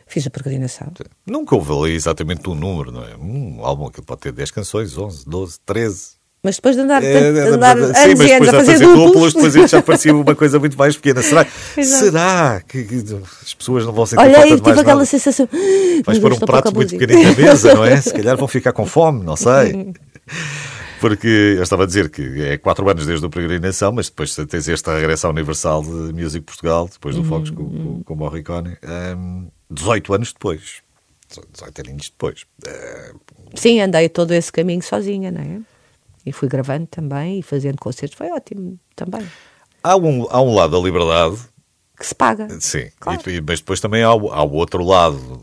Fiz 0.06 0.28
a 0.28 0.30
peregrinação. 0.30 0.92
Nunca 1.26 1.56
houve 1.56 1.74
ali 1.74 1.96
exatamente 1.96 2.48
um 2.50 2.54
número, 2.54 2.92
não 2.92 3.04
é? 3.04 3.16
Um 3.18 3.66
álbum 3.66 3.90
que 3.90 4.02
pode 4.02 4.22
ter 4.22 4.32
10 4.32 4.52
canções, 4.52 4.98
11, 4.98 5.28
12, 5.28 5.60
13. 5.66 6.16
Mas 6.44 6.58
depois 6.58 6.76
de 6.76 6.84
andar, 6.84 7.04
é, 7.04 7.34
de 7.34 7.40
andar 7.40 7.76
sim, 7.76 7.84
anos 7.84 7.96
mas 7.96 8.30
depois 8.30 8.50
a 8.50 8.52
fazer, 8.52 8.72
fazer 8.74 8.86
duplos, 8.86 9.34
depois 9.34 9.72
já 9.72 9.82
parecia 9.82 10.16
uma 10.16 10.36
coisa 10.36 10.60
muito 10.60 10.78
mais 10.78 10.96
pequena. 10.96 11.24
Será, 11.24 11.46
será 11.84 12.62
que, 12.62 12.84
que, 12.84 13.04
as 13.42 13.54
pessoas 13.56 13.84
não 13.84 13.92
vão 13.92 14.06
sentir 14.06 14.22
Olha, 14.22 14.34
falta 14.36 14.50
mais 14.50 14.62
tive 14.62 14.80
aquela 14.80 14.94
nada? 14.94 15.06
sensação. 15.06 15.50
Vais 16.06 16.20
pôr 16.20 16.34
um 16.34 16.38
prato 16.38 16.74
muito 16.74 16.96
pequenino 16.96 17.24
na 17.24 17.36
mesa, 17.36 17.74
não 17.74 17.84
é? 17.84 18.00
Se 18.00 18.14
calhar 18.14 18.38
vão 18.38 18.48
ficar 18.48 18.74
com 18.74 18.86
fome, 18.86 19.24
não 19.26 19.36
sei. 19.36 19.92
Porque 21.06 21.28
eu 21.28 21.62
estava 21.62 21.84
a 21.84 21.86
dizer 21.86 22.10
que 22.10 22.42
é 22.42 22.58
quatro 22.58 22.90
anos 22.90 23.06
desde 23.06 23.24
a 23.24 23.30
peregrinação, 23.30 23.92
mas 23.92 24.10
depois 24.10 24.36
tens 24.36 24.68
esta 24.68 24.96
regressão 24.96 25.30
universal 25.30 25.84
de 25.84 26.12
Music 26.12 26.44
Portugal, 26.44 26.90
depois 26.92 27.14
do 27.14 27.22
uhum, 27.22 27.28
Fox 27.28 27.52
com, 27.52 27.64
com, 27.64 28.04
com 28.04 28.14
o 28.16 28.18
Morricone, 28.18 28.76
um, 29.16 29.48
18 29.70 30.14
anos 30.16 30.34
depois. 30.34 30.82
18 31.30 31.82
aninhos 31.82 32.10
depois. 32.10 32.48
Uh... 32.66 33.20
Sim, 33.54 33.82
andei 33.82 34.10
todo 34.10 34.32
esse 34.32 34.52
caminho 34.52 34.82
sozinha, 34.82 35.30
não 35.30 35.42
é? 35.42 35.62
E 36.26 36.32
fui 36.32 36.50
gravando 36.50 36.88
também 36.88 37.38
e 37.38 37.44
fazendo 37.44 37.78
concertos, 37.78 38.18
foi 38.18 38.32
ótimo 38.32 38.80
também. 38.96 39.28
Há 39.84 39.96
um, 39.98 40.26
há 40.32 40.42
um 40.42 40.56
lado 40.56 40.72
da 40.72 40.84
liberdade 40.84 41.38
que 41.98 42.06
se 42.06 42.14
paga. 42.14 42.48
Sim, 42.60 42.90
claro. 43.00 43.22
e, 43.30 43.42
mas 43.42 43.60
depois 43.60 43.80
também 43.80 44.04
há, 44.04 44.08
há 44.08 44.44
o 44.44 44.54
outro 44.54 44.84
lado 44.84 45.42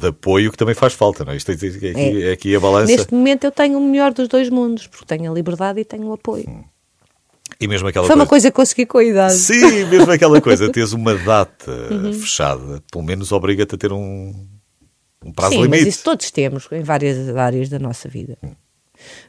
de, 0.00 0.08
apoio 0.08 0.50
que 0.50 0.56
também 0.56 0.74
faz 0.74 0.92
falta, 0.92 1.24
não 1.24 1.32
é? 1.32 1.36
Isto 1.36 1.52
é, 1.52 1.54
aqui, 1.54 1.92
é. 1.94 2.28
é 2.28 2.32
aqui 2.32 2.56
a 2.56 2.60
balança. 2.60 2.92
Neste 2.92 3.14
momento 3.14 3.44
eu 3.44 3.50
tenho 3.50 3.78
o 3.78 3.80
melhor 3.80 4.12
dos 4.12 4.28
dois 4.28 4.48
mundos, 4.50 4.86
porque 4.86 5.04
tenho 5.06 5.30
a 5.30 5.34
liberdade 5.34 5.80
e 5.80 5.84
tenho 5.84 6.06
o 6.06 6.12
apoio. 6.12 6.48
Hum. 6.48 6.64
E 7.60 7.68
mesmo 7.68 7.86
aquela 7.86 8.06
Foi 8.06 8.14
coisa... 8.14 8.22
uma 8.22 8.28
coisa 8.28 8.50
que 8.50 8.56
consegui 8.56 8.86
com 8.86 8.98
a 8.98 9.04
idade. 9.04 9.34
Sim, 9.34 9.84
mesmo 9.84 10.10
aquela 10.10 10.40
coisa, 10.40 10.70
teres 10.72 10.92
uma 10.92 11.14
data 11.14 11.70
uhum. 11.90 12.12
fechada, 12.12 12.82
pelo 12.90 13.04
menos 13.04 13.30
obriga-te 13.30 13.74
a 13.74 13.78
ter 13.78 13.92
um, 13.92 14.34
um 15.24 15.32
prazo 15.32 15.52
Sim, 15.52 15.62
limite. 15.62 15.84
mas 15.84 15.94
isso 15.94 16.04
todos 16.04 16.30
temos 16.30 16.66
em 16.72 16.82
várias 16.82 17.28
áreas 17.36 17.68
da 17.68 17.78
nossa 17.78 18.08
vida. 18.08 18.36
Hum 18.42 18.61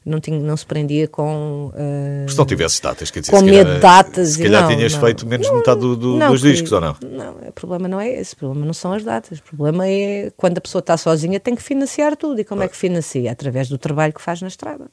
não, 0.05 0.19
tinha, 0.19 0.39
não 0.39 0.57
se 0.57 0.65
prendia 0.65 1.07
com. 1.07 1.71
Uh, 1.73 2.29
se 2.29 2.37
não 2.37 2.45
tivesse 2.45 2.81
datas, 2.81 3.11
quer 3.11 3.21
dizer, 3.21 3.31
com 3.31 3.41
medo 3.41 3.73
de 3.73 3.79
datas. 3.79 4.29
Se 4.29 4.43
calhar 4.43 4.63
não, 4.63 4.75
tinhas 4.75 4.93
não, 4.93 5.01
feito 5.01 5.27
menos 5.27 5.47
não, 5.47 5.57
metade 5.57 5.79
do, 5.79 5.95
do, 5.95 6.19
dos 6.19 6.41
discos, 6.41 6.71
ou 6.71 6.81
não? 6.81 6.95
Não, 7.01 7.31
o 7.47 7.51
problema 7.51 7.87
não 7.87 7.99
é 7.99 8.09
esse. 8.09 8.33
O 8.33 8.37
problema 8.37 8.65
não 8.65 8.73
são 8.73 8.93
as 8.93 9.03
datas. 9.03 9.39
O 9.39 9.43
problema 9.43 9.87
é 9.87 10.31
quando 10.35 10.57
a 10.57 10.61
pessoa 10.61 10.79
está 10.79 10.97
sozinha, 10.97 11.39
tem 11.39 11.55
que 11.55 11.63
financiar 11.63 12.15
tudo. 12.15 12.41
E 12.41 12.43
como 12.43 12.63
é 12.63 12.67
que 12.67 12.75
financia? 12.75 13.31
Através 13.31 13.69
do 13.69 13.77
trabalho 13.77 14.13
que 14.13 14.21
faz 14.21 14.41
na 14.41 14.47
estrada. 14.47 14.89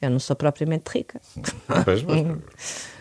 Eu 0.00 0.10
não 0.10 0.18
sou 0.18 0.36
propriamente 0.36 0.84
rica. 0.88 1.20
Pois, 1.84 2.02
mas, 2.02 2.86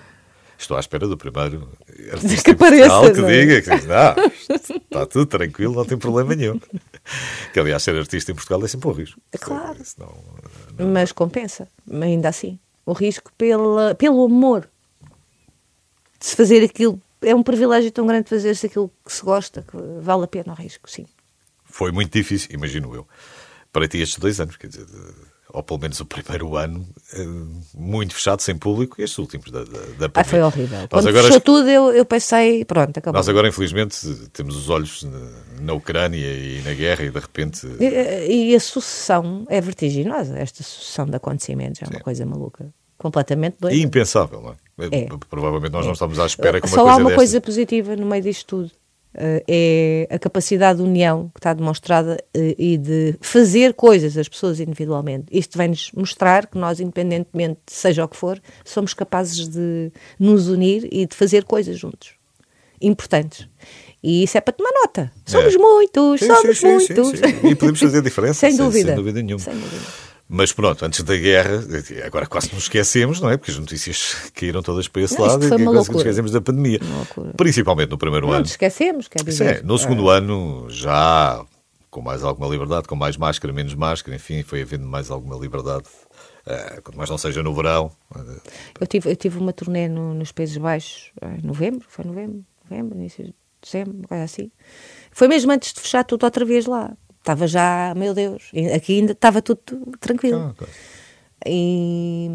Estou 0.57 0.75
à 0.75 0.79
espera 0.79 1.07
do 1.07 1.17
primeiro 1.17 1.69
artista 2.11 2.43
que, 2.43 2.51
apareça, 2.51 3.13
que 3.13 3.21
é? 3.21 3.45
diga 3.45 3.61
que 3.61 3.87
não, 3.87 4.75
está 4.77 5.05
tudo 5.05 5.25
tranquilo, 5.27 5.75
não 5.75 5.85
tem 5.85 5.97
problema 5.97 6.35
nenhum. 6.35 6.59
Que 7.53 7.61
aliás, 7.61 7.83
ser 7.83 7.95
artista 7.95 8.33
em 8.33 8.35
Portugal 8.35 8.65
é 8.65 8.67
sempre 8.67 8.89
um 8.89 8.91
risco. 8.91 9.21
É 9.31 9.37
claro. 9.37 9.77
Senão, 9.81 10.13
não... 10.77 10.89
Mas 10.89 11.13
compensa, 11.13 11.69
ainda 11.89 12.27
assim. 12.27 12.59
O 12.85 12.91
risco 12.91 13.31
pela, 13.37 13.95
pelo 13.95 14.25
amor 14.25 14.67
de 16.19 16.25
se 16.25 16.35
fazer 16.35 16.63
aquilo. 16.63 17.01
É 17.21 17.33
um 17.33 17.41
privilégio 17.41 17.89
tão 17.91 18.05
grande 18.05 18.29
fazer-se 18.29 18.65
aquilo 18.65 18.91
que 19.05 19.13
se 19.13 19.23
gosta, 19.23 19.61
que 19.61 19.77
vale 20.01 20.25
a 20.25 20.27
pena 20.27 20.51
o 20.51 20.55
risco, 20.55 20.89
sim. 20.89 21.05
Foi 21.63 21.91
muito 21.93 22.11
difícil, 22.11 22.49
imagino 22.53 22.93
eu. 22.93 23.07
Para 23.71 23.87
ti 23.87 23.99
estes 23.99 24.19
dois 24.19 24.39
anos, 24.41 24.57
quer 24.57 24.67
dizer, 24.67 24.85
ou 25.57 25.63
pelo 25.63 25.79
menos 25.79 25.99
o 25.99 26.05
primeiro 26.05 26.55
ano, 26.55 26.85
eh, 27.13 27.25
muito 27.73 28.13
fechado, 28.13 28.41
sem 28.41 28.55
público, 28.55 29.01
e 29.01 29.03
estes 29.03 29.17
últimos 29.17 29.49
da, 29.49 29.63
da, 29.63 30.07
da 30.07 30.11
ah, 30.13 30.23
Foi 30.23 30.39
horrível. 30.39 30.81
Nós 30.81 30.87
Quando 30.87 31.07
agora, 31.09 31.25
fechou 31.25 31.41
tudo, 31.41 31.67
eu, 31.67 31.91
eu 31.91 32.05
pensei, 32.05 32.63
pronto, 32.63 32.95
acabou. 32.95 33.17
Nós 33.17 33.27
agora, 33.27 33.47
infelizmente, 33.47 33.97
temos 34.31 34.55
os 34.55 34.69
olhos 34.69 35.03
na 35.59 35.73
Ucrânia 35.73 36.31
e 36.31 36.61
na 36.63 36.75
guerra 36.75 37.05
e 37.05 37.09
de 37.09 37.19
repente... 37.19 37.65
E, 37.79 38.51
e 38.51 38.55
a 38.55 38.59
sucessão 38.59 39.47
é 39.49 39.59
vertiginosa, 39.59 40.37
esta 40.37 40.61
sucessão 40.61 41.07
de 41.07 41.15
acontecimentos, 41.15 41.81
é 41.81 41.85
uma 41.85 41.97
Sim. 41.97 42.03
coisa 42.03 42.23
maluca. 42.23 42.71
Completamente 42.95 43.57
doida. 43.59 43.75
E 43.75 43.81
impensável, 43.81 44.39
não 44.39 44.51
é? 44.51 44.95
é. 44.95 45.07
Provavelmente 45.27 45.71
nós 45.71 45.85
é. 45.85 45.87
não 45.87 45.93
estamos 45.93 46.19
à 46.19 46.27
espera 46.27 46.61
que 46.61 46.67
uma 46.67 46.75
Só 46.75 46.83
coisa 46.83 46.93
há 46.93 46.97
uma 46.97 47.09
desta... 47.09 47.15
coisa 47.15 47.41
positiva 47.41 47.95
no 47.95 48.05
meio 48.05 48.21
disto 48.21 48.45
tudo 48.45 48.71
é 49.47 50.07
a 50.09 50.19
capacidade 50.19 50.77
de 50.77 50.83
união 50.83 51.29
que 51.33 51.39
está 51.39 51.53
demonstrada 51.53 52.17
uh, 52.35 52.55
e 52.57 52.77
de 52.77 53.15
fazer 53.19 53.73
coisas 53.73 54.17
as 54.17 54.27
pessoas 54.27 54.59
individualmente. 54.59 55.25
Isto 55.31 55.57
vai-nos 55.57 55.91
mostrar 55.93 56.47
que 56.47 56.57
nós, 56.57 56.79
independentemente, 56.79 57.59
seja 57.67 58.05
o 58.05 58.07
que 58.07 58.15
for, 58.15 58.39
somos 58.63 58.93
capazes 58.93 59.47
de 59.47 59.91
nos 60.19 60.47
unir 60.47 60.87
e 60.91 61.05
de 61.05 61.15
fazer 61.15 61.43
coisas 61.43 61.77
juntos. 61.77 62.11
Importantes. 62.81 63.47
E 64.03 64.23
isso 64.23 64.37
é 64.37 64.41
para 64.41 64.53
tomar 64.53 64.71
nota. 64.71 65.11
Somos 65.25 65.55
é. 65.55 65.57
muitos, 65.57 66.19
sim, 66.19 66.27
somos 66.27 66.57
sim, 66.57 66.67
muitos. 66.67 67.19
Sim, 67.19 67.47
e 67.49 67.55
podemos 67.55 67.79
fazer 67.79 68.01
diferença. 68.03 68.39
sem, 68.47 68.55
dúvida. 68.55 68.89
sem 68.89 68.95
dúvida 68.95 69.21
nenhuma. 69.21 69.43
Sem 69.43 69.53
dúvida. 69.53 70.06
Mas 70.29 70.51
pronto, 70.51 70.83
antes 70.83 71.03
da 71.03 71.15
guerra, 71.15 71.63
agora 72.05 72.25
quase 72.27 72.53
nos 72.53 72.63
esquecemos, 72.63 73.21
não 73.21 73.29
é? 73.29 73.37
Porque 73.37 73.51
as 73.51 73.57
notícias 73.57 74.31
caíram 74.35 74.61
todas 74.61 74.87
para 74.87 75.01
esse 75.01 75.17
não, 75.17 75.25
lado 75.25 75.45
e 75.45 75.49
quase 75.49 75.89
nos 75.89 75.97
esquecemos 76.01 76.31
da 76.31 76.41
pandemia. 76.41 76.79
Principalmente 77.37 77.89
no 77.89 77.97
primeiro 77.97 78.27
não 78.27 78.33
ano. 78.33 78.43
Não 78.43 78.51
esquecemos, 78.51 79.07
quer 79.07 79.23
dizer. 79.23 79.59
Sim, 79.59 79.65
no 79.65 79.77
segundo 79.77 80.11
é. 80.11 80.17
ano 80.17 80.67
já 80.69 81.45
com 81.89 82.01
mais 82.01 82.23
alguma 82.23 82.47
liberdade, 82.47 82.87
com 82.87 82.95
mais 82.95 83.15
máscara, 83.15 83.53
menos 83.53 83.73
máscara, 83.73 84.15
enfim, 84.15 84.43
foi 84.43 84.61
havendo 84.61 84.85
mais 84.85 85.09
alguma 85.09 85.37
liberdade. 85.37 85.85
Uh, 86.45 86.81
quanto 86.81 86.97
mais 86.97 87.09
não 87.09 87.17
seja 87.17 87.41
no 87.41 87.53
verão. 87.53 87.91
Eu 88.79 88.87
tive, 88.87 89.11
eu 89.11 89.15
tive 89.15 89.37
uma 89.37 89.51
turnê 89.51 89.87
no, 89.87 90.13
nos 90.13 90.31
Países 90.31 90.57
Baixos 90.57 91.11
em 91.39 91.45
novembro, 91.45 91.85
foi 91.89 92.05
novembro, 92.05 92.45
novembro, 92.69 92.97
início 92.97 93.25
de 93.25 93.33
dezembro, 93.61 94.07
coisa 94.07 94.23
assim. 94.23 94.51
Foi 95.11 95.27
mesmo 95.27 95.51
antes 95.51 95.73
de 95.73 95.79
fechar 95.79 96.03
tudo 96.03 96.23
outra 96.23 96.45
vez 96.45 96.65
lá. 96.65 96.95
Estava 97.27 97.45
já, 97.45 97.93
meu 97.93 98.13
Deus, 98.13 98.51
aqui 98.73 98.99
ainda 98.99 99.11
estava 99.11 99.41
tudo 99.41 99.59
tranquilo. 99.99 100.39
Ah, 100.39 100.51
okay. 100.51 100.67
E 101.45 102.29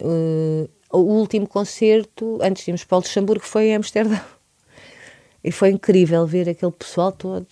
uh, 0.00 0.68
o 0.92 0.98
último 0.98 1.46
concerto, 1.46 2.40
antes 2.42 2.64
de 2.64 2.72
irmos 2.72 2.82
para 2.82 2.96
o 2.96 2.98
Luxemburgo, 2.98 3.44
foi 3.44 3.66
em 3.66 3.76
Amsterdão. 3.76 4.20
E 5.44 5.52
foi 5.52 5.70
incrível 5.70 6.26
ver 6.26 6.48
aquele 6.48 6.72
pessoal 6.72 7.12
todo. 7.12 7.46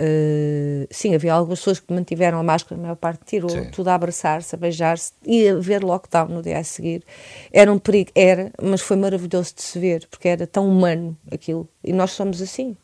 Uh, 0.00 0.88
sim, 0.90 1.14
havia 1.14 1.34
algumas 1.34 1.60
pessoas 1.60 1.78
que 1.78 1.92
mantiveram 1.92 2.40
a 2.40 2.42
máscara, 2.42 2.74
a 2.74 2.82
maior 2.82 2.96
parte 2.96 3.24
tirou, 3.24 3.48
sim. 3.48 3.70
tudo 3.70 3.88
a 3.90 3.94
abraçar-se, 3.94 4.52
a 4.56 4.58
beijar-se, 4.58 5.12
e 5.24 5.48
a 5.48 5.54
ver 5.54 5.84
lockdown 5.84 6.30
no 6.30 6.42
dia 6.42 6.58
a 6.58 6.64
seguir. 6.64 7.04
Era 7.52 7.72
um 7.72 7.78
perigo, 7.78 8.10
era, 8.12 8.50
mas 8.60 8.80
foi 8.80 8.96
maravilhoso 8.96 9.54
de 9.54 9.62
se 9.62 9.78
ver, 9.78 10.04
porque 10.10 10.26
era 10.26 10.48
tão 10.48 10.68
humano 10.68 11.16
aquilo. 11.30 11.68
E 11.84 11.92
nós 11.92 12.10
somos 12.10 12.42
assim. 12.42 12.76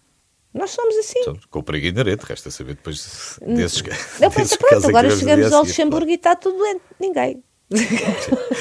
Nós 0.55 0.71
somos 0.71 0.97
assim. 0.97 1.23
Somos, 1.25 1.45
com 1.47 1.59
o 1.59 1.63
perigo 1.65 1.89
inerente, 1.89 2.25
resta 2.25 2.49
saber 2.51 2.77
depois 2.77 2.97
desses, 2.97 3.39
não, 3.41 3.55
desses 3.55 3.83
pronto, 4.57 4.71
casos. 4.71 4.89
Agora 4.89 5.11
chegamos 5.11 5.53
ao 5.53 5.65
Luxemburgo 5.65 6.09
e 6.09 6.15
está 6.15 6.37
tudo 6.37 6.57
doente. 6.57 6.83
Ninguém. 7.01 7.43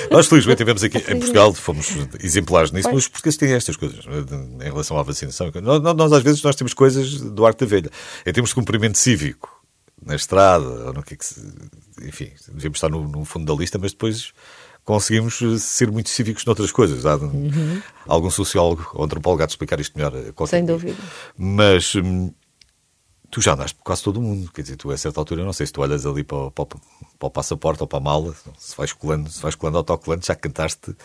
Nós, 0.09 0.27
felizmente, 0.27 0.57
tivemos 0.57 0.83
aqui 0.83 0.97
em 1.11 1.19
Portugal, 1.19 1.53
fomos 1.53 1.87
exemplares 2.19 2.71
nisso, 2.71 2.89
mas 2.89 2.99
os 2.99 3.07
portugueses 3.07 3.37
têm 3.37 3.53
estas 3.53 3.75
coisas 3.75 4.05
em 4.05 4.63
relação 4.63 4.97
à 4.97 5.03
vacinação. 5.03 5.51
Nós, 5.61 5.81
nós, 5.95 6.11
às 6.11 6.23
vezes, 6.23 6.41
nós 6.41 6.55
temos 6.55 6.73
coisas 6.73 7.19
do 7.19 7.45
arte 7.45 7.59
da 7.59 7.65
velha. 7.65 7.91
Em 8.25 8.33
termos 8.33 8.49
de 8.49 8.55
cumprimento 8.55 8.97
cívico, 8.97 9.63
na 10.03 10.15
estrada, 10.15 10.65
ou 10.65 10.93
no 10.93 11.03
que, 11.03 11.13
é 11.13 11.17
que 11.17 11.25
se, 11.25 11.39
enfim, 12.01 12.31
devemos 12.47 12.77
estar 12.77 12.89
no, 12.89 13.07
no 13.07 13.23
fundo 13.23 13.45
da 13.45 13.59
lista, 13.59 13.77
mas 13.77 13.91
depois 13.91 14.33
conseguimos 14.83 15.39
ser 15.59 15.91
muito 15.91 16.09
cívicos 16.09 16.45
noutras 16.45 16.71
coisas. 16.71 17.05
Há 17.05 17.15
uhum. 17.15 17.81
algum 18.07 18.29
sociólogo 18.29 18.89
ou 18.93 19.03
antropólogo 19.03 19.43
a 19.43 19.45
explicar 19.45 19.79
isto 19.79 19.97
melhor. 19.97 20.13
Eh, 20.15 20.45
Sem 20.47 20.65
dúvida. 20.65 20.97
Mas 21.37 21.95
hum, 21.95 22.31
tu 23.31 23.41
já 23.41 23.53
andaste 23.53 23.75
por 23.75 23.83
quase 23.83 24.03
todo 24.03 24.17
o 24.17 24.21
mundo. 24.21 24.51
Quer 24.51 24.61
dizer, 24.61 24.75
tu 24.75 24.91
a 24.91 24.97
certa 24.97 25.19
altura, 25.19 25.43
não 25.43 25.53
sei 25.53 25.65
se 25.65 25.73
tu 25.73 25.81
olhas 25.81 26.05
ali 26.05 26.23
para, 26.23 26.51
para, 26.51 26.65
para 26.65 26.79
o 27.27 27.29
passaporte 27.31 27.81
ou 27.81 27.87
para 27.87 27.99
a 27.99 28.01
mala, 28.01 28.35
se 28.57 28.75
vais 28.75 28.93
colando, 28.93 29.29
se 29.29 29.41
vais 29.41 29.55
colando 29.55 29.77
autocolante, 29.77 30.27
já 30.27 30.35
cantaste 30.35 30.95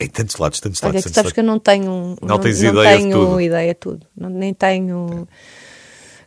em 0.00 0.08
tantos 0.08 0.36
lados, 0.36 0.60
tantos 0.60 0.80
lados. 0.80 0.96
Olha, 0.96 1.02
que 1.02 1.14
sabes 1.14 1.32
que 1.32 1.40
eu 1.40 1.44
não 1.44 1.58
tenho, 1.58 2.16
não, 2.20 2.28
não 2.28 2.38
tens 2.38 2.62
não 2.62 2.70
ideia 2.70 2.96
tenho 2.96 3.08
de 3.08 3.26
tudo. 3.26 3.40
ideia 3.40 3.74
de 3.74 3.80
tudo. 3.80 4.06
Não, 4.16 4.28
nem 4.28 4.54
tenho... 4.54 5.28
É 5.28 5.71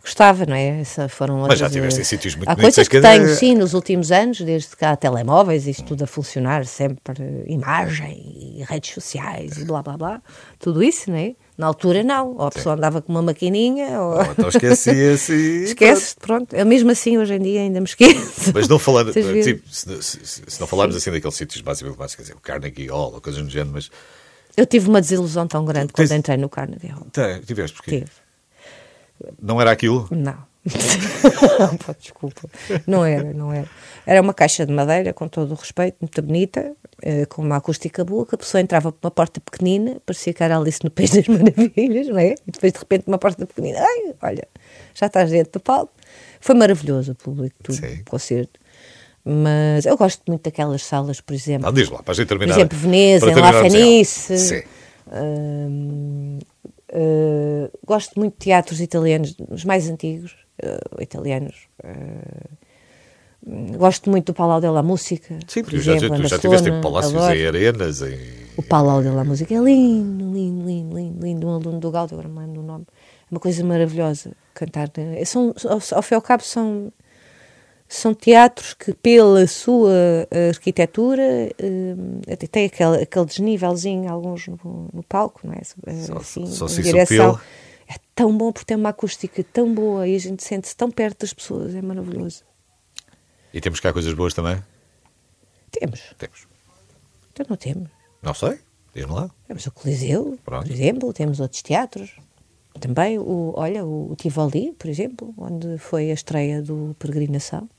gostava, 0.06 0.46
não 0.46 0.56
é? 0.56 0.80
Essa 0.80 1.10
foram 1.10 1.40
Mas 1.40 1.60
já 1.60 1.70
tiveste 1.70 2.00
em 2.00 2.04
sítios 2.04 2.36
muito 2.36 2.48
Há 2.48 2.56
coisas 2.56 2.88
que 2.88 3.02
tenho, 3.02 3.28
sim, 3.36 3.56
nos 3.56 3.74
últimos 3.74 4.12
anos, 4.12 4.40
desde 4.40 4.76
que 4.76 4.86
há 4.86 4.96
telemóveis, 4.96 5.68
isto 5.68 5.84
tudo 5.84 6.04
a 6.04 6.08
funcionar, 6.08 6.66
sempre 6.66 7.14
imagem 7.48 8.60
e 8.60 8.64
redes 8.64 8.94
sociais 8.94 9.58
e 9.58 9.66
blá 9.66 9.82
blá 9.82 9.98
blá, 9.98 10.22
tudo 10.60 10.84
isso, 10.84 11.10
não 11.10 11.18
é? 11.18 11.36
Na 11.58 11.68
altura 11.68 12.04
não, 12.04 12.36
ou 12.36 12.48
a 12.48 12.52
pessoa 12.52 12.76
andava 12.76 13.02
com 13.02 13.12
uma 13.12 13.22
maquininha, 13.22 14.00
ou... 14.02 14.16
ou 14.16 14.22
então 14.24 14.50
esquecia-se 14.50 15.34
e... 15.34 15.64
Esquece, 15.76 16.16
pronto. 16.20 16.54
Eu 16.54 16.66
mesmo 16.66 16.92
assim, 16.92 17.18
hoje 17.18 17.34
em 17.34 17.40
dia, 17.40 17.62
ainda 17.62 17.80
me 17.80 17.86
esqueço. 17.86 18.52
Mas 18.54 18.68
não 18.68 18.78
falando, 18.78 19.12
tipo, 19.14 19.62
se, 19.70 20.04
se, 20.04 20.20
se, 20.48 20.60
não 20.60 20.68
falarmos 20.68 20.96
assim 20.96 21.12
daqueles 21.12 21.36
sítios 21.36 21.62
basicamente, 21.62 22.16
quer 22.16 22.22
dizer, 22.22 22.34
o 22.34 22.40
Carnegie 22.42 22.88
Hall, 22.88 23.14
ou 23.14 23.22
coisas 23.22 23.42
do 23.42 23.50
género, 23.50 23.72
mas... 23.74 23.90
Eu 24.58 24.66
tive 24.66 24.88
uma 24.88 25.02
desilusão 25.02 25.48
tão 25.48 25.66
grande 25.66 25.94
Tens... 25.94 26.10
quando 26.10 26.18
entrei 26.18 26.38
no 26.38 26.50
Carnegie 26.50 26.88
Hall. 26.88 27.08
Tiveste, 27.46 27.76
porquê? 27.76 28.00
Tive. 28.00 28.25
Não 29.42 29.60
era 29.60 29.72
aquilo? 29.72 30.08
Não. 30.12 30.38
Pô, 31.86 31.94
desculpa. 32.00 32.50
Não 32.88 33.06
era, 33.06 33.34
não 33.34 33.54
era. 33.54 33.68
Era 34.06 34.22
uma 34.22 34.34
caixa 34.34 34.66
de 34.66 34.74
madeira, 34.74 35.14
com 35.14 35.28
todo 35.28 35.52
o 35.52 35.56
respeito, 35.56 35.98
muito 36.02 36.22
bonita, 36.22 36.74
eh, 37.02 37.26
com 37.28 37.42
uma 37.44 37.58
acústica 37.58 38.04
boa, 38.04 38.26
que 38.26 38.36
a 38.36 38.38
pessoa 38.38 38.62
entrava 38.62 38.92
por 38.92 39.06
uma 39.06 39.12
porta 39.12 39.40
pequenina, 39.40 39.98
parecia 40.06 40.34
que 40.34 40.44
era 40.44 40.58
Alice 40.58 40.80
no 40.84 40.90
País 40.90 41.12
das 41.12 41.28
Maravilhas, 41.30 42.08
não 42.08 42.18
é? 42.18 42.34
E 42.48 42.52
depois, 42.52 42.74
de 42.74 42.80
repente, 42.80 43.04
uma 43.08 43.18
porta 43.18 43.46
pequenina, 43.46 43.80
ai, 43.80 44.16
olha, 44.22 44.48
já 44.94 45.06
estás 45.06 45.30
dentro 45.30 45.54
do 45.54 45.60
palco. 45.60 45.94
Foi 46.40 46.56
maravilhoso 46.56 47.12
o 47.12 47.16
público, 47.16 47.56
tudo, 47.64 47.78
Sim. 47.78 48.02
o 48.02 48.10
concerto. 48.10 48.60
Mas 49.24 49.86
eu 49.86 49.98
gosto 49.98 50.22
muito 50.28 50.44
daquelas 50.44 50.84
salas, 50.84 51.20
por 51.20 51.34
exemplo. 51.34 51.68
Ah, 51.68 51.72
diz 51.72 51.90
lá, 51.90 52.04
para 52.04 52.12
a 52.12 52.16
gente 52.16 52.28
terminar. 52.28 52.54
Por 52.54 52.60
exemplo, 52.60 52.78
Veneza, 52.78 53.32
em 53.32 53.36
La 53.36 53.54
Fenice. 53.54 54.38
Sim. 54.38 54.62
Hum, 55.12 56.40
Uh, 56.96 57.70
gosto 57.86 58.18
muito 58.18 58.36
de 58.36 58.40
teatros 58.40 58.80
italianos, 58.80 59.36
os 59.50 59.66
mais 59.66 59.90
antigos, 59.90 60.34
uh, 60.64 61.02
italianos. 61.02 61.68
Uh, 61.84 63.78
gosto 63.78 64.10
muito 64.10 64.28
do 64.28 64.34
Palau 64.34 64.62
della 64.62 64.82
Música. 64.82 65.38
Sim, 65.46 65.64
porque 65.64 65.76
exemplo, 65.76 66.22
tu 66.22 66.28
já 66.28 66.40
tiveste 66.40 66.70
em 66.70 66.80
palácios 66.80 67.14
adoro. 67.14 67.36
e 67.36 67.46
arenas. 67.46 68.02
Em... 68.02 68.18
O 68.56 68.64
Palau 68.64 69.04
della 69.04 69.26
Música 69.26 69.54
é 69.54 69.60
lindo, 69.60 70.32
lindo, 70.34 70.66
lindo, 70.66 70.96
lindo, 70.96 71.26
lindo. 71.26 71.48
Um 71.48 71.56
aluno 71.56 71.80
do 71.80 71.92
Gaudio, 71.92 72.18
agora 72.18 72.30
me 72.30 72.40
lembro 72.40 72.62
do 72.62 72.64
nome. 72.64 72.86
É 72.90 73.28
uma 73.30 73.42
coisa 73.42 73.62
maravilhosa 73.66 74.32
cantar. 74.54 74.90
São, 75.26 75.54
ao, 75.66 75.82
ao 75.98 76.02
fim 76.02 76.14
e 76.14 76.16
ao 76.16 76.22
cabo, 76.22 76.44
são 76.44 76.94
são 77.88 78.14
teatros 78.14 78.74
que, 78.74 78.94
pela 78.94 79.46
sua 79.48 79.94
arquitetura, 80.50 81.24
uh, 81.60 82.48
tem 82.48 82.66
aquele, 82.66 83.04
aquele 83.04 83.26
desnívelzinho, 83.26 84.12
alguns 84.12 84.48
no, 84.48 84.90
no 84.92 85.04
palco, 85.04 85.42
não 85.44 85.54
é? 85.54 85.64
Só, 85.64 86.18
assim, 86.18 86.48
só 86.48 86.66
em 86.66 86.82
direção. 86.82 87.40
É 87.88 87.96
tão 88.16 88.36
bom 88.36 88.52
porque 88.52 88.66
tem 88.66 88.78
uma 88.78 88.90
acústica 88.90 89.44
tão 89.44 89.74
boa 89.74 90.08
e 90.08 90.16
a 90.16 90.20
gente 90.20 90.44
sente-se 90.44 90.76
tão 90.76 90.90
perto 90.90 91.22
das 91.22 91.34
pessoas, 91.34 91.76
é 91.76 91.82
maravilhoso. 91.82 92.44
E 93.54 93.62
temos 93.62 93.80
cá 93.80 93.94
coisas 93.94 94.14
boas 94.14 94.34
também? 94.34 94.62
Temos. 95.72 96.02
Temos. 96.18 96.48
Então 97.32 97.46
não 97.48 97.58
temos. 97.58 97.90
Não 98.22 98.34
sei, 98.34 98.60
diz-me 98.94 99.14
lá. 99.14 99.30
Temos 99.48 99.66
o 99.68 99.72
Coliseu, 99.72 100.40
Pronto. 100.44 100.66
por 100.66 100.74
exemplo, 100.74 101.14
temos 101.14 101.40
outros 101.40 101.62
teatros. 101.62 102.16
Também, 102.80 103.20
o, 103.20 103.54
olha, 103.56 103.86
o 103.86 104.14
Tivoli, 104.18 104.74
por 104.74 104.90
exemplo, 104.90 105.34
onde 105.38 105.78
foi 105.78 106.10
a 106.10 106.14
estreia 106.14 106.62
do 106.62 106.96
Peregrinação. 106.98 107.70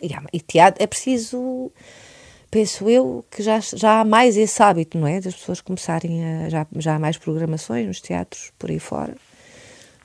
E, 0.00 0.40
teatro 0.40 0.82
é 0.82 0.86
preciso, 0.86 1.70
penso 2.50 2.88
eu, 2.88 3.24
que 3.30 3.42
já, 3.42 3.60
já 3.60 4.00
há 4.00 4.04
mais 4.04 4.36
esse 4.36 4.62
hábito, 4.62 4.98
não 4.98 5.06
é? 5.06 5.20
Das 5.20 5.34
pessoas 5.34 5.60
começarem 5.60 6.24
a. 6.24 6.48
Já, 6.48 6.66
já 6.76 6.94
há 6.96 6.98
mais 6.98 7.18
programações 7.18 7.86
nos 7.86 8.00
teatros 8.00 8.52
por 8.58 8.70
aí 8.70 8.78
fora. 8.78 9.16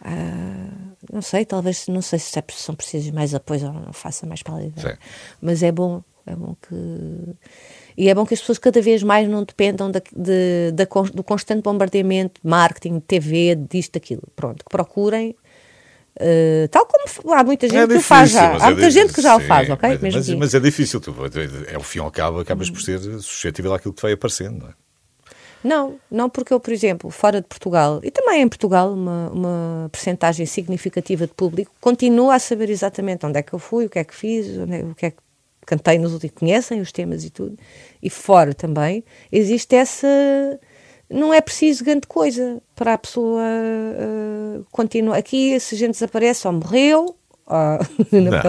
Ah, 0.01 0.69
não 1.11 1.21
sei, 1.21 1.45
talvez, 1.45 1.87
não 1.87 2.01
sei 2.01 2.19
se 2.19 2.37
é, 2.37 2.43
são 2.51 2.75
precisos 2.75 3.11
mais 3.11 3.33
apoios 3.33 3.63
ou 3.63 3.73
não 3.73 3.93
faça 3.93 4.25
mais 4.25 4.41
ali. 4.47 4.73
Mas 5.41 5.63
é 5.63 5.71
bom, 5.71 6.03
é 6.25 6.35
bom 6.35 6.55
que. 6.61 6.75
E 7.97 8.09
é 8.09 8.13
bom 8.13 8.25
que 8.25 8.35
as 8.35 8.39
pessoas 8.39 8.59
cada 8.59 8.79
vez 8.81 9.01
mais 9.01 9.27
não 9.27 9.43
dependam 9.43 9.89
da, 9.89 9.99
de, 10.15 10.71
da, 10.71 10.85
do 11.13 11.23
constante 11.23 11.63
bombardeamento 11.63 12.39
de 12.43 12.47
marketing, 12.47 12.95
de 12.95 13.01
TV, 13.01 13.55
disto, 13.55 13.93
daquilo. 13.93 14.23
Pronto, 14.35 14.63
que 14.63 14.69
procurem 14.69 15.35
Uh, 16.19 16.67
tal 16.69 16.87
como 16.87 17.33
há 17.33 17.43
muita 17.43 17.67
gente 17.67 17.77
é 17.77 17.87
difícil, 17.87 17.99
que 17.99 18.05
o 18.05 18.07
faz 18.07 18.31
já. 18.31 18.57
Há 18.57 18.67
é 18.67 18.71
muita 18.71 18.89
gente 18.89 19.13
que 19.13 19.21
já 19.21 19.37
sim, 19.37 19.43
o 19.43 19.47
faz, 19.47 19.69
ok? 19.69 19.99
Mas, 20.01 20.15
mas, 20.15 20.29
mas, 20.29 20.53
é 20.55 20.59
difícil. 20.59 20.99
Tu, 20.99 21.15
é 21.71 21.77
o 21.77 21.83
fim 21.83 21.99
ao 21.99 22.09
cabo, 22.09 22.39
acabas 22.39 22.69
por 22.71 22.81
ser 22.81 22.99
suscetível 22.99 23.73
àquilo 23.73 23.93
que 23.93 23.99
te 23.99 24.01
vai 24.01 24.13
aparecendo, 24.13 24.59
não 24.59 24.69
é? 24.69 24.73
Não, 25.63 25.99
não 26.09 26.29
porque 26.29 26.53
eu, 26.53 26.59
por 26.59 26.71
exemplo, 26.71 27.09
fora 27.09 27.41
de 27.41 27.47
Portugal, 27.47 27.99
e 28.03 28.09
também 28.09 28.41
em 28.41 28.47
Portugal, 28.47 28.93
uma, 28.93 29.29
uma 29.29 29.89
percentagem 29.91 30.45
significativa 30.45 31.27
de 31.27 31.33
público 31.33 31.71
continua 31.81 32.35
a 32.35 32.39
saber 32.39 32.69
exatamente 32.69 33.25
onde 33.25 33.39
é 33.39 33.43
que 33.43 33.53
eu 33.53 33.59
fui, 33.59 33.85
o 33.85 33.89
que 33.89 33.99
é 33.99 34.03
que 34.03 34.15
fiz, 34.15 34.47
é, 34.47 34.83
o 34.83 34.95
que 34.95 35.07
é 35.07 35.11
que 35.11 35.17
cantei 35.65 35.97
nos 35.97 36.13
últimos, 36.13 36.35
conhecem 36.35 36.79
os 36.79 36.91
temas 36.91 37.25
e 37.25 37.29
tudo. 37.29 37.57
E 38.01 38.09
fora 38.09 38.53
também 38.53 39.03
existe 39.31 39.75
essa 39.75 40.07
não 41.09 41.33
é 41.33 41.39
preciso 41.39 41.83
grande 41.83 42.07
coisa 42.07 42.61
para 42.75 42.93
a 42.93 42.97
pessoa 42.97 43.41
uh, 43.41 44.65
continuar. 44.71 45.17
Aqui, 45.17 45.59
se 45.59 45.75
a 45.75 45.77
gente 45.77 45.91
desaparece, 45.91 46.47
ou 46.47 46.53
morreu, 46.53 47.15
ou, 47.45 47.55
na 48.21 48.41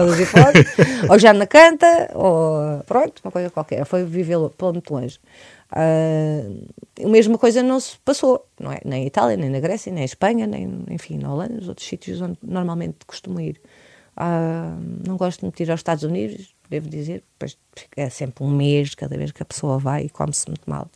ou 1.09 1.17
já 1.17 1.33
na 1.33 1.47
canta, 1.47 2.11
ou 2.13 2.83
pronto, 2.85 3.21
uma 3.23 3.31
coisa 3.31 3.49
qualquer. 3.49 3.85
Foi 3.85 4.03
viver 4.03 4.37
pelo 4.57 4.73
muito 4.73 4.93
longe. 4.93 5.19
Uh, 5.71 6.67
a 7.05 7.07
mesma 7.07 7.37
coisa 7.37 7.63
não 7.63 7.79
se 7.79 7.97
passou, 7.99 8.45
não 8.59 8.71
é? 8.71 8.79
Nem 8.83 9.03
em 9.03 9.07
Itália, 9.07 9.37
nem 9.37 9.49
na 9.49 9.59
Grécia, 9.59 9.91
nem 9.91 10.01
em 10.01 10.05
Espanha, 10.05 10.47
nem, 10.47 10.83
enfim, 10.89 11.17
na 11.17 11.31
Holanda, 11.31 11.53
nos 11.53 11.69
outros 11.69 11.87
sítios 11.87 12.19
onde 12.21 12.37
normalmente 12.43 12.97
costumo 13.05 13.39
ir. 13.39 13.61
Uh, 14.17 15.07
não 15.07 15.15
gosto 15.15 15.41
muito 15.41 15.55
de 15.55 15.63
ir 15.63 15.71
aos 15.71 15.79
Estados 15.79 16.03
Unidos, 16.03 16.53
devo 16.69 16.89
dizer, 16.89 17.23
é 17.95 18.09
sempre 18.09 18.43
um 18.43 18.49
mês 18.49 18.93
cada 18.95 19.15
vez 19.15 19.31
que 19.31 19.41
a 19.41 19.45
pessoa 19.45 19.77
vai 19.77 20.05
e 20.05 20.09
come-se 20.09 20.47
muito 20.47 20.69
mal. 20.69 20.89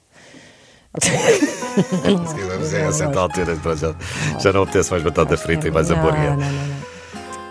Vamos 2.03 2.73
a 2.73 2.77
essa 2.79 3.05
altura, 3.19 3.57
já, 3.75 3.95
já 4.39 4.53
não 4.53 4.63
apetece 4.63 4.91
mais 4.91 5.03
batata 5.03 5.35
frita 5.37 5.67
e 5.67 5.71
mais 5.71 5.89
hambúrguer. 5.89 6.29
Não, 6.31 6.37
não, 6.37 6.51
não. 6.51 6.83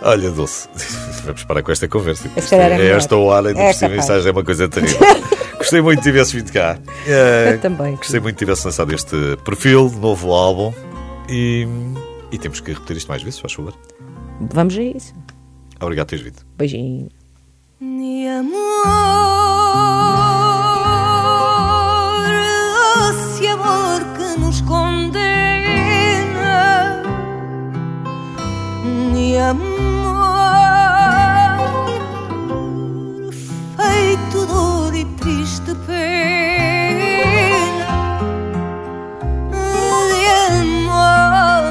Olha, 0.05 0.31
Dulce, 0.31 0.69
vamos 1.25 1.45
parar 1.45 1.63
com 1.63 1.73
esta 1.73 1.89
conversa. 1.89 2.29
É 2.37 2.41
É 2.81 2.91
esta 2.93 3.17
hora 3.17 3.51
e 3.51 3.57
É 3.57 3.67
por 3.67 3.75
cima 3.75 3.91
capaz. 3.91 3.93
mensagem 4.09 4.29
é 4.29 4.33
uma 4.33 4.45
coisa 4.45 4.69
terrível. 4.69 4.99
Gostei 5.59 5.81
muito 5.81 5.99
de 6.01 6.05
tivesse 6.05 6.37
vindo 6.37 6.53
cá. 6.53 6.79
Eh, 7.07 7.53
Eu 7.55 7.61
também. 7.61 7.95
Gostei 7.97 8.19
muito 8.21 8.35
de 8.35 8.39
tivesse 8.41 8.65
lançado 8.67 8.93
este 8.95 9.37
perfil, 9.45 9.91
novo 10.01 10.33
álbum. 10.33 10.73
E, 11.29 11.67
e 12.33 12.39
temos 12.39 12.61
que 12.61 12.73
repetir 12.73 12.97
isto 12.97 13.09
mais 13.09 13.23
vezes, 13.23 13.39
faz 13.39 13.53
favor. 13.53 13.73
Vamos 14.41 14.77
a 14.77 14.83
isso. 14.83 15.15
Obrigado 15.81 16.07
por 16.07 16.11
teres 16.11 16.25
vindo. 16.25 16.43
Beijinho. 16.59 17.09
Mi 29.23 29.39
amor, 29.39 29.63
feito 33.77 34.47
dor 34.47 34.93
e 34.97 35.05
triste 35.05 35.73
pena. 35.87 37.31
De 40.11 40.27
amor 40.59 41.71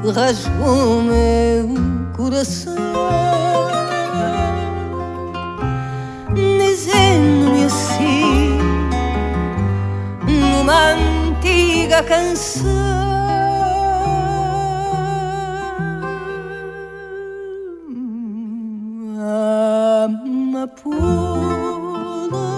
que 0.00 0.08
rasgou 0.18 1.02
meu 1.02 1.74
coração 2.16 2.74
dizendo-me 6.34 7.64
assim 7.66 8.56
numa 10.26 10.92
antiga 10.92 12.02
canção 12.02 13.17
amapola 20.58 22.48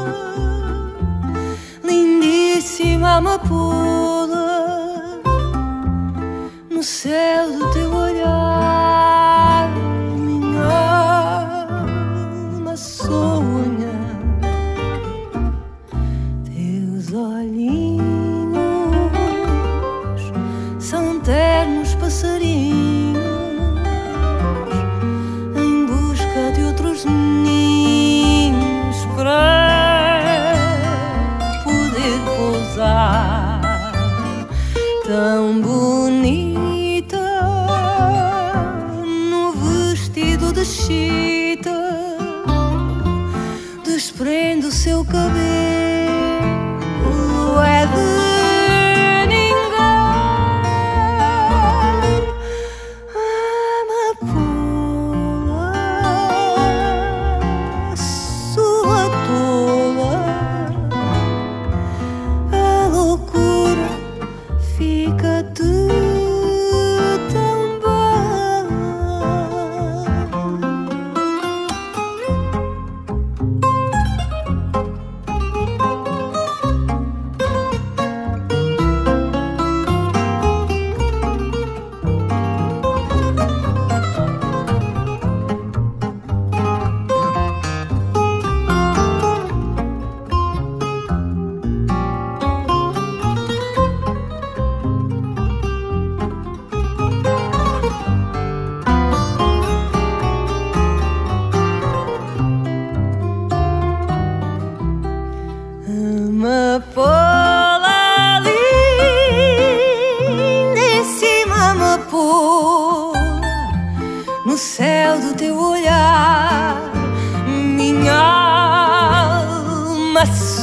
lindíssima 1.84 3.16
amapola 3.16 4.44
no 6.70 6.82
céu 6.82 7.53
do 7.53 7.70
teu 7.72 7.94
olhar, 7.94 8.49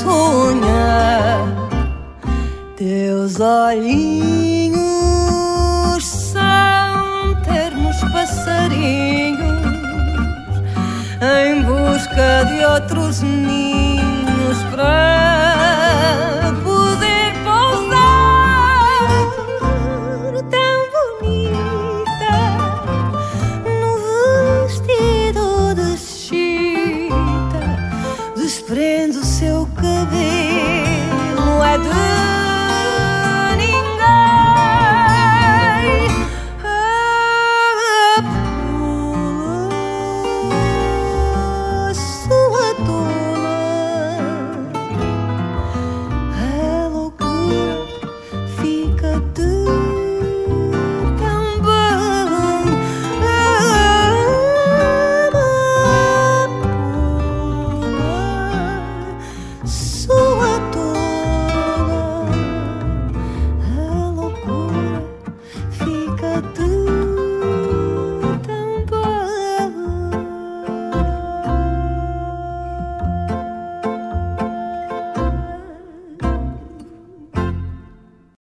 sonha 0.08 1.44
teus 2.78 3.40
olhinhos 3.40 4.37